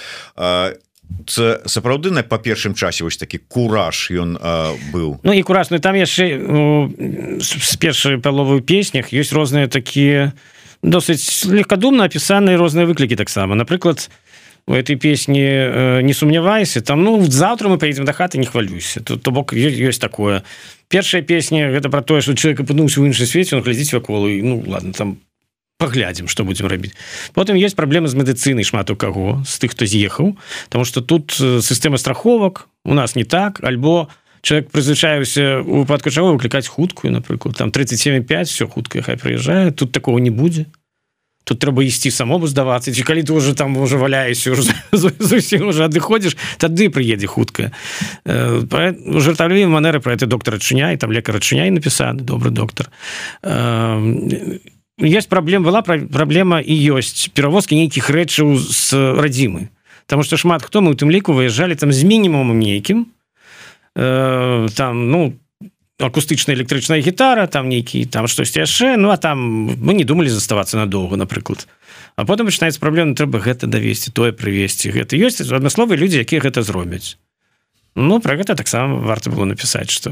Сапраўды 1.68 2.16
на 2.16 2.24
па 2.24 2.40
першым 2.40 2.80
часе 2.80 3.04
вось 3.04 3.20
такі 3.20 3.44
кураж 3.44 4.08
ён 4.16 4.40
быў. 4.96 5.20
Ну 5.28 5.36
і 5.36 5.44
куражны 5.44 5.84
там 5.84 6.00
яшчэ 6.00 6.40
з 7.44 7.76
першай 7.76 8.24
паловы 8.24 8.64
песнях 8.64 9.12
ёсць 9.12 9.36
розныя 9.36 9.68
такія 9.68 10.32
досыць 10.80 11.44
легкадумна 11.44 12.08
апісаныя 12.08 12.56
розныя 12.56 12.88
выклікі 12.88 13.20
таксама. 13.20 13.60
Напрыклад 13.60 14.08
у 14.08 14.31
у 14.68 14.74
этой 14.74 14.96
песні 14.96 15.42
э, 15.42 16.02
не 16.02 16.14
сумнявайся 16.14 16.82
там 16.82 17.04
ну 17.04 17.22
завтра 17.24 17.70
мы 17.70 17.78
поедем 17.78 18.06
до 18.06 18.14
хаты 18.14 18.38
не 18.38 18.46
хвалюся 18.46 19.02
тут 19.02 19.24
то 19.24 19.32
бок 19.32 19.54
есть 19.54 20.02
такое. 20.02 20.44
Першая 20.88 21.22
песня 21.22 21.72
гэта 21.72 21.90
про 21.90 22.02
тое 22.02 22.22
что 22.22 22.36
человек 22.36 22.62
апынуўся 22.62 23.02
ў 23.02 23.08
іншай 23.08 23.28
свеце 23.28 23.56
он 23.56 23.64
глядзіць 23.64 23.94
ваколу 23.94 24.30
і 24.30 24.42
ну 24.42 24.64
ладно 24.68 24.94
там 24.94 25.18
поглядзім 25.78 26.28
что 26.28 26.44
будем 26.44 26.68
рабіць 26.68 26.94
потым 27.34 27.56
есть 27.56 27.76
праблемы 27.76 28.08
з 28.08 28.16
медыцынай 28.16 28.64
шмат 28.64 28.90
у 28.92 28.96
каго 28.96 29.44
з 29.46 29.60
тых 29.60 29.72
хто 29.72 29.86
з'ехаў 29.86 30.38
потому 30.70 30.86
что 30.86 31.02
тут 31.02 31.36
э, 31.42 31.62
сістэма 31.62 31.98
страховак 31.98 32.68
у 32.86 32.94
нас 32.94 33.16
не 33.16 33.24
так. 33.24 33.64
Альбо 33.64 34.10
человек 34.42 34.72
прызвычаюся 34.72 35.62
у 35.62 35.84
выпадку 35.84 36.10
чаго 36.10 36.34
выклікаць 36.34 36.68
хуткую 36.68 37.14
напрыклад 37.14 37.58
там 37.58 37.70
37,5 37.70 38.44
все 38.46 38.68
хутка 38.68 39.02
хай 39.02 39.18
прыязджае 39.18 39.72
тут 39.72 39.92
такого 39.92 40.20
не 40.20 40.30
будзе 40.30 40.66
тут 41.44 41.60
трэба 41.60 41.84
ісці 41.84 42.12
самому 42.12 42.48
здавацца 42.48 42.94
ці 42.94 43.04
калі 43.04 43.24
ты 43.24 43.34
уже 43.34 43.54
там 43.54 43.78
уже 43.78 43.98
валяешься 43.98 44.52
уже 44.52 45.84
адыходзіш 45.84 46.38
тады 46.58 46.90
прыедзе 46.90 47.28
хутка? 47.28 47.72
Жартавлі 48.26 49.66
манеры 49.66 50.00
про 50.00 50.14
это 50.14 50.26
доктор 50.26 50.56
адчыняй 50.56 50.98
там 50.98 51.12
лекар 51.12 51.36
адчыняй 51.36 51.72
напісаны 51.72 52.22
добры 52.22 52.52
доктор. 52.52 52.90
Есть 55.02 55.30
праблем 55.30 55.64
была 55.64 55.82
праблема 55.82 56.62
і 56.62 56.74
ёсць 56.94 57.34
перавозкі 57.34 57.76
нейкіх 57.76 58.10
рэчаў 58.10 58.58
з 58.58 58.94
радзімы 59.18 59.70
Таму 60.06 60.24
што 60.24 60.38
шмат 60.38 60.62
хто 60.62 60.82
мы 60.82 60.92
у 60.92 60.98
тым 61.00 61.10
ліку 61.10 61.34
выязджалі 61.34 61.76
там 61.76 61.92
з 61.92 62.04
мінімумам 62.04 62.60
нейкім 62.60 63.08
там 63.96 65.12
ну 65.12 65.34
акустычная 66.02 66.56
электрычная 66.56 67.02
гітара 67.02 67.48
там 67.48 67.70
нейкі 67.70 68.06
там 68.06 68.28
штось 68.28 68.56
яшчэ 68.58 68.98
ну 68.98 69.10
а 69.14 69.18
там 69.18 69.38
мы 69.78 69.94
не 69.94 70.04
думалі 70.04 70.30
заставацца 70.30 70.78
надоўга 70.78 71.16
напрыклад 71.16 71.68
а 72.16 72.26
потым 72.26 72.48
пачынаецца 72.50 72.80
праблема 72.80 73.16
трэба 73.16 73.40
гэта 73.40 73.68
давесці 73.68 74.12
тое 74.12 74.32
прывесці 74.36 74.92
гэта. 74.92 75.16
Ёсць 75.18 75.42
адмысловыя 75.42 75.98
людзі 75.98 76.22
якія 76.22 76.42
гэта 76.42 76.62
зробяць. 76.62 77.18
Ну 77.96 78.20
про 78.24 78.38
гэта 78.40 78.56
таксама 78.56 79.00
варта 79.04 79.30
было 79.30 79.46
напісаць 79.46 79.92
что 79.92 80.12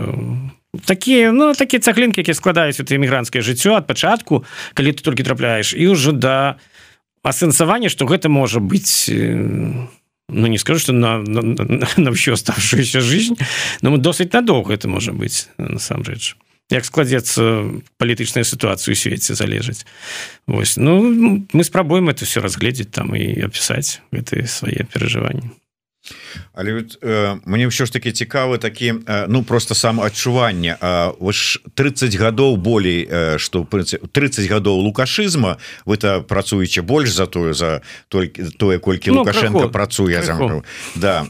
такія 0.85 1.31
ну 1.31 1.53
такія 1.53 1.79
цаглінкі 1.79 2.21
якія 2.21 2.35
складаюць 2.35 2.79
это 2.79 2.95
эмігранцкае 2.95 3.41
жыццё 3.41 3.79
ад 3.79 3.87
пачатку 3.87 4.43
калі 4.73 4.91
ты 4.91 5.03
толькі 5.03 5.23
трапляеш 5.23 5.71
і 5.73 5.95
ўжо 5.95 6.11
да 6.11 6.59
асэнсавання 7.23 7.87
что 7.87 8.03
гэта 8.03 8.27
можа 8.27 8.59
быць 8.59 9.07
ну 10.29 10.47
не 10.47 10.57
скажу 10.57 10.79
что 10.79 10.93
на, 10.93 11.19
на, 11.19 11.41
на, 11.41 11.87
на 11.97 12.11
всю 12.11 12.33
оставшуюся 12.33 13.01
жизнь 13.01 13.37
но 13.81 13.91
мы 13.91 13.97
досыць 13.97 14.31
надолго 14.33 14.73
это 14.73 14.87
можа 14.87 15.11
быть 15.11 15.49
насамрэч 15.57 16.35
як 16.69 16.85
складзецца 16.85 17.81
палітычная 17.97 18.45
сітуацыю 18.45 18.95
свеце 18.95 19.33
залежыць. 19.33 19.85
Вось 20.45 20.77
ну 20.77 21.45
мы 21.51 21.63
спрабуем 21.63 22.09
это 22.09 22.25
все 22.25 22.41
разгледзець 22.41 22.93
там 22.93 23.15
і 23.15 23.41
опісаць 23.45 24.01
гэтые 24.13 24.45
свае 24.45 24.85
перажыванні 24.85 25.49
але 26.53 26.85
э, 27.01 27.39
мне 27.45 27.67
ўсё 27.67 27.85
ж 27.85 27.91
таки 27.91 28.11
цікавы 28.11 28.57
такі 28.57 29.05
э, 29.05 29.25
ну 29.27 29.43
просто 29.43 29.75
сам 29.75 30.01
адчуванне 30.01 30.77
вось 31.19 31.59
30 31.75 32.15
гадоў 32.15 32.57
болей 32.57 33.07
что 33.37 33.67
э, 33.71 33.97
30 34.11 34.49
гадоў 34.49 34.79
лукашызма 34.79 35.57
вы 35.85 35.95
это 35.95 36.21
працуеце 36.21 36.81
больш 36.81 37.11
за 37.11 37.25
тое 37.25 37.53
за 37.53 37.81
толькі 38.07 38.43
тое 38.57 38.79
колькі 38.79 39.11
ну, 39.11 39.19
лукашенко 39.19 39.59
крыху, 39.59 39.71
працуе 39.71 40.21
крыху. 40.21 40.63
да 40.95 41.27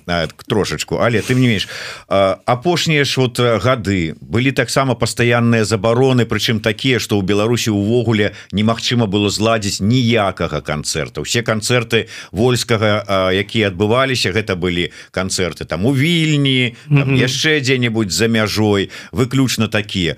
трошечку. 0.47 0.99
Але 1.01 1.21
ты 1.21 1.35
не 1.35 1.47
мееш 1.47 1.67
апошнія 2.07 3.03
ж 3.03 3.21
вот 3.21 3.39
гады 3.39 4.15
былі 4.21 4.51
таксама 4.51 4.95
пастаянныя 4.95 5.65
забароны 5.65 6.25
прычым 6.25 6.59
такія 6.59 6.99
что 6.99 7.17
ў 7.17 7.23
Беларусі 7.25 7.69
увогуле 7.69 8.33
немагчыма 8.51 9.05
было 9.05 9.29
зладзіць 9.29 9.81
ніякага 9.81 10.61
канцэрта. 10.61 11.21
Все 11.21 11.41
канцэрты 11.41 12.07
вольскага 12.31 13.31
якія 13.33 13.69
адбываліся 13.69 14.31
гэта 14.31 14.55
былі 14.55 14.88
канцэрты 15.11 15.65
там 15.65 15.85
у 15.85 15.95
вільні 15.95 16.75
mm 16.89 17.03
-hmm. 17.03 17.17
яшчэ 17.17 17.61
дзе-нибудь 17.61 18.11
за 18.11 18.27
мяжой 18.27 18.89
выключна 19.11 19.67
такія. 19.67 20.15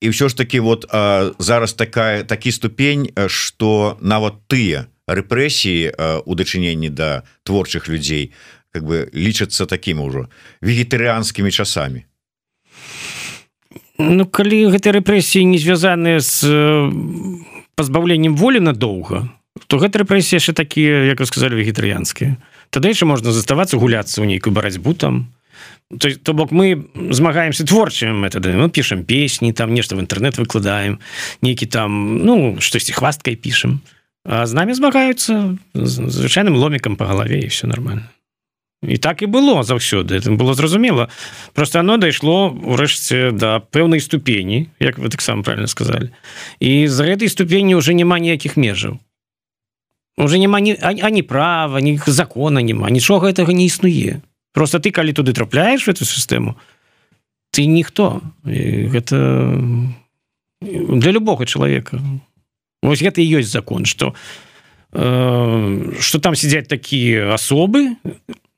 І 0.00 0.08
ўсё 0.08 0.28
ж 0.28 0.36
таки 0.36 0.60
вот 0.60 0.86
а, 0.90 1.32
зараз 1.38 1.72
такая 1.72 2.24
такі 2.24 2.52
ступень 2.52 3.12
что 3.26 3.98
нават 4.00 4.34
тыя 4.48 4.86
рэпрэсіі 5.08 6.22
у 6.24 6.34
дачыненні 6.34 6.88
да 6.88 7.22
творчых 7.44 7.88
людзей 7.88 8.32
как 8.72 8.84
бы 8.84 9.10
лічацца 9.12 9.66
таким 9.66 10.00
ужо 10.00 10.30
вегетарыанскімі 10.62 11.50
часамі. 11.50 12.06
Ну 13.98 14.24
калі 14.26 14.72
гэты 14.72 14.94
рэпрэсіі 14.96 15.44
не 15.44 15.58
звязаныя 15.58 16.20
з 16.20 16.46
пазбаўленнем 17.74 18.36
волі 18.36 18.60
надоўга 18.60 19.28
то 19.66 19.76
гэта 19.76 20.00
рэпрэсія 20.06 20.40
яшчэ 20.40 20.54
такія 20.56 21.10
як 21.10 21.20
вы 21.20 21.26
сказали 21.26 21.58
вегетарыянскія 21.58 22.38
тады 22.70 22.94
яшчэ 22.94 23.06
можна 23.06 23.34
заставацца 23.34 23.76
гуляцца 23.76 24.22
ў 24.22 24.26
нейкую 24.26 24.54
барацьбу 24.54 24.94
там. 24.94 25.34
То, 25.90 26.06
то 26.14 26.32
бок 26.32 26.54
мы 26.54 26.86
змагаемся 26.94 27.66
творчымі 27.66 28.14
метады 28.14 28.54
мы 28.54 28.70
пішам 28.70 29.02
песні 29.04 29.52
там 29.52 29.74
нешта 29.74 29.98
в 29.98 30.00
інтэрнет 30.00 30.38
выкладаем 30.38 31.02
нейкі 31.42 31.66
там 31.66 32.22
ну 32.22 32.56
штосьці 32.62 32.94
хвасткай 32.94 33.34
пішам. 33.34 33.82
А 34.24 34.46
з 34.46 34.54
намі 34.54 34.74
змагаюцца 34.74 35.58
звычайным 35.74 36.54
ломікам 36.54 36.96
по 36.96 37.04
галаве 37.04 37.42
і 37.42 37.50
все 37.50 37.66
нормально 37.66 38.06
і 38.82 38.96
так 38.96 39.22
і 39.22 39.26
было 39.26 39.62
заўсёды 39.62 40.16
это 40.16 40.30
было 40.30 40.54
зразумела. 40.54 41.08
Просто 41.52 41.80
оно 41.80 41.96
дайшло 41.96 42.48
урэшце 42.48 43.32
да 43.32 43.60
пэўнай 43.60 44.00
ступені 44.00 44.68
як 44.80 44.98
вы 44.98 45.08
таксама 45.08 45.42
правильно 45.42 45.66
сказали 45.66 46.10
і 46.60 46.88
за 46.88 47.04
гэтай 47.04 47.28
ступені 47.28 47.74
уже 47.74 47.94
няма 47.94 48.18
ніякіх 48.18 48.56
межаў 48.56 48.98
уже 50.16 50.38
няма 50.38 50.60
ні 50.60 50.76
ані 50.82 51.22
права 51.22 51.80
ні 51.80 52.00
закона 52.06 52.62
няма 52.62 52.90
нічога 52.90 53.28
гэтага 53.28 53.52
не 53.52 53.64
існуе. 53.64 54.20
Просто 54.52 54.78
ты 54.78 54.90
калі 54.90 55.12
туды 55.12 55.32
трапляеш 55.32 55.86
в 55.86 55.90
эту 55.90 56.04
сістэму 56.04 56.56
ты 57.50 57.66
ніхто. 57.66 58.22
Гэта 58.44 59.16
для 60.62 61.10
любого 61.10 61.46
чалавека. 61.46 62.00
Вось 62.82 63.02
гэта 63.02 63.20
і 63.20 63.40
ёсць 63.40 63.52
закон 63.52 63.84
что 63.84 64.14
э, 64.92 65.92
что 66.00 66.18
там 66.18 66.34
сядзяць 66.34 66.68
такія 66.68 67.34
асобы 67.34 67.96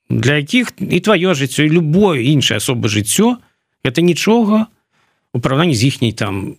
для 0.09 0.39
якіх 0.39 0.73
і 0.79 1.01
твоё 1.01 1.35
жыццё 1.35 1.67
і 1.67 1.75
любое 1.75 2.23
іншае 2.23 2.59
асобы 2.59 2.89
жыццё 2.89 3.39
это 3.83 4.01
нічога 4.03 4.67
у 5.35 5.41
параўнанні 5.41 5.75
з 5.75 5.91
іхняй 5.91 6.13
там 6.13 6.57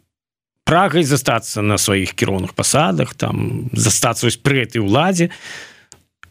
прагай 0.63 1.03
застацца 1.03 1.61
на 1.61 1.77
сваіх 1.77 2.15
кіроўных 2.15 2.55
пасадах 2.55 3.13
там 3.13 3.69
застацца 3.73 4.25
вось 4.27 4.37
пры 4.37 4.63
этой 4.63 4.79
уладзе. 4.79 5.29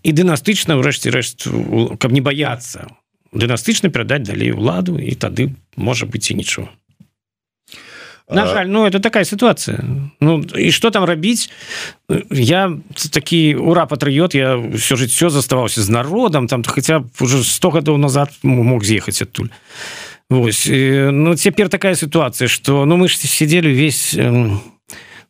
І 0.03 0.11
дынастычна 0.11 0.75
ўрэшце 0.81 1.15
рэшт 1.15 1.47
каб 1.99 2.11
не 2.11 2.21
баяцца 2.21 2.91
дынастычна 3.33 3.89
перадаць 3.89 4.23
далей 4.29 4.53
уладу 4.53 4.99
і 5.01 5.15
тады 5.17 5.53
можа 5.77 6.07
быць 6.07 6.31
і 6.31 6.35
нічого 6.35 6.69
На 8.33 8.47
жаль, 8.47 8.67
ну 8.67 8.87
это 8.87 9.01
такая 9.01 9.25
ситуация 9.25 9.85
Ну 10.21 10.45
і 10.57 10.73
что 10.73 10.91
там 10.91 11.05
рабіць? 11.05 11.51
Я 12.31 12.73
такі 13.11 13.55
ура 13.55 13.87
патрыот 13.87 14.35
я 14.35 14.57
все 14.57 14.97
жыццё 14.97 15.31
заставаўся 15.31 15.83
з 15.83 15.89
народам 15.89 16.47
там 16.47 16.63
хотя 16.65 17.01
б 17.01 17.09
уже 17.21 17.45
100 17.45 17.71
гадоў 17.71 17.97
назад 17.97 18.31
мог 18.43 18.85
з'ехаць 18.85 19.23
адтуль 19.23 19.49
Вось 20.33 20.67
ну 20.67 21.37
цяпер 21.37 21.69
такая 21.69 21.95
ситуация 21.95 22.49
что 22.49 22.87
ну 22.87 22.97
мы 22.97 23.09
ж 23.09 23.17
сидели 23.17 23.69
весь 23.69 24.17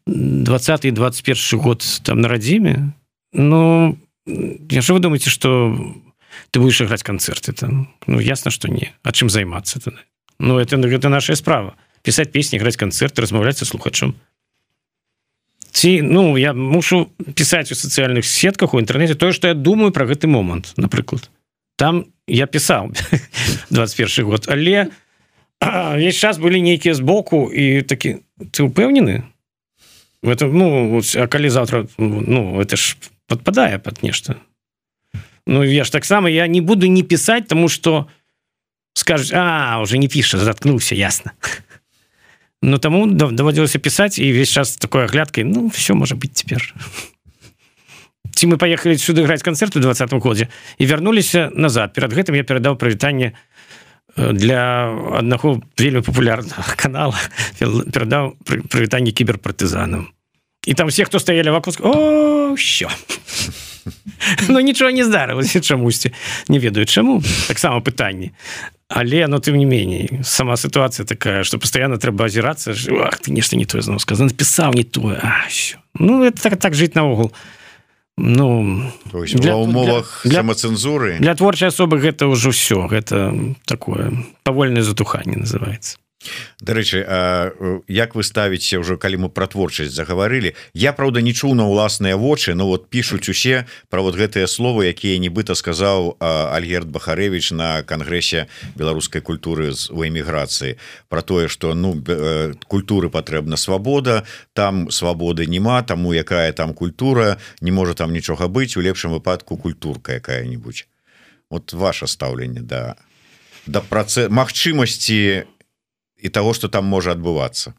20 0.06 0.94
21 0.94 1.58
год 1.58 1.84
там 2.02 2.20
на 2.20 2.28
радзіме. 2.28 2.92
Ну 3.32 3.98
я 4.26 4.80
же 4.80 4.94
вы 4.94 5.00
думаете 5.00 5.30
что 5.30 5.76
ты 6.50 6.60
будешь 6.60 6.80
играть 6.80 7.02
концерты 7.02 7.52
там? 7.52 7.88
Ну 8.06 8.20
ясно 8.20 8.50
что 8.50 8.68
не. 8.68 8.92
А 9.02 9.10
чым 9.12 9.28
займацца 9.28 9.80
тады? 9.80 9.98
Ну 10.38 10.58
это 10.58 10.76
гэта 10.76 11.08
наша 11.08 11.34
справа. 11.34 11.74
Пісаць 12.02 12.30
песні 12.30 12.58
граць 12.58 12.76
канцэрты 12.76 13.22
размаўляць 13.22 13.58
са 13.58 13.64
слухачом. 13.64 14.14
Ці 15.72 16.02
ну 16.02 16.36
я 16.36 16.52
мушу 16.52 17.10
пісаць 17.34 17.72
у 17.72 17.74
сацыяльных 17.74 18.24
сетках 18.24 18.74
у 18.74 18.78
інтэрнэце 18.78 19.14
тое 19.14 19.32
што 19.32 19.48
я 19.48 19.54
думаю 19.54 19.90
про 19.90 20.06
гэты 20.06 20.28
момант 20.28 20.74
напрыклад 20.76 21.30
там 21.76 22.06
я 22.26 22.46
пісаў 22.46 22.92
21 23.70 24.24
год. 24.30 24.46
Але 24.48 24.90
весь 25.94 26.16
час 26.24 26.38
былі 26.38 26.62
нейкія 26.62 26.94
збоку 26.94 27.50
і 27.52 27.82
такі 27.82 28.22
ты 28.50 28.66
упэўнены 28.66 29.22
это 30.22 30.46
ну 30.46 31.00
а 31.16 31.26
калі 31.26 31.50
завтра 31.50 31.86
ну 31.98 32.60
это 32.60 32.76
ж 32.76 32.96
подпадае 33.26 33.78
под 33.78 34.02
нешта 34.02 34.36
Ну 35.46 35.64
я 35.64 35.84
ж 35.84 35.90
таксама 35.90 36.30
я 36.30 36.46
не 36.46 36.60
буду 36.60 36.86
не 36.86 37.02
пісаць 37.02 37.48
тому 37.48 37.68
что 37.68 38.06
скажуць 38.94 39.32
а 39.34 39.80
уже 39.82 39.98
не 39.98 40.08
піша 40.08 40.38
заткнуўся 40.38 40.94
ясно 40.94 41.32
Ну 42.62 42.78
таму 42.78 43.06
даводзілася 43.06 43.78
пісаць 43.78 44.18
і 44.18 44.32
весь 44.32 44.50
час 44.50 44.76
такой 44.76 45.04
аглядкай 45.04 45.44
ну 45.44 45.66
все 45.68 45.94
можа 45.94 46.14
быть 46.14 46.34
цяпер 46.34 46.74
ці 48.42 48.50
мы 48.50 48.58
поехали 48.58 48.98
сюды 48.98 49.22
граць 49.22 49.46
канцэрт 49.46 49.78
у 49.78 49.80
двадцатым 49.80 50.18
годзе 50.18 50.50
і 50.74 50.82
вярнуліся 50.82 51.54
назад. 51.54 51.94
Перад 51.94 52.10
гэтым 52.10 52.34
я 52.34 52.42
перадаў 52.42 52.74
прывітанне 52.74 53.38
для 54.18 54.90
аднаго 55.14 55.62
вельмі 55.78 56.02
папулярнага 56.02 56.74
канала. 56.82 57.14
Перадаў 57.62 58.34
прывітанне 58.42 59.14
кіберпартызанам. 59.14 60.10
І 60.66 60.74
там 60.74 60.90
все 60.90 61.06
хто 61.06 61.22
стаялі 61.22 61.54
вакус 61.54 61.78
о 61.78 62.54
все 62.58 62.90
Ну 64.48 64.58
нічого 64.58 64.90
не 64.90 65.06
здарылася 65.06 65.60
чамусьці. 65.62 66.10
Не 66.48 66.58
ведаю 66.58 66.86
чаму. 66.86 67.22
Таксама 67.46 67.78
пытанні 67.78 68.34
але 68.94 69.26
но 69.26 69.38
тым 69.38 69.56
не 69.56 69.64
меней 69.64 70.20
сама 70.22 70.56
сітуацыя 70.56 71.06
такая 71.06 71.44
что 71.44 71.58
постоянно 71.58 71.96
трэба 71.96 72.26
азірацца 72.26 72.74
Ах, 73.00 73.18
ты 73.18 73.32
нешта 73.32 73.56
не 73.56 73.64
тое 73.64 73.80
зноў 73.80 73.98
сказано 73.98 74.28
напісаў 74.28 74.74
не 74.74 74.84
тое 74.84 75.22
Ну 75.94 76.24
это 76.24 76.42
так 76.42 76.60
так 76.60 76.74
жыць 76.74 76.94
наогул 76.94 77.32
Ну 78.18 78.82
для 79.12 79.56
умовах 79.56 80.20
для 80.24 80.40
самацэнзуры 80.40 81.18
для 81.18 81.34
творчай 81.34 81.68
асобы 81.68 81.98
гэта 81.98 82.28
ўжо 82.28 82.52
все 82.52 82.86
гэта 82.86 83.32
такое 83.64 84.12
павольнае 84.44 84.82
затуханне 84.82 85.36
называется 85.36 85.96
Дарэчы 86.60 87.02
як 87.88 88.14
вы 88.14 88.22
ставіце 88.22 88.78
ўжо 88.78 88.96
калі 88.96 89.26
мы 89.26 89.28
пра 89.28 89.46
творчасць 89.46 89.94
загаварылі? 89.94 90.54
Я 90.74 90.92
правда 90.92 91.20
не 91.20 91.34
чуў 91.34 91.54
на 91.54 91.66
ўласныя 91.66 92.16
вочы 92.16 92.54
Ну 92.54 92.66
вот 92.66 92.90
пишутць 92.90 93.28
усе 93.28 93.66
пра 93.90 94.02
вот 94.02 94.14
гэтыя 94.14 94.46
словы 94.46 94.86
якія 94.90 95.18
нібыта 95.18 95.54
сказаў 95.54 96.16
Альгерт 96.20 96.88
Бахарэвич 96.88 97.50
на 97.52 97.82
кангрэсе 97.82 98.46
беларускай 98.74 99.20
культуры 99.20 99.72
з 99.72 99.90
у 99.90 100.04
эміграцыі. 100.06 100.78
Про 101.08 101.22
тое 101.22 101.48
что 101.48 101.74
ну 101.74 101.98
культуры 102.68 103.10
патрэбна 103.10 103.56
свабода 103.56 104.24
там 104.52 104.90
свабоды 104.90 105.46
няма 105.46 105.82
таму 105.82 106.12
якая 106.12 106.52
там 106.52 106.74
культура 106.74 107.38
не 107.60 107.70
можа 107.70 107.94
там 107.94 108.12
нічога 108.12 108.48
быць 108.48 108.76
у 108.76 108.80
лепшым 108.80 109.12
выпадку 109.12 109.56
культурка 109.56 110.12
якая-нибудь 110.12 110.86
вот 111.50 111.72
ваше 111.72 112.06
стаўленне 112.06 112.60
да 112.60 112.96
да 113.66 113.80
працы 113.80 114.28
магчымасці 114.28 115.46
і 116.22 116.28
того 116.28 116.54
что 116.54 116.68
там 116.68 116.86
можа 116.86 117.12
адбывацца 117.12 117.74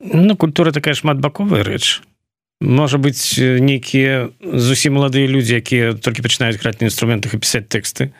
Ну 0.00 0.36
культура 0.36 0.72
такая 0.72 0.94
шматбаковая 0.94 1.64
рэч 1.64 2.00
можа 2.60 2.98
быть 2.98 3.40
нейкія 3.40 4.28
зусім 4.40 5.00
маладыя 5.00 5.24
людзі 5.24 5.56
якія 5.56 5.96
толькі 5.96 6.20
пачынаюць 6.20 6.60
граць 6.60 6.80
на 6.80 6.92
інструментах 6.92 7.32
і 7.32 7.40
пісаць 7.40 7.72
тэксты 7.72 8.12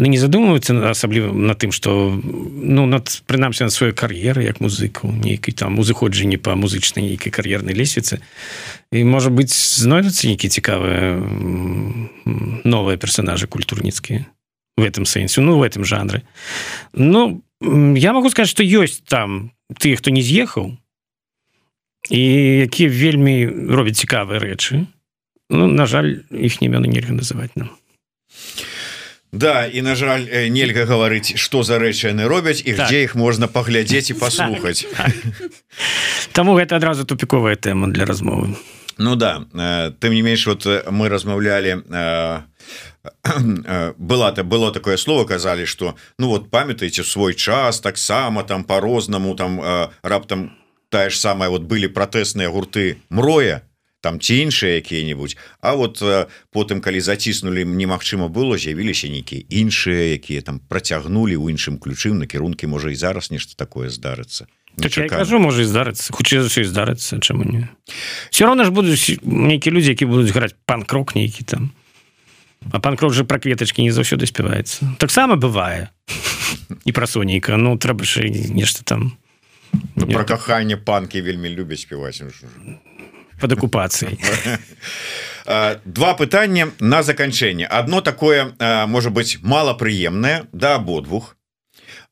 яны 0.00 0.08
не 0.08 0.16
задумваюцца 0.16 0.72
асабліва 0.88 1.28
на 1.28 1.52
тым 1.52 1.76
что 1.76 2.08
ну 2.16 2.88
над 2.88 3.20
прынамсі 3.28 3.68
на 3.68 3.70
сваёй 3.70 3.92
кар'еры 3.92 4.48
як 4.48 4.64
музыку 4.64 5.12
нейкай 5.12 5.52
там 5.52 5.76
узыходжанні 5.76 6.40
по 6.40 6.56
музычнай 6.56 7.04
нейкай 7.04 7.28
кар'ернай 7.28 7.76
лесвіцы. 7.76 8.24
І 8.92 9.04
можа 9.04 9.28
быть 9.28 9.52
знойдуцца 9.52 10.24
нейкія 10.24 10.48
цікавыя 10.48 11.20
новыя 12.64 12.96
персонажы 12.96 13.46
культурніцкія 13.46 14.24
в 14.80 14.82
этом 14.82 15.04
сэнсе 15.04 15.44
ну 15.44 15.60
в 15.60 15.62
этом 15.62 15.84
жанры. 15.84 16.24
Ну 16.96 17.44
я 17.96 18.12
могу 18.12 18.30
сказать 18.30 18.50
что 18.50 18.62
ёсць 18.62 19.02
там 19.06 19.52
ты 19.78 19.94
хто 19.96 20.10
не 20.10 20.22
з'ехаў 20.22 20.76
і 22.10 22.22
якія 22.66 22.88
вельмі 22.90 23.46
робяць 23.70 23.98
цікавыя 24.02 24.42
рэчы 24.42 24.86
ну 25.50 25.68
на 25.68 25.86
жаль 25.86 26.26
іх 26.30 26.58
імёны 26.58 26.88
нельга 26.88 27.12
называть 27.14 27.54
нам. 27.56 27.70
Да 29.32 29.66
і 29.66 29.80
на 29.82 29.94
жаль 29.94 30.26
нельга 30.50 30.84
гаварыць 30.84 31.38
что 31.38 31.62
за 31.62 31.78
рэчы 31.78 32.10
яны 32.10 32.26
робяць 32.26 32.60
і 32.64 32.74
так. 32.74 32.88
дзе 32.88 33.04
іх 33.04 33.14
можна 33.14 33.48
паглядзець 33.48 34.10
і 34.10 34.18
паслухаць 34.22 34.84
Таму 36.32 36.58
гэта 36.58 36.76
адразу 36.76 37.04
тупіковая 37.04 37.56
тэма 37.56 37.88
для 37.88 38.04
размовы 38.04 38.56
Ну 39.02 39.16
да 39.16 39.42
тым 39.98 40.14
не 40.14 40.22
менш 40.22 40.46
вот 40.46 40.66
мы 40.90 41.08
размаўлялі 41.08 41.82
была 43.98 44.30
то 44.32 44.44
было 44.44 44.70
такое 44.70 44.96
слово 44.96 45.24
казалі 45.24 45.66
что 45.66 45.96
ну 46.18 46.28
вот 46.28 46.50
памятаеце 46.50 47.02
свой 47.02 47.34
час 47.34 47.80
таксама 47.80 48.44
там 48.44 48.64
по-рознаму 48.64 49.34
там 49.34 49.60
раптам 50.02 50.56
тая 50.88 51.10
ж 51.10 51.18
самая 51.18 51.50
вот 51.50 51.62
былі 51.62 51.88
пратэсныя 51.88 52.48
гурты 52.48 53.02
мроя 53.10 53.62
там 54.00 54.20
ці 54.20 54.36
іншыя 54.46 54.78
якія-нибудь 54.78 55.36
А 55.60 55.74
вот 55.74 55.98
потым 56.54 56.80
калі 56.80 57.00
заціснули 57.00 57.66
немагчыма 57.66 58.28
было 58.28 58.54
з'явіліся 58.54 59.08
нейкія 59.08 59.42
іншыя 59.50 60.14
якія 60.14 60.42
там 60.42 60.60
працягнули 60.60 61.34
у 61.34 61.50
іншым 61.50 61.78
ключым 61.82 62.22
накірункі 62.22 62.66
можа 62.66 62.90
і 62.90 62.94
зараз 62.94 63.30
нешта 63.30 63.58
такое 63.58 63.90
здарыцца. 63.90 64.46
Так 64.46 64.61
кажу 65.08 65.38
можа 65.38 65.64
здарыцца 65.64 66.12
хутчэй 66.12 66.42
за 66.42 66.64
здарыцца 66.64 67.20
чаму 67.20 67.44
не? 67.44 67.68
Все 68.30 68.46
равно 68.46 68.64
ж 68.64 68.70
будуць 68.70 69.18
нейкія 69.22 69.74
людзі 69.74 69.90
які 69.90 70.06
будуць 70.06 70.32
граць 70.32 70.54
панк-рок 70.64 71.14
нейкі 71.14 71.44
там. 71.44 71.72
А 72.70 72.80
панкрок 72.80 73.12
же 73.12 73.24
про 73.24 73.38
кветочки 73.38 73.82
не 73.82 73.90
заўсёды 73.90 74.26
спяваецца 74.26 74.96
таксама 74.98 75.36
бывае 75.36 75.88
і 76.84 76.92
пра 76.96 77.06
сонейка 77.06 77.56
ну 77.56 77.76
трэба 77.76 78.04
ж 78.04 78.28
нешта 78.28 78.84
там. 78.84 79.16
Ну, 79.94 80.06
про 80.06 80.24
каханне 80.24 80.76
панки 80.76 81.20
вельмі 81.20 81.48
любяць 81.48 81.80
спяваць 81.80 82.22
под 83.40 83.52
акупацыяй 83.52 84.18
два 85.84 86.14
пытання 86.14 86.70
на 86.78 87.02
заканчэнне 87.02 87.66
одно 87.66 88.00
такое 88.00 88.52
можа 88.86 89.10
быть 89.10 89.38
малапрыемнае 89.42 90.46
да 90.52 90.76
абодвух 90.76 91.36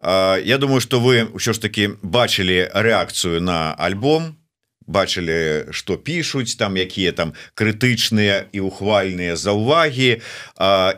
Я 0.03 0.57
думаю 0.59 0.81
что 0.81 1.01
вы 1.01 1.29
ўсё 1.29 1.53
ж 1.53 1.61
таки 1.61 1.93
бачылі 2.03 2.73
рэакцыю 2.73 3.41
на 3.41 3.75
альбом 3.77 4.41
бачылі 4.91 5.71
что 5.71 5.97
пишутць 5.97 6.57
там 6.57 6.75
якія 6.77 7.13
там 7.13 7.33
крытычныя 7.55 8.49
і 8.53 8.65
ухвальныя 8.65 9.37
заўвагі 9.37 10.19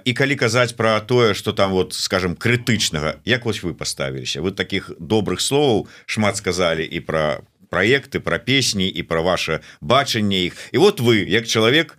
і 0.05 0.13
калі 0.15 0.35
казаць 0.39 0.73
про 0.73 1.01
тое 1.01 1.35
что 1.35 1.53
там 1.53 1.73
вот 1.73 1.95
скажем 1.95 2.37
крытычнага 2.37 3.19
як 3.25 3.45
вось 3.45 3.63
вы 3.63 3.75
поставіліся 3.75 4.41
вы 4.41 4.53
таких 4.55 4.91
добрых 4.99 5.41
слоў 5.43 5.89
шмат 6.07 6.37
сказали 6.37 6.87
і 6.87 7.01
про 7.01 7.43
проекты 7.73 8.21
про 8.21 8.39
песні 8.39 8.89
і 8.89 9.03
про 9.03 9.23
ваше 9.23 9.61
бачанне 9.81 10.45
іх. 10.45 10.57
І 10.73 10.79
вот 10.79 11.01
вы 11.01 11.25
як 11.29 11.47
чалавек 11.47 11.99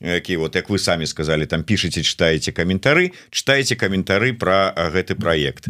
які 0.00 0.36
вот 0.36 0.56
як 0.56 0.70
вы 0.70 0.78
самі 0.78 1.06
сказали 1.06 1.46
там 1.46 1.64
пишите 1.64 2.02
читаете 2.02 2.52
каментары 2.52 3.12
читаете 3.30 3.76
каментары 3.76 4.32
про 4.32 4.74
гэты 4.92 5.14
проект 5.14 5.68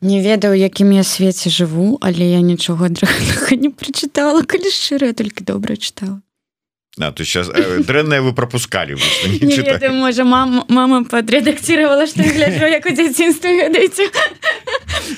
не 0.00 0.22
ведаю 0.22 0.54
якім 0.58 0.92
я 0.92 1.04
свеце 1.04 1.50
жыву 1.50 1.98
але 2.00 2.24
я 2.24 2.40
нічога 2.40 2.88
не 2.88 3.70
прочытала 3.70 4.42
калі 4.42 4.70
шчыра 4.70 5.12
толькі 5.12 5.44
добра 5.44 5.76
чытала. 5.76 6.20
А, 6.98 7.10
то 7.10 7.24
сейчас 7.24 7.48
э, 7.48 7.82
дрэнное 7.82 8.22
вы 8.22 8.32
пропускали 8.32 8.96
можа 9.90 10.24
мама 10.24 10.64
мама 10.68 11.04
подредактировала 11.04 12.06
что 12.06 12.22
гляжу 12.22 12.66
як 12.66 12.86
у 12.86 12.90
дзяцінстве 12.90 13.50
ведаеце. 13.56 14.10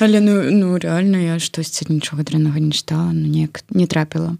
Але 0.00 0.20
ну 0.20 0.50
ну 0.50 0.78
реально 0.78 1.18
я 1.18 1.38
штосьці 1.38 1.86
нічога 1.88 2.22
дрэннага 2.22 2.61
не 2.61 2.72
чытала 2.72 3.12
ну 3.12 3.28
неяк 3.28 3.61
не 3.70 3.86
трапіла. 3.86 4.36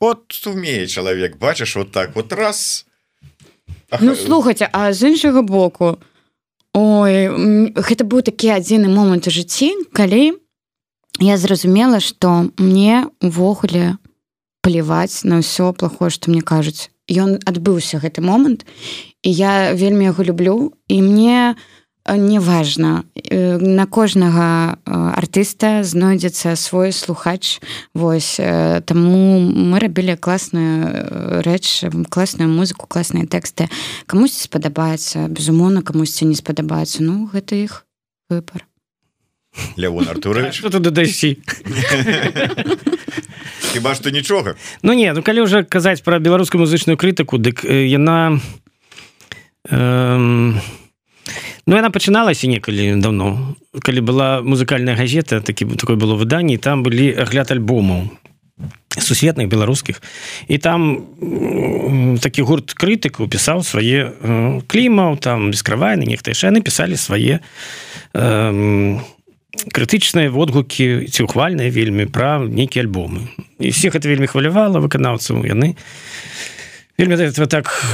От 0.00 0.46
умее 0.46 0.86
чалавек 0.86 1.38
бачыш 1.38 1.76
вот 1.76 1.92
так 1.92 2.16
вот 2.16 2.32
раз. 2.32 2.86
Ну 4.00 4.16
слухайте 4.16 4.68
а 4.72 4.92
з 4.92 5.08
іншага 5.08 5.42
боку 5.42 5.98
ой 6.74 7.72
гэта 7.74 8.04
быў 8.04 8.22
такі 8.26 8.54
адзіны 8.58 8.90
момант 8.90 9.26
у 9.26 9.34
жыцці 9.34 9.72
калі 9.94 10.34
я 11.20 11.36
зразумела 11.38 12.00
что 12.00 12.50
мне 12.58 13.06
увогуле 13.22 13.96
плеваць 14.62 15.24
на 15.24 15.40
ўсё 15.40 15.72
плохое 15.72 16.10
что 16.10 16.30
мне 16.30 16.42
кажуць 16.42 16.90
ён 17.08 17.38
адбыўся 17.44 18.02
гэты 18.02 18.20
момант 18.20 18.64
і 19.24 19.32
я 19.32 19.72
вельмі 19.72 20.04
яго 20.04 20.24
люблю. 20.24 20.72
І 20.88 21.02
мне 21.02 21.56
у 21.56 21.83
неважна 22.06 23.04
э, 23.14 23.56
на 23.56 23.86
кожнага 23.86 24.78
э, 24.84 24.90
артыста 24.92 25.82
знойдзецца 25.82 26.56
свой 26.56 26.92
слухач. 26.92 27.60
Вось 27.94 28.36
э, 28.38 28.82
таму 28.84 29.40
мы 29.40 29.80
рабілі 29.80 30.16
класную 30.16 31.42
рэч 31.42 31.88
класную 32.10 32.50
музыку 32.50 32.86
класныя 32.86 33.26
тэксты. 33.26 33.70
Камусьці 34.06 34.44
спадабаецца 34.44 35.28
безумоўна 35.28 35.80
камусьці 35.80 36.28
не 36.28 36.36
спадабаецца. 36.36 37.00
Ну 37.00 37.30
гэта 37.32 37.56
іх 37.56 37.86
выбор 38.28 38.68
Лявон 39.76 40.08
Артурович? 40.08 40.60
Дадасі 40.60 41.38
хіба 43.72 43.94
што 43.94 44.10
нічога? 44.10 44.54
Ну 44.82 44.92
не 44.92 45.12
ну 45.16 45.22
калі 45.22 45.48
ўжо 45.48 45.64
казаць 45.64 46.04
пра 46.04 46.20
беларускую 46.20 46.60
музычную 46.60 47.00
крытыку 47.00 47.40
дык 47.40 47.64
яна 47.64 48.36
э, 49.72 50.52
Ну 51.66 51.76
яна 51.76 51.90
пачыналася 51.90 52.46
некалі 52.46 53.00
давно 53.00 53.56
калі 53.80 54.00
была 54.00 54.28
музыкальная 54.42 54.96
газета 54.96 55.40
такі 55.40 55.64
такое 55.80 55.96
было 55.96 56.14
выданні 56.14 56.58
там 56.58 56.82
былі 56.82 57.14
агляд 57.16 57.50
альбомаў 57.50 58.10
сусветных 58.98 59.48
беларускіх. 59.48 60.02
І 60.48 60.58
там 60.58 61.06
такі 62.22 62.42
гурт 62.42 62.74
крытыку 62.74 63.26
пісаў 63.28 63.64
свае 63.66 64.12
клімаў 64.70 65.18
там 65.18 65.50
бескравайны 65.50 66.06
нехта 66.06 66.30
яшчэ. 66.30 66.54
Яны 66.54 66.62
пісалі 66.62 66.96
свае 66.96 67.40
э, 68.14 68.98
крытычныя 69.74 70.30
водгукі 70.30 71.06
ці 71.10 71.20
ухвальныя 71.26 71.70
вельмі 71.70 72.06
пра 72.06 72.38
нейкія 72.38 72.84
альбомы. 72.86 73.26
І 73.58 73.70
всех 73.70 73.94
это 73.94 74.08
вельмі 74.08 74.26
хвалявала 74.30 74.78
выканаўцаў 74.78 75.42
яны 75.46 75.74
вельмі 76.98 77.14
этого 77.14 77.46
так 77.46 77.84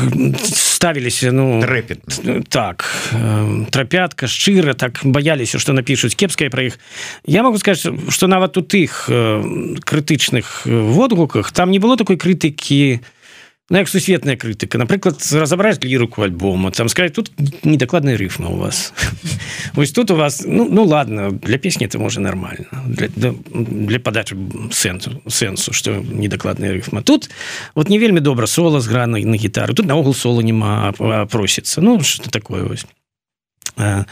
ставіліся 0.43 1.33
ну 1.33 1.61
рэпет 1.63 2.01
так 2.49 2.85
э, 3.13 3.67
трапятка 3.71 4.27
шчыра 4.27 4.75
так 4.75 5.01
баяліся 5.05 5.59
что 5.59 5.73
напишуць 5.73 6.15
кепская 6.15 6.51
про 6.51 6.63
іх 6.63 6.79
я 7.27 7.43
могу 7.43 7.59
сказать 7.59 7.87
что 8.09 8.27
нават 8.27 8.57
у 8.57 8.63
тых 8.63 9.09
э, 9.09 9.77
крытычных 9.85 10.67
водгуках 10.67 11.53
там 11.53 11.71
не 11.71 11.79
было 11.79 11.97
такой 11.97 12.17
крытыкі 12.17 13.01
на 13.01 13.20
Ну, 13.71 13.79
як 13.79 13.89
сусветная 13.89 14.37
крытыка. 14.37 14.79
Напрыклад 14.79 15.23
разабраць 15.33 15.79
ліруку 15.85 16.23
альбома 16.23 16.73
там 16.73 16.89
сказать 16.89 17.15
тут 17.15 17.31
недакладная 17.63 18.17
рыфма 18.17 18.49
у 18.49 18.57
вас 18.57 18.93
ось 19.77 19.93
тут 19.93 20.11
у 20.11 20.17
вас 20.17 20.43
ну, 20.45 20.67
ну 20.69 20.85
ладно 20.85 21.31
для 21.31 21.57
песні 21.57 21.87
это 21.87 21.99
можа 21.99 22.21
нормально 22.21 22.67
для, 22.87 23.09
для, 23.09 24.01
подачы 24.01 24.37
сэнсу 24.73 25.23
сэнсу 25.29 25.73
что 25.73 26.03
недакладная 26.03 26.73
рыфма 26.73 27.03
тут 27.03 27.31
вот 27.77 27.89
не 27.89 27.99
вельмі 27.99 28.21
добра 28.21 28.47
соло 28.47 28.81
зграна 28.81 29.19
на 29.19 29.37
гітару. 29.37 29.75
Тут 29.75 29.87
наогул 29.87 30.15
соло 30.15 30.43
няма 30.43 30.93
просіцца. 31.31 31.81
Ну 31.81 32.01
что 32.01 32.29
такое 32.29 32.65
вось. 32.65 32.87
А, 33.77 34.05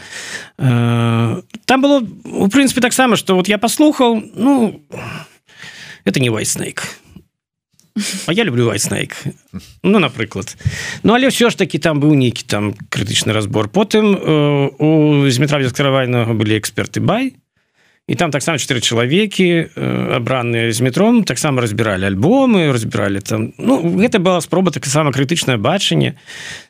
а, 0.57 1.41
там 1.65 1.81
было 1.81 2.07
у 2.23 2.47
прынцыпе 2.47 2.79
таксама 2.79 3.17
что 3.17 3.35
вот 3.35 3.49
я 3.49 3.57
паслухаў 3.57 4.23
ну 4.35 4.81
это 6.05 6.19
не 6.21 6.29
вайснейк 6.29 6.98
А 8.27 8.33
я 8.33 8.43
люблю 8.43 8.69
айснейк 8.69 9.15
ну 9.83 9.99
напрыклад 9.99 10.55
Ну 11.03 11.13
але 11.13 11.27
ўсё 11.27 11.49
ж 11.49 11.57
таки 11.57 11.79
там 11.79 11.99
быў 11.99 12.13
нейкі 12.15 12.45
там 12.45 12.75
крытычны 12.89 13.33
разбор 13.33 13.67
потым 13.67 14.15
э, 14.15 14.69
у 14.79 15.27
зметра 15.29 15.59
скаравайнага 15.67 16.33
былі 16.33 16.59
эксперты 16.59 17.01
бай 17.01 17.38
і 18.09 18.15
там 18.17 18.33
таксама 18.33 18.57
чатыры 18.57 18.81
чалавекі 18.81 19.69
э, 19.69 20.17
абраныя 20.17 20.73
з 20.73 20.81
метром 20.81 21.21
таксама 21.23 21.61
разбіралі 21.61 22.09
альбомы 22.09 22.73
разбіралі 22.73 23.21
там. 23.21 23.53
Ну 23.61 23.77
гэта 24.01 24.17
была 24.17 24.41
спроба 24.41 24.73
таксама 24.73 25.13
крытычнае 25.13 25.61
бачанне 25.61 26.17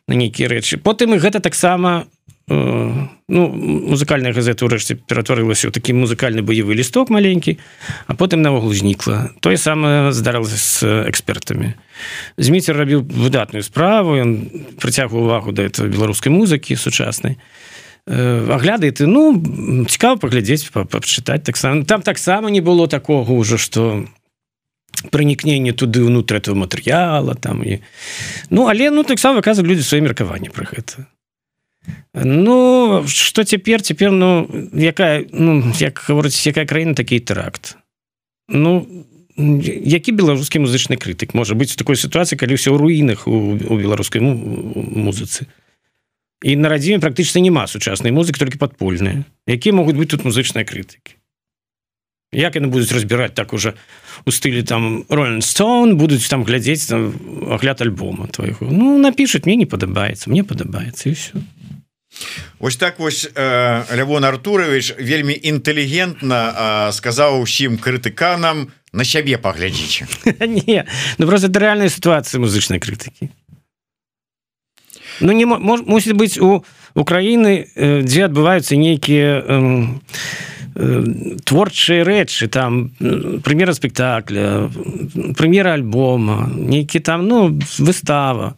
на 0.07 0.19
нейкія 0.19 0.51
рэчы 0.51 0.83
потым 0.83 1.15
і 1.15 1.23
гэта 1.23 1.39
таксама 1.39 2.11
Э, 2.49 3.05
ну 3.27 3.47
музыкальная 3.53 4.33
газета 4.33 4.65
ўрэшце 4.65 4.97
ператварылася 5.05 5.69
ў 5.69 5.71
такі 5.77 5.93
музыкальны 5.93 6.41
баявы 6.41 6.73
лісток 6.73 7.13
маленькі 7.13 7.61
а 8.09 8.17
потым 8.17 8.41
навогул 8.41 8.73
знікла 8.73 9.37
тое 9.37 9.53
самае 9.53 10.09
здарылася 10.09 10.57
з 10.57 11.05
экспертамі 11.05 11.77
зміцер 12.41 12.73
рабіў 12.73 13.05
выдатную 13.05 13.61
справу 13.61 14.17
ён 14.17 14.49
прыцягваў 14.81 15.29
увагу 15.29 15.53
да 15.53 15.69
этого 15.69 15.93
беларускай 15.93 16.33
музыкі 16.33 16.73
сучаснай 16.73 17.37
агляды 17.37 17.68
ты 18.05 19.07
ну 19.07 19.35
цікава 19.85 20.17
паглядзець 20.17 20.69
пачытаць 20.71 21.43
таксама. 21.43 21.85
Там 21.85 22.01
таксама 22.01 22.49
не 22.49 22.61
было 22.61 22.87
такога 22.87 23.33
ўжо 23.33 23.57
што 23.57 24.05
пранікнення 25.11 25.73
туды 25.73 26.03
ўнутр 26.03 26.41
этого 26.41 26.55
матэрыяла 26.55 27.35
там 27.35 27.63
і 27.63 27.79
ну 28.49 28.67
але 28.67 28.89
ну 28.91 29.03
таксама 29.03 29.39
выказвалі 29.39 29.71
людзі 29.71 29.87
свае 29.87 30.01
меркаванні 30.03 30.49
пра 30.49 30.65
гэта. 30.65 31.07
Ну 32.13 33.05
что 33.07 33.43
цяпер 33.43 33.81
цяпер 33.81 34.11
ну 34.11 34.47
якая 34.73 35.25
ну 35.31 35.63
як 35.79 36.03
гаворыць 36.03 36.47
якая 36.47 36.65
краіна 36.65 36.93
такі 36.93 37.19
тэракт. 37.19 37.77
Ну 38.49 39.05
які 39.39 40.11
беларускі 40.11 40.59
музычны 40.59 40.99
крытык 40.99 41.31
можа 41.33 41.55
быць 41.55 41.71
у 41.73 41.79
такой 41.79 41.95
сітуацыі 41.95 42.35
калі 42.35 42.59
ўсё 42.59 42.75
ў 42.75 42.77
руінах 42.77 43.23
у, 43.23 43.55
беларускай 43.55 44.19
музыцы 44.19 45.47
і 46.43 46.55
на 46.55 46.69
радзіме 46.69 47.03
практычна 47.03 47.43
няма 47.43 47.67
сучаснай 47.67 48.15
музыкі 48.15 48.39
толькі 48.39 48.61
падпольныя. 48.61 49.27
Якія 49.47 49.75
могуць 49.75 49.99
быць 49.99 50.11
тут 50.11 50.23
музычныя 50.23 50.63
крытыкі? 50.63 51.19
Як 52.31 52.55
яны 52.55 52.69
будуць 52.69 52.93
разбіраць 52.93 53.33
так 53.33 53.53
уже 53.53 53.73
у 54.25 54.31
стылі 54.31 54.61
там 54.63 55.03
Роллстоун 55.09 55.97
будуць 55.97 56.29
там 56.29 56.45
глядзець 56.45 56.85
там 56.85 57.11
агляд 57.49 57.81
альбома 57.81 58.27
твайго? 58.27 58.69
Ну 58.69 58.97
напішуць 59.01 59.45
мне 59.49 59.55
не 59.55 59.65
падабаецца 59.65 60.29
мне 60.29 60.43
падабаецца 60.43 61.09
і 61.09 61.13
все 61.17 61.41
Вось 62.59 62.75
так 62.75 62.99
вось 62.99 63.29
э, 63.35 63.95
Лявон 63.95 64.25
Артурович 64.25 64.95
вельмі 64.97 65.33
інтэлігентна 65.33 66.89
э, 66.89 66.91
сказаў 66.91 67.41
усім 67.41 67.77
крытыканам 67.77 68.73
на 68.93 69.05
сябе 69.05 69.37
паглядзіце. 69.37 70.07
Ну 71.17 71.27
просто 71.27 71.47
это 71.47 71.59
рэальная 71.59 71.89
сітуацыя 71.89 72.41
музычнай 72.41 72.79
крытыкі 72.79 73.29
Ну 75.19 75.31
не 75.31 75.45
мож, 75.45 75.83
мусіць 75.85 76.15
быць 76.15 76.39
у 76.39 76.63
Украіны 76.95 77.65
э, 77.75 78.01
дзе 78.01 78.25
адбываюцца 78.25 78.75
нейкія 78.75 79.43
э, 79.45 79.59
творчыя 81.43 82.07
рэчы 82.07 82.47
там 82.47 82.95
прэм'ера 83.43 83.73
спектакля 83.75 84.69
прэм'ера 85.35 85.75
альбома 85.75 86.47
нейкі 86.47 87.03
там 87.03 87.27
ну 87.27 87.59
выстава 87.77 88.55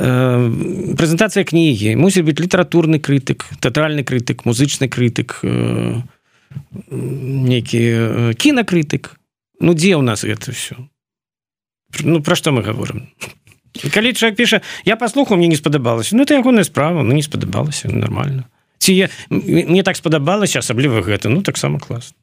Э, 0.00 0.48
прэзентацыя 0.96 1.44
кнігі 1.44 2.00
мусіць 2.00 2.24
быць 2.24 2.40
літаратурны 2.40 2.96
крытык 2.96 3.44
тэатральны 3.60 4.00
крытык 4.08 4.48
музычны 4.48 4.88
крытык 4.88 5.44
нейкі 6.88 8.32
кінакрытык 8.40 9.20
Ну 9.60 9.76
дзе 9.76 9.92
ў 9.92 10.02
нас 10.02 10.24
гэта 10.24 10.56
все 10.56 10.80
Ну 12.00 12.24
пра 12.24 12.40
што 12.40 12.56
мы 12.56 12.64
говорим 13.74 13.90
калі 13.92 14.12
чалавек 14.12 14.36
піша 14.36 14.60
я 14.84 14.96
паслухаў 14.96 15.36
мне 15.36 15.48
не 15.48 15.56
спадабалася 15.56 16.16
Ну 16.16 16.22
это 16.22 16.34
ягоная 16.34 16.64
справа 16.64 17.02
ну 17.02 17.14
не 17.14 17.22
спадабалася 17.22 17.88
нормально. 17.88 18.44
Ці 18.78 19.08
мне 19.30 19.82
так 19.82 19.96
спадабалася 19.96 20.58
асабліва 20.58 21.02
гэта 21.02 21.28
ну 21.28 21.42
таксама 21.42 21.78
клас 21.78 22.14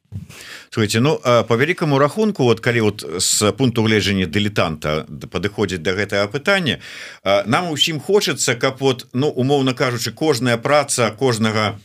Слушайте, 0.70 1.00
ну 1.00 1.18
по 1.48 1.56
вялікаму 1.56 1.98
рахунку 1.98 2.44
вот 2.44 2.60
калі 2.60 2.80
вот 2.80 3.04
с 3.18 3.52
пункту 3.52 3.82
гледжання 3.82 4.26
дылетанта 4.26 5.06
падыходзіць 5.08 5.82
до 5.82 5.90
гэтага 5.90 6.26
пытання 6.26 6.78
нам 7.46 7.70
усім 7.70 8.00
хочется 8.00 8.54
каб 8.54 8.76
вот 8.80 9.06
ну 9.12 9.28
умоўно 9.28 9.74
кажучы 9.74 10.12
кожная 10.12 10.56
праца 10.56 11.10
кожнага 11.10 11.78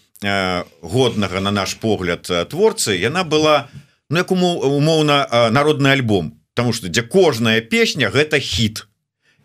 годнага 0.81 1.39
на 1.39 1.51
наш 1.51 1.73
погляд 1.75 2.29
творцы 2.49 2.97
яна 2.97 3.23
была 3.23 3.67
ну 4.09 4.17
як 4.17 4.31
умоўна 4.31 5.49
народны 5.51 5.87
альбом. 5.87 6.39
Потому 6.55 6.73
что 6.73 6.87
дзе 6.87 7.01
кожная 7.01 7.61
песня 7.61 8.09
гэта 8.09 8.39
хит 8.39 8.87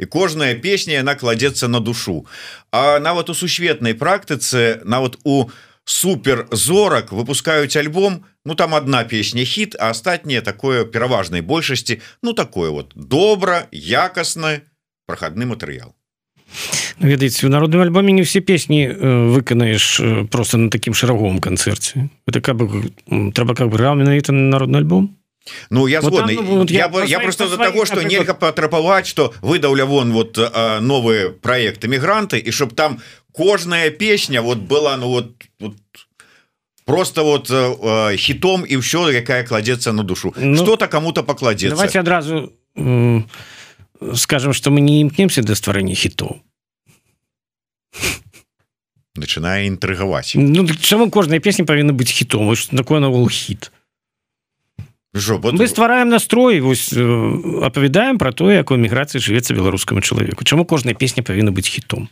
і 0.01 0.07
кожная 0.07 0.55
песня 0.55 0.95
яна 1.05 1.15
кладецца 1.15 1.69
на 1.69 1.81
душу. 1.81 2.27
А 2.73 2.99
нават 2.99 3.31
у 3.31 3.35
сусветнай 3.35 3.95
практыцы 3.95 4.81
нават 4.85 5.21
у 5.25 5.51
супер 5.85 6.49
зорак 6.51 7.13
выпускаюць 7.13 7.77
альбом 7.77 8.25
Ну 8.45 8.55
там 8.55 8.75
одна 8.75 9.05
песня 9.05 9.45
хит 9.45 9.77
а 9.79 9.91
астатняе 9.91 10.41
такое 10.41 10.85
пераважнай 10.85 11.41
большасці 11.41 12.01
Ну 12.23 12.33
такое 12.33 12.71
вот 12.71 12.93
добра 12.95 13.67
якасна 13.73 14.61
прохадны 15.07 15.47
матэрыял 15.47 15.95
ведаеце 17.01 17.47
у 17.47 17.51
народным 17.51 17.81
альбоме 17.81 18.13
не 18.13 18.23
все 18.23 18.41
песні 18.41 18.89
выканаеш 18.89 20.01
просто 20.31 20.59
на 20.59 20.71
таким 20.71 20.95
шараговым 20.95 21.41
канцэрце 21.41 22.09
это 22.27 22.41
как 22.41 22.57
бы 22.57 22.93
трэба 23.33 23.55
как 23.55 23.69
бы 23.69 23.79
менавіта 23.79 24.33
народны 24.33 24.77
альбом 24.77 25.20
Ну 25.71 25.87
я 25.87 26.03
згодны 26.03 26.37
вот, 26.37 26.47
вот, 26.47 26.71
я, 26.71 26.91
я, 26.93 27.05
я 27.05 27.21
просто 27.21 27.49
за 27.49 27.57
того 27.57 27.85
что 27.87 28.03
нельга 28.03 28.35
патрапаваць 28.35 29.07
что 29.07 29.33
выдаўля 29.41 29.85
вон 29.85 30.13
вот 30.13 30.39
новы 30.81 31.31
проект 31.31 31.85
эмігранты 31.85 32.39
і 32.39 32.53
чтоб 32.53 32.75
там 32.75 33.01
кожная 33.33 33.91
песня 33.91 34.43
вот 34.43 34.59
была 34.59 34.97
ну 34.97 35.09
вот, 35.09 35.33
вот 35.59 35.75
просто 36.85 37.23
вот 37.23 37.51
э, 37.51 38.17
хитом 38.17 38.65
і 38.67 38.77
ўсё 38.77 39.11
якая 39.15 39.45
кладецца 39.45 39.93
на 39.93 40.03
душу. 40.03 40.35
Ну, 40.37 40.57
что-то 40.57 40.89
кому-то 40.89 41.23
покладзе 41.23 41.71
давайте 41.71 42.01
адразу 42.01 42.53
скажем 44.15 44.53
что 44.53 44.71
мы 44.71 44.81
не 44.81 45.01
імкнемся 45.01 45.43
до 45.43 45.55
стварэння 45.55 45.95
хітоў 45.95 46.43
начинае 49.15 49.67
інтрыгаваць 49.69 50.35
Ну 50.35 50.67
чаму 50.69 51.11
кожная 51.11 51.41
песня 51.41 51.65
павінна 51.65 51.93
быць 51.93 52.11
хітом 52.11 52.55
такое 52.77 53.01
навол 53.01 53.29
хіт 53.29 53.71
Жопа, 55.13 55.51
мы 55.51 55.67
ствараем 55.67 56.09
настрой 56.09 56.61
вось 56.61 56.93
апавядаем 56.93 58.19
про 58.19 58.33
тое 58.33 58.63
як 58.63 58.71
у 58.71 58.79
эміграцыі 58.79 59.19
жывецца 59.19 59.59
беларускаму 59.59 60.01
чалавеку 60.07 60.45
Чаму 60.45 60.65
кожная 60.65 60.95
песня 60.95 61.27
павінна 61.27 61.51
быць 61.51 61.67
хітом 61.67 62.09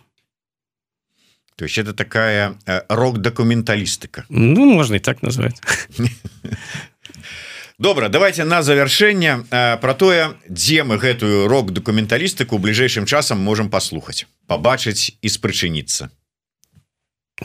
то 1.55 1.65
есть 1.65 1.79
это 1.79 1.95
такая 1.95 2.59
рок-дакументалістыка 2.89 4.27
Ну 4.29 4.67
можна 4.67 4.97
і 4.97 4.99
так 4.99 5.23
назваць 5.23 5.63
добра 7.79 8.09
давайте 8.09 8.43
на 8.43 8.63
завяршэнне 8.63 9.47
про 9.79 9.95
тое 9.95 10.35
дзе 10.51 10.83
мы 10.83 10.99
гэтую 10.99 11.47
рок-дакументалістыку 11.47 12.59
бліжэйшым 12.59 13.07
часам 13.07 13.39
можемм 13.39 13.71
паслухаць 13.71 14.27
побачыць 14.51 15.15
і 15.23 15.29
спрычыніцца 15.31 16.11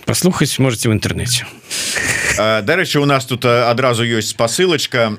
послухаць 0.09 0.57
можете 0.57 0.89
в 0.89 0.97
інтэрнэце 0.97 1.45
Дарэчы 2.37 2.99
у 2.99 3.05
нас 3.05 3.25
тут 3.25 3.45
адразу 3.45 4.03
ёсць 4.03 4.33
спасылочка 4.33 5.13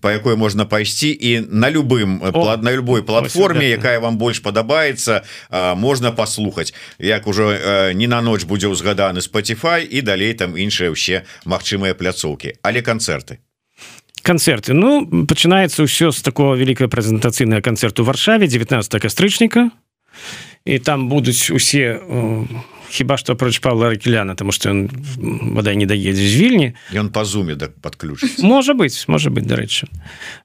по 0.00 0.08
якой 0.12 0.36
можна 0.36 0.64
пайсці 0.68 1.08
і 1.08 1.40
на 1.48 1.70
любым 1.70 2.20
плат 2.32 2.62
на 2.62 2.72
любой 2.72 3.02
платформе 3.02 3.70
якая 3.72 4.00
вам 4.00 4.18
больш 4.18 4.42
падабаецца 4.44 5.24
можна 5.76 6.12
паслухаць 6.12 6.74
як 6.98 7.26
ужо 7.26 7.56
не 7.94 8.06
на 8.06 8.20
ноч 8.20 8.44
будзе 8.44 8.68
ўзгаданы 8.68 9.24
Spotify 9.24 9.80
і 9.80 10.02
далей 10.02 10.34
там 10.34 10.56
іншыя 10.56 10.92
ўсе 10.92 11.24
магчымыя 11.48 11.96
пляцоўкі 11.96 12.60
але 12.62 12.84
канцэрты 12.84 13.40
канцэрты 14.22 14.76
Ну 14.76 15.24
пачынаецца 15.24 15.88
ўсё 15.88 16.12
з 16.12 16.20
такого 16.20 16.52
вялікая 16.52 16.92
прэзентацыйная 16.92 17.64
канцэрту 17.64 18.04
варшаве 18.04 18.44
19 18.44 19.00
кастрычніка 19.00 19.72
і 19.72 20.51
там 20.84 21.08
будуць 21.08 21.50
усе 21.50 22.00
хіба 22.92 23.16
што 23.16 23.32
апроч 23.32 23.58
Павла 23.58 23.88
ракеляна 23.88 24.34
тому 24.34 24.52
что 24.52 24.68
ён 24.68 24.92
бадай 25.56 25.76
не 25.76 25.86
даедзе 25.86 26.28
з 26.28 26.34
вільні 26.36 26.68
ён 26.92 27.08
па 27.08 27.24
зуме 27.24 27.56
так 27.56 27.72
подключ 27.80 28.20
можа 28.44 28.74
быть 28.74 28.94
можа 29.08 29.30
быть 29.30 29.48
дарэчы 29.48 29.88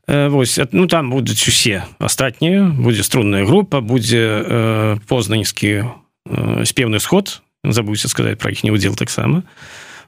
Вось 0.07 0.59
ну 0.71 0.87
там 0.87 1.11
будуць 1.11 1.43
усе 1.47 1.83
астатнія 1.99 2.63
будзе 2.63 3.03
струнная 3.03 3.45
група 3.45 3.81
будзе 3.81 4.23
э, 4.23 4.97
познаньскі 5.07 5.83
э, 5.83 6.63
спеўны 6.63 6.99
сход 6.99 7.41
забудься 7.63 8.07
сказаць 8.07 8.39
про 8.39 8.51
іхні 8.51 8.71
удзел 8.71 8.95
таксама 8.95 9.43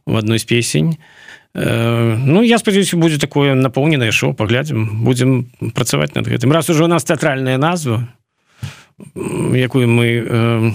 в 0.05 0.16
одной 0.16 0.39
з 0.39 0.45
песень 0.45 0.97
Ну 1.55 2.43
я 2.43 2.60
спадзяюся 2.60 2.95
будзе 2.95 3.18
такое 3.18 3.55
напоўненае 3.55 4.12
шоу 4.12 4.34
паглядзім 4.34 5.03
будзем 5.03 5.51
працаваць 5.74 6.16
над 6.16 6.30
гэтым 6.30 6.53
раз 6.53 6.70
ужо 6.70 6.86
у 6.86 6.88
нас 6.88 7.03
тэатральная 7.03 7.57
назва 7.57 8.07
якую 9.55 9.87
мы 9.87 10.07
э, 10.07 10.71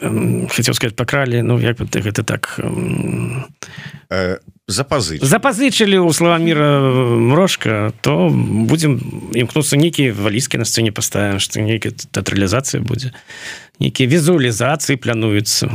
э, 0.00 0.46
хотел 0.48 0.74
сказать 0.74 0.96
пакралі 0.96 1.42
Ну 1.42 1.58
як 1.58 1.78
ты 1.78 2.00
гэта 2.00 2.24
так 2.24 2.58
э, 4.10 4.38
запазы 4.68 5.18
запазычылі 5.20 5.98
у 5.98 6.12
слова 6.12 6.38
мира 6.38 6.80
мрошка 6.80 7.92
то 8.00 8.28
будем 8.30 9.00
імкнуцца 9.34 9.76
нейкія 9.76 10.12
валізкі 10.12 10.58
на 10.58 10.64
сцэне 10.64 10.92
паставим 10.92 11.38
что 11.40 11.60
нейкая 11.60 11.92
тэатралізацыя 11.92 12.80
будзе 12.80 13.12
нейкія 13.80 14.08
візуалізацыі 14.08 14.96
плануюцца 14.96 15.72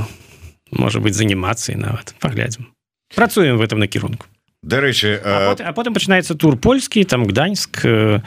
можа 0.71 0.99
быть 0.99 1.13
з 1.13 1.21
анімацыі 1.21 1.75
нават 1.75 2.13
паглядзім 2.19 2.69
працуем 3.15 3.57
в 3.57 3.61
этом 3.61 3.81
накірунку 3.81 4.25
дарэчы 4.63 5.19
а, 5.23 5.49
потым, 5.51 5.67
а 5.67 5.73
потым 5.73 5.93
пачынаецца 5.93 6.35
тур 6.39 6.57
польскі 6.57 7.03
там 7.03 7.27
гданьск 7.27 7.83
э, 7.83 8.23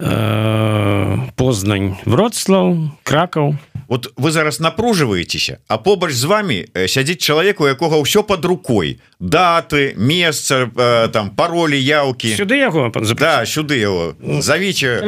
э, 0.00 1.16
познань 1.36 1.96
вроцлаў 2.04 2.96
кракаў 3.04 3.60
вот 3.86 4.12
вы 4.16 4.30
зараз 4.30 4.60
напружваецеся 4.60 5.60
а 5.68 5.78
побач 5.78 6.12
з 6.12 6.24
вами 6.24 6.56
сядзіць 6.74 7.20
чалавек 7.20 7.60
у 7.60 7.68
якога 7.68 8.00
ўсё 8.00 8.24
под 8.24 8.44
рукой 8.44 9.00
даты 9.20 9.92
месца 9.96 10.72
э, 10.72 11.08
там 11.12 11.30
паролі 11.36 11.76
яўкі 11.76 12.32
сюды 12.34 12.56
яго 12.56 12.88
да, 12.90 13.44
сюды 13.44 13.76
его 13.76 14.16
завіце 14.40 15.04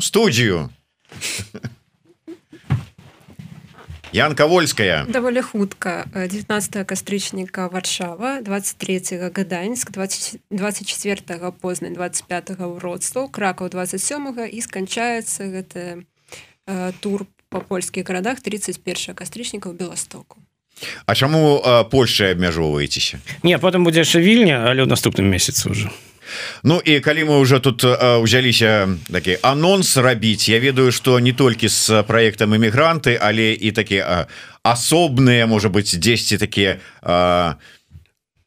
студію 0.00 0.70
Янка 4.16 4.46
вольская. 4.46 5.04
Даволі 5.08 5.40
хутка. 5.40 6.06
19 6.14 6.86
кастрычніка 6.86 7.68
варшава 7.68 8.40
23 8.40 9.30
гаданьск 9.36 9.90
20 9.92 10.40
24 10.50 11.52
познань 11.60 11.92
25 11.92 12.56
ўродстваў 12.56 13.28
кракаў 13.28 13.68
27 13.68 14.48
і 14.48 14.60
сканчаецца 14.64 15.44
гэты 15.52 16.08
э, 16.64 16.92
тур 17.00 17.26
по 17.52 17.60
польскіх 17.60 18.08
гарадах 18.08 18.40
31 18.40 19.12
кастрычніка 19.12 19.68
беластоку 19.76 20.40
А 21.04 21.14
чаму 21.14 21.60
Польша 21.90 22.32
абмяжоўваецеся 22.32 23.20
не 23.42 23.58
потым 23.60 23.84
будзе 23.84 24.00
яшчэ 24.00 24.24
вільня 24.24 24.64
але 24.64 24.80
ў 24.80 24.88
наступным 24.88 25.28
месяцы 25.28 25.68
уже 25.68 25.92
Ну 26.62 26.80
і 26.84 27.00
калі 27.00 27.24
мы 27.24 27.38
уже 27.38 27.58
тут 27.60 27.84
узяліся 27.84 28.88
такі 29.12 29.38
анонс 29.42 29.96
рабіць 29.96 30.48
Я 30.48 30.58
ведаю 30.58 30.92
что 30.92 31.20
не 31.20 31.32
толькі 31.32 31.68
з 31.68 32.02
проектам 32.02 32.54
эмігранты 32.54 33.18
але 33.20 33.52
і 33.52 33.72
такі 33.72 34.02
асобныя 34.62 35.46
можа 35.46 35.68
быть 35.68 35.98
10 35.98 36.40
такія 36.40 36.78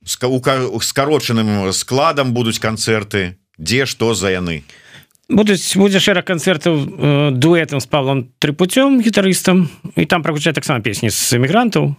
скарочаным 0.05 1.73
складам 1.73 2.33
будуць 2.33 2.59
канцэрты 2.59 3.35
дзе 3.59 3.85
што 3.85 4.13
за 4.13 4.31
яны? 4.31 4.63
Будуць 5.29 5.77
будзе 5.77 5.99
шэраг 6.01 6.25
канцэртаў 6.25 7.37
дуэтам 7.37 7.79
з 7.79 7.85
павлом 7.85 8.33
трыпуцём 8.41 8.97
гітарыстам 9.05 9.69
і 9.95 10.05
там 10.09 10.23
прагучаць 10.23 10.55
таксама 10.55 10.81
песні 10.81 11.13
з 11.13 11.37
эмігрантаў 11.37 11.93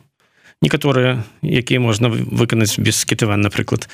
некаторыя 0.62 1.24
якія 1.42 1.80
можна 1.80 2.08
выканаць 2.08 2.78
без 2.78 3.00
скітыван 3.00 3.40
напрыклад. 3.40 3.88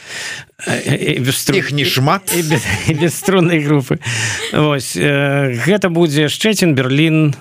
Без 0.67 1.49
іх 1.51 1.73
не 1.73 1.85
шмат. 1.85 2.35
без, 2.51 2.67
без 2.89 3.15
струннай 3.15 3.63
групы. 3.63 3.99
Вось 4.53 4.97
гэта 4.97 5.89
будзе 5.89 6.29
шчэцін 6.29 6.75
Берлін. 6.75 7.35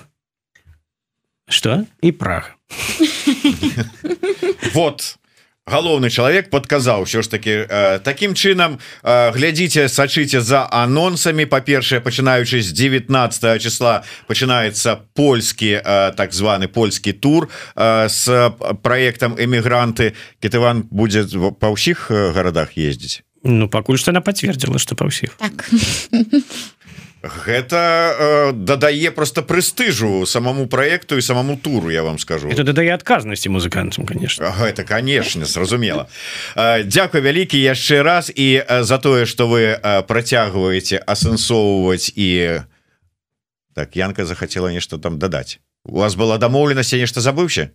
Что 1.48 1.86
і 2.02 2.12
прах 2.12 2.58
вот 4.74 5.18
галоўны 5.66 6.10
чалавек 6.14 6.46
подказаў 6.46 7.02
ўсё 7.02 7.26
ж 7.26 7.28
таки 7.28 7.66
э, 7.66 7.98
таким 7.98 8.38
чынам 8.38 8.78
э, 9.02 9.34
глядзіце 9.34 9.90
сачыце 9.90 10.38
за 10.40 10.62
анонсамі. 10.70 11.42
Па-першае 11.50 11.98
пачынаючы 11.98 12.62
з 12.62 12.70
19 12.70 13.10
числа 13.58 14.06
пачынаецца 14.30 15.02
польскі 15.18 15.82
э, 15.82 16.14
так 16.14 16.30
званы 16.30 16.70
польскі 16.70 17.12
тур 17.12 17.50
э, 17.74 18.06
с 18.06 18.30
проектам 18.82 19.34
эмігранты 19.34 20.14
кітыван 20.38 20.86
будзе 20.86 21.26
па 21.58 21.74
ўсіх 21.74 22.14
гарадах 22.14 22.78
ездзіць? 22.78 23.26
Ну 23.42 23.66
пакуль 23.66 23.98
што 23.98 24.14
она 24.14 24.22
пацвердзіла 24.22 24.78
что 24.78 24.94
па 24.94 25.10
ўсіх. 25.10 25.34
Так. 25.34 25.66
гэта 27.28 27.80
э, 27.80 28.52
дадае 28.52 29.10
просто 29.10 29.42
прэстыжу 29.42 30.26
самому 30.26 30.66
проекту 30.66 31.16
і 31.16 31.22
самому 31.22 31.56
туру 31.56 31.90
я 31.90 32.02
вам 32.02 32.18
скажу. 32.18 32.48
Это 32.48 32.64
дадае 32.64 32.94
адказнасці 32.94 33.48
музыкантам 33.48 34.06
конечно. 34.06 34.44
Это 34.60 34.84
конечно 34.84 35.44
зразумела. 35.44 36.08
Дякую 36.56 37.22
вялікі 37.22 37.58
яшчэ 37.58 38.02
раз 38.02 38.32
і 38.34 38.62
за 38.68 38.98
тое 38.98 39.26
что 39.26 39.48
вы 39.48 39.78
працягваеце 40.08 41.02
асэнсоўваць 41.06 42.12
і 42.16 42.60
так 43.74 43.96
Янка 43.96 44.24
захацела 44.24 44.72
нешта 44.72 44.98
там 44.98 45.18
дадаць. 45.18 45.60
У 45.86 45.98
вас 45.98 46.16
была 46.16 46.38
дамоўленасць 46.38 46.92
нешта 46.98 47.20
забыўся 47.20 47.70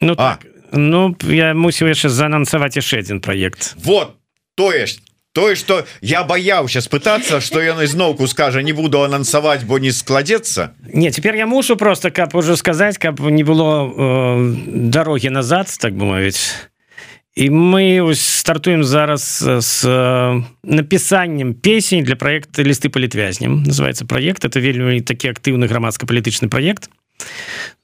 Ну 0.00 0.16
так 0.16 0.46
Ну 0.72 1.14
я 1.30 1.54
мусіў 1.54 1.88
яшчэ 1.88 2.10
заанансаваць 2.10 2.74
яшчэ 2.74 2.98
один 2.98 3.20
проект 3.20 3.74
вот 3.78 4.18
то 4.54 4.72
есть 4.72 5.02
тое 5.34 5.54
что 5.58 5.84
я 6.00 6.22
баяўся 6.22 6.80
спытацца 6.80 7.42
что 7.42 7.60
ён 7.60 7.82
ізноўку 7.82 8.26
скажа 8.30 8.62
не 8.62 8.72
буду 8.72 9.02
анансаваць 9.02 9.66
бо 9.66 9.78
не 9.78 9.90
складецца 9.90 10.70
не 10.86 11.10
теперь 11.10 11.36
я 11.36 11.46
мушу 11.46 11.76
просто 11.76 12.10
каб 12.10 12.34
уже 12.34 12.56
сказаць 12.56 12.96
каб 12.98 13.20
не 13.20 13.42
было 13.42 13.90
э, 13.90 14.54
дороги 14.94 15.28
назад 15.28 15.68
так 15.78 15.94
бы 15.94 16.06
мовіць. 16.06 16.70
І 17.34 17.50
мы 17.50 18.14
стартуем 18.14 18.84
зараз 18.84 19.42
с 19.42 19.82
напісаннем 20.62 21.54
песень 21.54 22.04
для 22.04 22.14
проекта 22.14 22.62
лісты 22.62 22.88
палітвязням 22.88 23.64
называется 23.66 24.06
проект 24.06 24.44
это 24.44 24.60
вельмі 24.60 25.00
такі 25.00 25.34
актыўны 25.34 25.66
грамадска-палітычны 25.66 26.48
проект 26.48 26.90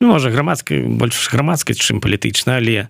ну, 0.00 0.06
можа 0.06 0.30
грамадскай 0.30 0.86
больш 0.86 1.28
грамадскай 1.32 1.74
чым 1.74 1.98
палітычна 1.98 2.62
але 2.62 2.88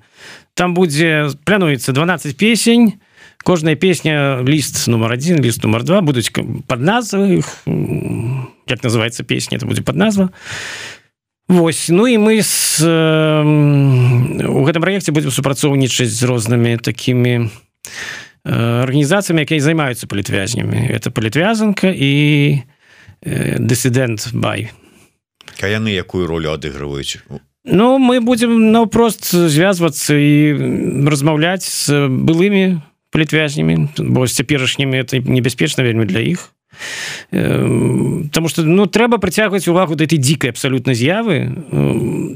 там 0.53 0.75
будзе 0.75 1.33
плануецца 1.49 1.93
12 1.93 2.37
песень 2.37 3.01
кожная 3.45 3.77
песня 3.77 4.43
ліст 4.43 4.89
нумар 4.89 5.13
один 5.13 5.41
ліст 5.41 5.63
нумар 5.65 5.85
два 5.85 6.01
будуць 6.01 6.31
под 6.31 6.81
назвы 6.81 7.43
як 8.67 8.85
называется 8.85 9.25
песня 9.25 9.57
это 9.57 9.67
будзе 9.67 9.83
под 9.83 9.97
назва 9.97 10.31
Вось. 11.51 11.89
Ну 11.89 12.07
і 12.07 12.17
мы 12.19 12.39
с 12.47 12.79
у 12.81 14.63
гэтым 14.63 14.83
праекце 14.83 15.11
будзем 15.11 15.35
супрацоўнічаць 15.35 16.15
з 16.15 16.23
рознымі 16.23 16.79
такімі 16.79 17.51
арганізацыямі 18.47 19.43
якія 19.43 19.61
займаюцца 19.61 20.07
палітвязнямі 20.07 20.87
это 20.95 21.11
палітвязанка 21.11 21.91
і 21.91 22.63
дысідэнт 23.59 24.31
бай 24.33 24.71
яны 25.59 25.91
якую 25.91 26.31
ролю 26.31 26.55
адыгрываюць 26.55 27.19
Ну 27.65 27.99
мы 27.99 28.21
будем 28.21 28.73
наўпрост 28.73 29.35
звязвацца 29.35 30.15
і 30.17 30.55
размаўляць 31.05 31.67
з 31.67 32.09
былымі 32.09 32.81
палітвязнямі 33.11 33.89
бо 33.99 34.27
з 34.27 34.35
цяперашнімі 34.35 34.99
это 34.99 35.19
небяспечна 35.19 35.85
вельмі 35.85 36.05
для 36.05 36.21
іх. 36.21 36.53
Таму 37.31 38.49
что 38.49 38.63
ну 38.63 38.87
трэба 38.87 39.19
прыцягваць 39.19 39.69
увагу 39.69 39.95
да 39.95 40.05
этой 40.05 40.19
дзікай 40.19 40.51
абсалютна 40.51 40.95
з'явы. 40.95 41.51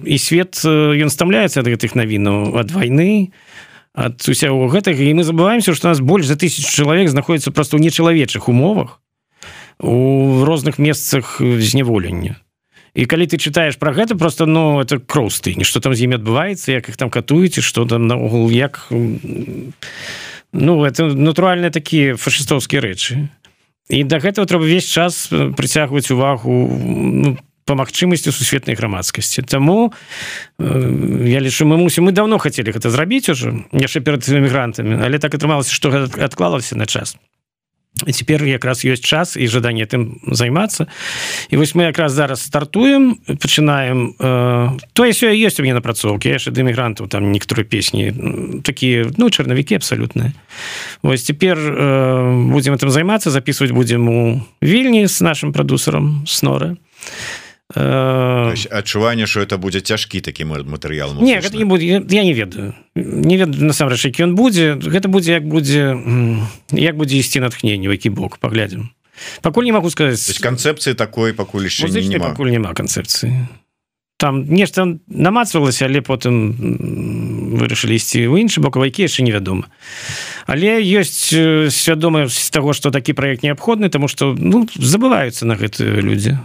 І 0.05 0.19
свет 0.19 0.59
ён 0.67 1.11
стамляецца 1.11 1.63
ад 1.63 1.71
гэтых 1.71 1.95
навінаў 1.95 2.59
ад 2.59 2.71
вайны 2.75 3.31
ад 3.95 4.19
усяго 4.27 4.67
гэтага. 4.69 5.01
І 5.01 5.15
мы 5.15 5.23
забываемся 5.23 5.75
што 5.75 5.89
нас 5.89 6.03
больш 6.03 6.27
за 6.27 6.35
тысяч 6.35 6.67
чалавек 6.67 7.09
знаходіцца 7.09 7.55
проста 7.55 7.79
ў 7.79 7.87
нечалавечых 7.87 8.51
умовах 8.51 9.01
у 9.79 10.45
розных 10.45 10.79
месцах 10.79 11.41
зняволення. 11.41 12.37
І 12.95 13.07
калі 13.11 13.27
ты 13.27 13.43
чытаеш 13.43 13.75
про 13.75 13.91
гэта 13.91 14.15
просто 14.15 14.47
ну 14.47 14.79
это 14.79 15.03
кросты 15.03 15.55
нішто 15.59 15.81
там 15.83 15.95
з 15.95 16.07
імі 16.07 16.23
адбываецца 16.23 16.79
як 16.79 16.89
іх 16.89 16.97
там 16.97 17.11
катуеце 17.11 17.63
что 17.63 17.87
там 17.87 18.07
наогул 18.07 18.51
як 18.51 18.87
ну 20.55 20.85
это 20.85 21.11
натуральныя 21.11 21.71
такія 21.71 22.17
фашыстоўскія 22.17 22.81
рэчы 22.81 23.29
і 23.91 24.03
да 24.09 24.23
гэтага 24.23 24.47
трэба 24.49 24.65
весь 24.65 24.89
час 24.89 25.29
прыцягваць 25.29 26.09
увагу 26.15 26.71
ну, 26.71 27.37
по 27.65 27.75
магчымасці 27.75 28.33
сусветнай 28.33 28.77
грамадскасці 28.77 29.43
Таму 29.43 29.93
э, 30.59 31.29
я 31.29 31.41
лічу 31.41 31.67
мы 31.67 31.77
мусім 31.77 32.09
мы 32.09 32.13
давно 32.13 32.39
хацелі 32.39 32.73
гэта 32.73 32.89
зрабіць 32.89 33.29
уже 33.29 33.67
яшчэ 33.73 34.01
перад 34.01 34.23
эмігрантамі 34.25 35.03
але 35.03 35.19
так 35.19 35.35
атрымалася 35.35 35.75
што 35.75 35.91
адклалася 36.23 36.77
на 36.79 36.87
час 36.87 37.19
цяпер 38.03 38.43
якраз 38.45 38.83
ёсць 38.85 39.05
час 39.05 39.37
і 39.39 39.47
жаданне 39.47 39.87
тым 39.87 40.19
займацца 40.27 40.91
і 41.51 41.57
вось 41.57 41.75
мы 41.79 41.95
якраз 41.95 42.13
зараз 42.13 42.43
стартуем 42.43 43.23
пачынаем 43.39 44.15
э, 44.19 44.79
то 44.93 45.03
сё 45.07 45.31
ёсць 45.31 45.61
у 45.61 45.63
мне 45.63 45.75
напрацоўкі 45.75 46.27
яшчэ 46.27 46.51
да 46.51 46.67
эмігрантаў 46.67 47.07
там 47.07 47.31
некаторыя 47.31 47.65
песні 47.65 48.11
такія 48.67 49.07
ну 49.17 49.31
чарнавікі 49.31 49.79
абсалютныя 49.79 50.35
вось 51.03 51.23
цяпер 51.23 51.55
э, 51.55 52.51
будзем 52.51 52.79
там 52.79 52.91
займацца 52.91 53.31
записывать 53.31 53.71
будзем 53.71 54.09
у 54.09 54.43
вільні 54.61 55.07
з 55.07 55.21
нашим 55.23 55.53
прадусарам 55.53 56.27
сноры 56.27 56.75
і 56.75 57.44
адчуванне 57.73 59.27
что 59.27 59.41
это 59.41 59.57
будзе 59.59 59.81
цяжкі 59.81 60.21
такі 60.21 60.45
матэрыял 60.45 61.15
не, 61.15 61.41
не 61.41 61.65
буду 61.65 61.83
я 61.83 62.01
не 62.01 62.35
ведаю. 62.35 62.75
Не 62.95 63.37
ведаю 63.37 63.65
насамрэч 63.65 64.05
які 64.05 64.29
ён 64.29 64.35
будзе 64.37 64.77
гэта 64.77 65.09
будзе 65.09 65.33
як 65.33 65.49
будзе 65.49 65.97
як 66.73 66.97
будзе 66.97 67.17
ісці 67.17 67.41
натхненне 67.41 67.89
які 67.89 68.11
бок 68.11 68.39
паглядзім 68.39 68.93
пакуль 69.41 69.65
не 69.65 69.73
могу 69.73 69.89
сказаць 69.91 70.39
канцэпцыі 70.45 70.95
такой 70.95 71.33
пакуль 71.33 71.65
яшчэ 71.65 71.89
не 71.89 72.21
пакуль 72.21 72.53
няма 72.53 72.75
канцэпцыі 72.77 73.33
там 74.17 74.45
нешта 74.45 75.01
намацвалася 75.09 75.89
але 75.89 76.05
потым 76.05 77.57
вырашылі 77.59 77.97
ісці 77.97 78.29
ў 78.29 78.45
іншы 78.45 78.61
бок 78.61 78.77
вайкі 78.77 79.09
яшчэ 79.09 79.25
невядома. 79.27 79.73
Але 80.47 80.79
ёсць 80.81 81.33
свядомасць 81.73 82.53
таго 82.55 82.73
што 82.77 82.93
такі 82.95 83.17
праект 83.17 83.43
неабходны 83.43 83.89
тому 83.89 84.09
что 84.09 84.37
ну 84.39 84.69
забываюцца 84.77 85.49
на 85.49 85.57
гэтыя 85.57 85.99
людзі 86.05 86.39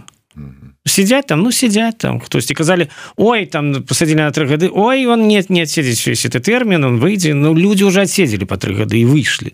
сидять 0.86 1.26
там 1.26 1.42
ну 1.42 1.52
сидять 1.52 1.98
там. 1.98 2.20
Хтосьці 2.20 2.54
казалі 2.54 2.88
ой 3.16 3.46
там 3.46 3.82
посадили 3.82 4.18
на 4.18 4.30
тры 4.30 4.46
гады 4.46 4.70
ой 4.72 5.06
он 5.06 5.28
нет 5.28 5.50
не 5.50 5.64
весь 5.64 6.26
это 6.26 6.40
тэрмін 6.40 6.84
он 6.84 7.00
выйдзе 7.00 7.34
ну 7.34 7.54
люди 7.54 7.84
уже 7.84 8.02
отседзелі 8.02 8.44
по 8.44 8.56
тры 8.56 8.74
гады 8.74 8.98
і 8.98 9.06
выйшлі 9.06 9.52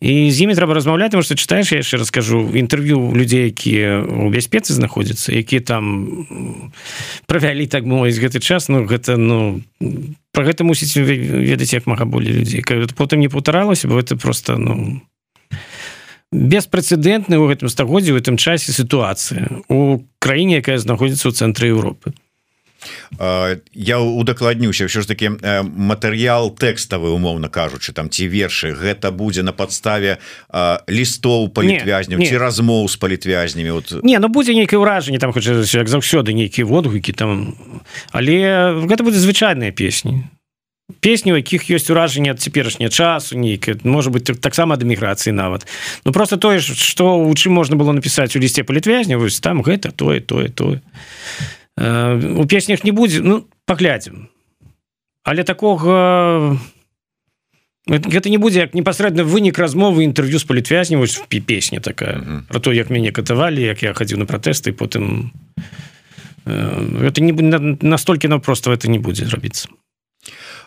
і 0.00 0.30
з 0.30 0.40
імі 0.40 0.54
трэба 0.54 0.74
размаўляць 0.74 1.10
тому 1.10 1.22
что 1.22 1.36
читаешь 1.36 1.72
я 1.72 1.78
яшчэ 1.78 1.98
раскажу 1.98 2.48
інтэрв'ю 2.54 3.12
людзей 3.12 3.50
якія 3.50 4.00
у 4.02 4.30
бяспецы 4.30 4.72
знаходзяцца 4.72 5.32
які 5.32 5.60
там 5.60 5.84
правялі 7.26 7.66
так 7.66 7.84
мовіць 7.84 8.18
гэты 8.18 8.40
час. 8.40 8.68
Ну 8.68 8.86
гэта 8.86 9.16
ну 9.16 9.60
про 10.32 10.44
гэта 10.44 10.64
мусіць 10.64 10.96
ведаць 10.96 11.72
як 11.72 11.86
мага 11.86 12.04
болей 12.04 12.32
людзей 12.32 12.62
потым 12.96 13.20
не 13.20 13.28
паўтаралася 13.28 13.88
бо 13.88 13.98
это 13.98 14.16
просто 14.16 14.56
ну 14.56 15.00
беспрэцэдэнтны 16.36 17.40
ў 17.40 17.56
гэтым 17.56 17.72
стагоддзі 17.72 18.12
у 18.12 18.18
гэтым 18.20 18.36
часе 18.36 18.72
сітуацыя 18.76 19.64
у 19.72 20.04
краіне 20.20 20.60
якая 20.60 20.76
знаходзіцца 20.76 21.32
ў 21.32 21.32
цэнтры 21.32 21.72
Еўропы. 21.72 22.12
Я 23.72 23.98
удакладнюся 23.98 24.86
ўсё 24.86 25.00
ж 25.02 25.06
таки 25.08 25.32
матэрыял 25.64 26.52
тэкставы 26.52 27.10
умоўна 27.10 27.48
кажучы 27.48 27.90
там 27.96 28.12
ці 28.12 28.28
вершы 28.28 28.76
гэта 28.76 29.10
будзе 29.10 29.42
на 29.42 29.56
падставе 29.56 30.20
лістоў 30.86 31.50
палітвязняў 31.56 32.20
ці 32.20 32.36
размоў 32.36 32.86
з 32.86 32.96
палітвязнямі 33.00 33.70
вот 33.70 33.86
не 34.04 34.18
ну 34.20 34.28
будзе 34.28 34.54
нейкае 34.54 34.78
ўражанне 34.78 35.18
там 35.18 35.32
хоча 35.32 35.64
як 35.64 35.88
заўсёды 35.88 36.36
нейкія 36.36 36.66
водгукі 36.66 37.12
там. 37.16 37.56
Але 38.12 38.76
гэта 38.86 39.02
будзе 39.02 39.18
звычайныя 39.18 39.72
песні 39.72 40.28
песню 41.00 41.36
якіх 41.36 41.66
ёсць 41.66 41.90
уражанне 41.90 42.30
ад 42.30 42.38
цяперашняя 42.38 42.90
часу 42.90 43.34
нейкі 43.38 43.82
можа 43.82 44.10
быть 44.10 44.30
таксама 44.40 44.78
ад 44.78 44.86
эміграцыі 44.86 45.34
нават 45.34 45.66
ну 46.04 46.12
просто 46.12 46.36
тое 46.36 46.58
ж 46.58 46.78
што 46.78 47.18
у 47.18 47.34
чым 47.34 47.58
можна 47.58 47.74
было 47.76 47.90
напісаць 47.90 48.36
у 48.36 48.38
лісце 48.38 48.62
палітвязня 48.62 49.18
вось 49.18 49.40
там 49.40 49.62
гэта 49.66 49.90
тое 49.90 50.20
тое 50.20 50.48
тое 50.48 50.80
у 51.76 52.46
песнях 52.46 52.84
не 52.84 52.94
будзе 52.94 53.20
ну 53.20 53.46
паглядзім 53.66 54.30
але 55.26 55.42
такога 55.42 56.54
гэта 57.86 58.30
не 58.30 58.38
будзе 58.38 58.70
як 58.70 58.74
непасрэдна 58.74 59.26
вынік 59.26 59.58
размовы 59.58 60.06
інтэрв'ю 60.06 60.38
з 60.38 60.44
палітвязню 60.46 60.98
вось 60.98 61.22
пі 61.28 61.40
песня 61.40 61.80
такая. 61.80 62.18
Mm 62.18 62.24
-hmm. 62.24 62.40
про 62.48 62.60
то 62.60 62.72
як 62.72 62.90
мяне 62.90 63.10
катавалі 63.10 63.62
як 63.62 63.82
я 63.82 63.92
хадзіў 63.92 64.18
на 64.18 64.24
пратэсты 64.24 64.72
потым 64.72 65.30
это 66.46 67.20
не 67.20 67.32
настолькі 67.82 68.28
нам 68.28 68.40
просто 68.40 68.70
это 68.70 68.88
не 68.88 68.98
будзе 68.98 69.26
зрабіцца 69.26 69.68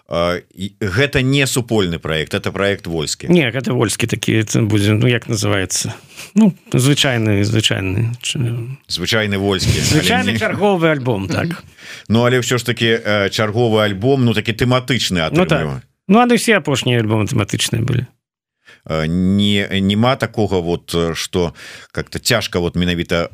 гэта 0.09 1.21
не 1.21 1.45
супольны 1.45 1.99
проект 1.99 2.33
это 2.33 2.51
проект 2.51 2.87
вольскі. 2.87 3.27
Не 3.29 3.51
гэта 3.51 3.73
вольскі 3.73 4.07
такі 4.07 4.41
будзе 4.65 4.93
ну 4.93 5.07
як 5.07 5.29
называется 5.29 5.93
ну 6.33 6.55
звычайны 6.73 7.43
звычайны 7.43 8.17
звычайны 8.89 9.37
вольскі 9.37 9.79
звычайны 9.79 10.33
не... 10.33 10.39
чарговы 10.39 10.89
альбом 10.89 11.27
так. 11.27 11.63
Ну 12.07 12.25
але 12.25 12.41
ўсё 12.41 12.57
ж 12.57 12.65
таки 12.65 12.97
чарговы 13.29 13.85
альбом 13.85 14.25
ну 14.25 14.33
такі 14.33 14.53
тэматычны 14.53 15.21
ну, 15.31 15.45
так. 15.45 15.85
ну 16.07 16.19
а 16.19 16.25
все 16.35 16.57
апошнія 16.57 16.99
альбомы 16.99 17.29
тэматычныя 17.29 17.85
былі. 17.85 18.07
Не 18.89 19.67
нема 19.79 20.15
такога 20.15 20.57
вот 20.57 20.95
что 21.13 21.53
как-то 21.91 22.17
цяжка 22.17 22.59
вот 22.59 22.75
менавіта 22.75 23.29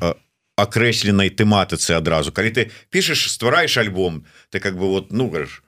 акрэсленай 0.55 1.30
тэматыцы 1.30 1.95
адразу. 1.95 2.32
Калі 2.32 2.51
ты 2.51 2.71
пішаш 2.89 3.32
ствараеш 3.32 3.78
альбом 3.78 4.26
ты 4.51 4.59
как 4.59 4.76
бы 4.76 4.88
вот 4.88 5.11
ну 5.11 5.30
гаш 5.30 5.63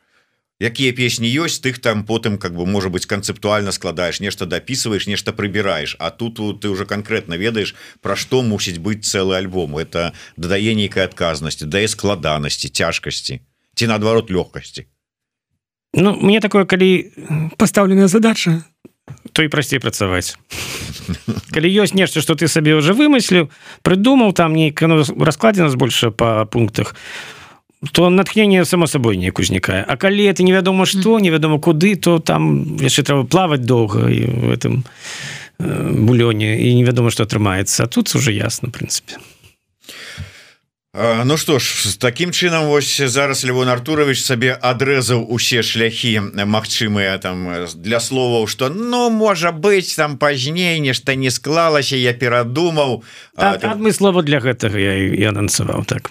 якія 0.59 0.93
песні 0.93 1.29
ёсць 1.29 1.61
тых 1.61 1.77
там 1.77 2.03
потым 2.03 2.37
как 2.37 2.55
бы 2.57 2.65
может 2.65 2.91
быть 2.91 3.05
канцэптуальна 3.05 3.71
складаешь 3.71 4.19
нешта 4.19 4.45
дапісваешь 4.45 5.07
нешта 5.07 5.31
прыбіраешь 5.31 5.95
А 5.99 6.09
тут 6.09 6.61
ты 6.61 6.69
уже 6.69 6.85
конкретно 6.85 7.35
ведаешь 7.35 7.75
про 8.01 8.15
што 8.15 8.41
мусіць 8.41 8.79
быць 8.79 9.05
цэлы 9.05 9.37
альбом. 9.37 9.77
Это 9.77 10.13
дадае 10.35 10.73
нейкай 10.73 11.05
адказнасці 11.05 11.65
дае 11.65 11.87
складанасці 11.87 12.69
цяжкасці 12.69 13.41
ці 13.75 13.87
наадварот 13.87 14.31
лёгкасці. 14.33 14.87
Ну 15.93 16.17
мне 16.17 16.41
такое 16.41 16.65
калі 16.65 17.13
пастаўленая 17.57 18.07
задача 18.07 18.65
то 19.31 19.43
і 19.43 19.47
прасцей 19.47 19.79
працаваць. 19.79 20.35
Калі 21.53 21.69
ёсць 21.69 21.93
нешта 21.93 22.21
что 22.21 22.33
ты 22.35 22.47
сабе 22.49 22.73
уже 22.75 22.97
вымысліў 22.97 23.53
прыдумаў 23.85 24.33
там 24.33 24.57
нейка 24.57 24.87
ну, 24.87 25.05
раскладзена 25.05 25.69
больше 25.77 26.09
по 26.11 26.45
пунктах. 26.45 26.97
то 26.97 27.36
натхнение 27.81 28.65
само 28.65 28.87
сабой 28.87 29.17
неяк 29.17 29.39
узнікае 29.39 29.85
А 29.87 29.97
калі 29.97 30.25
это 30.25 30.43
невядома 30.43 30.85
что 30.85 31.19
невядома 31.19 31.59
куды 31.59 31.95
то 31.95 32.19
там 32.19 32.77
яшчэ 32.77 33.03
трэба 33.03 33.23
плаваць 33.25 33.65
доўга 33.65 34.09
і 34.09 34.25
в 34.25 34.49
этом 34.51 34.83
э, 35.59 35.91
булёне 35.93 36.57
і 36.57 36.75
невядома 36.75 37.11
что 37.11 37.23
атрымаецца 37.23 37.87
тут 37.87 38.15
уже 38.15 38.33
ясно 38.33 38.69
прынцыпе 38.69 39.17
Ну 41.25 41.37
что 41.37 41.59
ж 41.59 41.89
з 41.89 41.97
таким 41.97 42.31
чынам 42.31 42.65
вось 42.65 42.97
зараз 42.97 43.45
Левон 43.45 43.69
Артурович 43.69 44.23
сабе 44.25 44.57
адрэзаў 44.57 45.29
усе 45.29 45.61
шляхі 45.61 46.33
магчымыя 46.33 47.21
там 47.21 47.69
для 47.75 47.99
словаў 47.99 48.47
что 48.47 48.69
ну 48.69 49.11
можа 49.11 49.51
быть 49.51 49.93
там 49.95 50.17
пазней 50.17 50.79
нешта 50.79 51.13
не 51.13 51.29
склалася 51.29 51.95
я 51.95 52.13
перадумаў 52.13 53.03
так, 53.37 53.61
там... 53.61 53.83
мы 53.83 53.93
слова 53.93 54.23
для 54.23 54.39
гэтага 54.39 54.79
я 54.79 54.97
і 54.97 55.23
анансаваў 55.29 55.85
так 55.85 56.09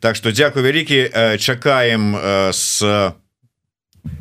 Так 0.00 0.16
что 0.16 0.32
дзякую 0.32 0.64
вялікі. 0.64 1.38
Чакаем 1.38 2.16
с 2.52 2.82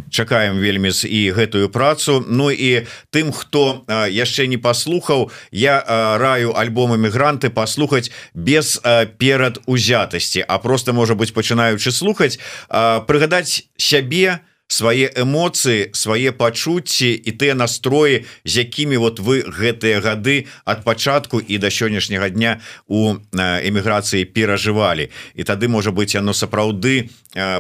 чакаем 0.10 0.62
вельмі 0.62 0.92
з 0.92 1.10
і 1.10 1.34
гэтую 1.34 1.70
працу. 1.70 2.24
Ну 2.30 2.52
і 2.52 2.86
тым 3.10 3.34
хто 3.34 3.84
яшчэ 3.90 4.48
не 4.48 4.58
паслухаў 4.58 5.32
я 5.52 5.82
раю 6.22 6.54
альбомы 6.54 6.98
мігранты 6.98 7.50
паслухаць 7.50 8.14
без 8.34 8.80
перад 9.18 9.60
узятасці 9.66 10.46
а 10.48 10.60
просто 10.60 10.94
можа 10.94 11.16
быть 11.16 11.34
пачынаючы 11.34 11.92
слухаць 11.92 12.40
прыгадаць 12.70 13.66
сябе 13.78 14.30
на 14.30 14.53
свае 14.74 15.10
эмоцыі 15.14 15.94
свае 15.94 16.34
пачуцці 16.34 17.12
і 17.14 17.32
тыя 17.38 17.54
настроі 17.54 18.26
з 18.46 18.66
якімі 18.66 18.98
вот 18.98 19.22
вы 19.22 19.46
гэтыя 19.46 20.02
гады 20.02 20.50
ад 20.66 20.82
пачатку 20.82 21.38
і 21.38 21.62
да 21.62 21.70
сённяшняга 21.70 22.30
дня 22.34 22.58
у 22.88 23.22
эміграцыі 23.34 24.26
перажывалі. 24.26 25.10
І 25.38 25.42
тады 25.46 25.70
можа 25.70 25.92
быть 25.94 26.18
яно 26.18 26.34
сапраўды 26.34 27.10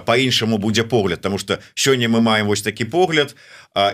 по-іншаму 0.05 0.57
будзе 0.57 0.83
погляд 0.83 1.21
тому 1.21 1.37
что 1.37 1.59
сёння 1.75 2.09
мы 2.09 2.21
маем 2.21 2.47
вось 2.47 2.61
такі 2.61 2.85
погляд 2.85 3.35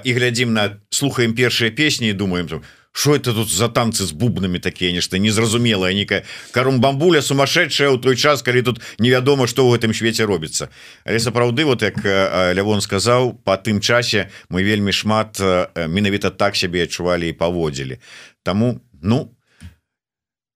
і 0.04 0.14
глядзім 0.14 0.54
на 0.54 0.80
слухаем 0.90 1.36
першыя 1.36 1.72
песні 1.72 2.10
і 2.10 2.14
думаем 2.14 2.48
там 2.48 2.62
что 2.92 3.16
это 3.16 3.34
тут 3.34 3.50
за 3.52 3.70
танцы 3.70 4.04
с 4.06 4.12
бубнами 4.12 4.58
такие? 4.58 4.92
Нешта 4.92 5.18
незразумелая 5.18 5.94
некая 5.94 6.26
карум 6.52 6.82
бамбуля 6.82 7.22
сумасшедшая 7.22 7.90
у 7.92 7.98
той 7.98 8.16
час 8.16 8.42
калі 8.42 8.62
тут 8.62 8.82
невядома 9.00 9.48
что 9.48 9.70
в 9.70 9.74
этом 9.74 9.94
свеце 9.94 10.26
робіцца 10.26 10.70
але 11.06 11.20
сапраўды 11.20 11.66
вот 11.66 11.82
як 11.82 12.04
Лявон 12.04 12.82
сказаў 12.82 13.34
по 13.44 13.58
тым 13.58 13.80
часе 13.80 14.30
мы 14.50 14.64
вельмі 14.64 14.92
шмат 14.92 15.40
менавіта 15.76 16.30
так 16.30 16.56
сябе 16.56 16.84
адчувалі 16.84 17.30
і 17.30 17.34
паводзілі. 17.34 18.00
Тому 18.44 18.82
ну 19.02 19.32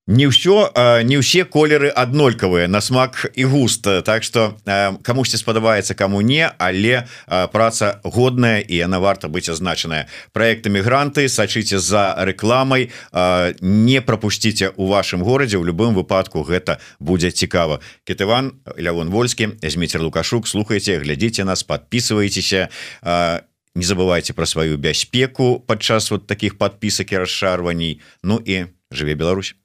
не 0.07 0.27
ўсё 0.27 0.71
не 1.03 1.15
ўсе 1.15 1.47
колеры 1.47 1.87
аднолькавыя 1.87 2.67
на 2.67 2.81
смак 2.81 3.31
і 3.35 3.43
густ. 3.45 3.87
Так 4.03 4.23
что 4.23 4.59
камусьці 5.01 5.37
спадабаецца 5.39 5.95
каму 5.95 6.19
не 6.21 6.43
але 6.59 7.07
праца 7.27 8.03
годная 8.03 8.59
і 8.59 8.75
яна 8.75 8.99
варта 8.99 9.31
быць 9.31 9.47
азначаная 9.47 10.11
проект 10.33 10.67
мігранты 10.67 11.29
сачыце 11.31 11.79
за 11.79 12.19
рэкламай 12.19 12.91
не 13.61 14.01
пропусціце 14.01 14.75
у 14.75 14.91
вашым 14.91 15.23
горадзе 15.23 15.57
у 15.57 15.63
любым 15.63 15.95
выпадку 15.95 16.43
гэта 16.43 16.83
будзе 16.99 17.31
цікава. 17.31 17.79
Кітыван 18.03 18.59
Лявон 18.75 19.07
вольскі 19.07 19.55
зміцер 19.63 20.03
лукашук 20.03 20.47
слухайте 20.47 20.99
глядзіце 20.99 21.47
нас 21.47 21.63
подписывайтеся 21.63 22.67
не 23.75 23.85
забывайте 23.85 24.33
про 24.33 24.45
сваю 24.45 24.77
бяспеку 24.77 25.63
падчас 25.65 26.11
вот 26.11 26.27
таких 26.27 26.57
подпісак 26.57 27.11
і 27.11 27.17
расшарваній 27.17 28.01
Ну 28.23 28.41
і 28.45 28.65
жыве 28.91 29.15
Беларусь 29.15 29.55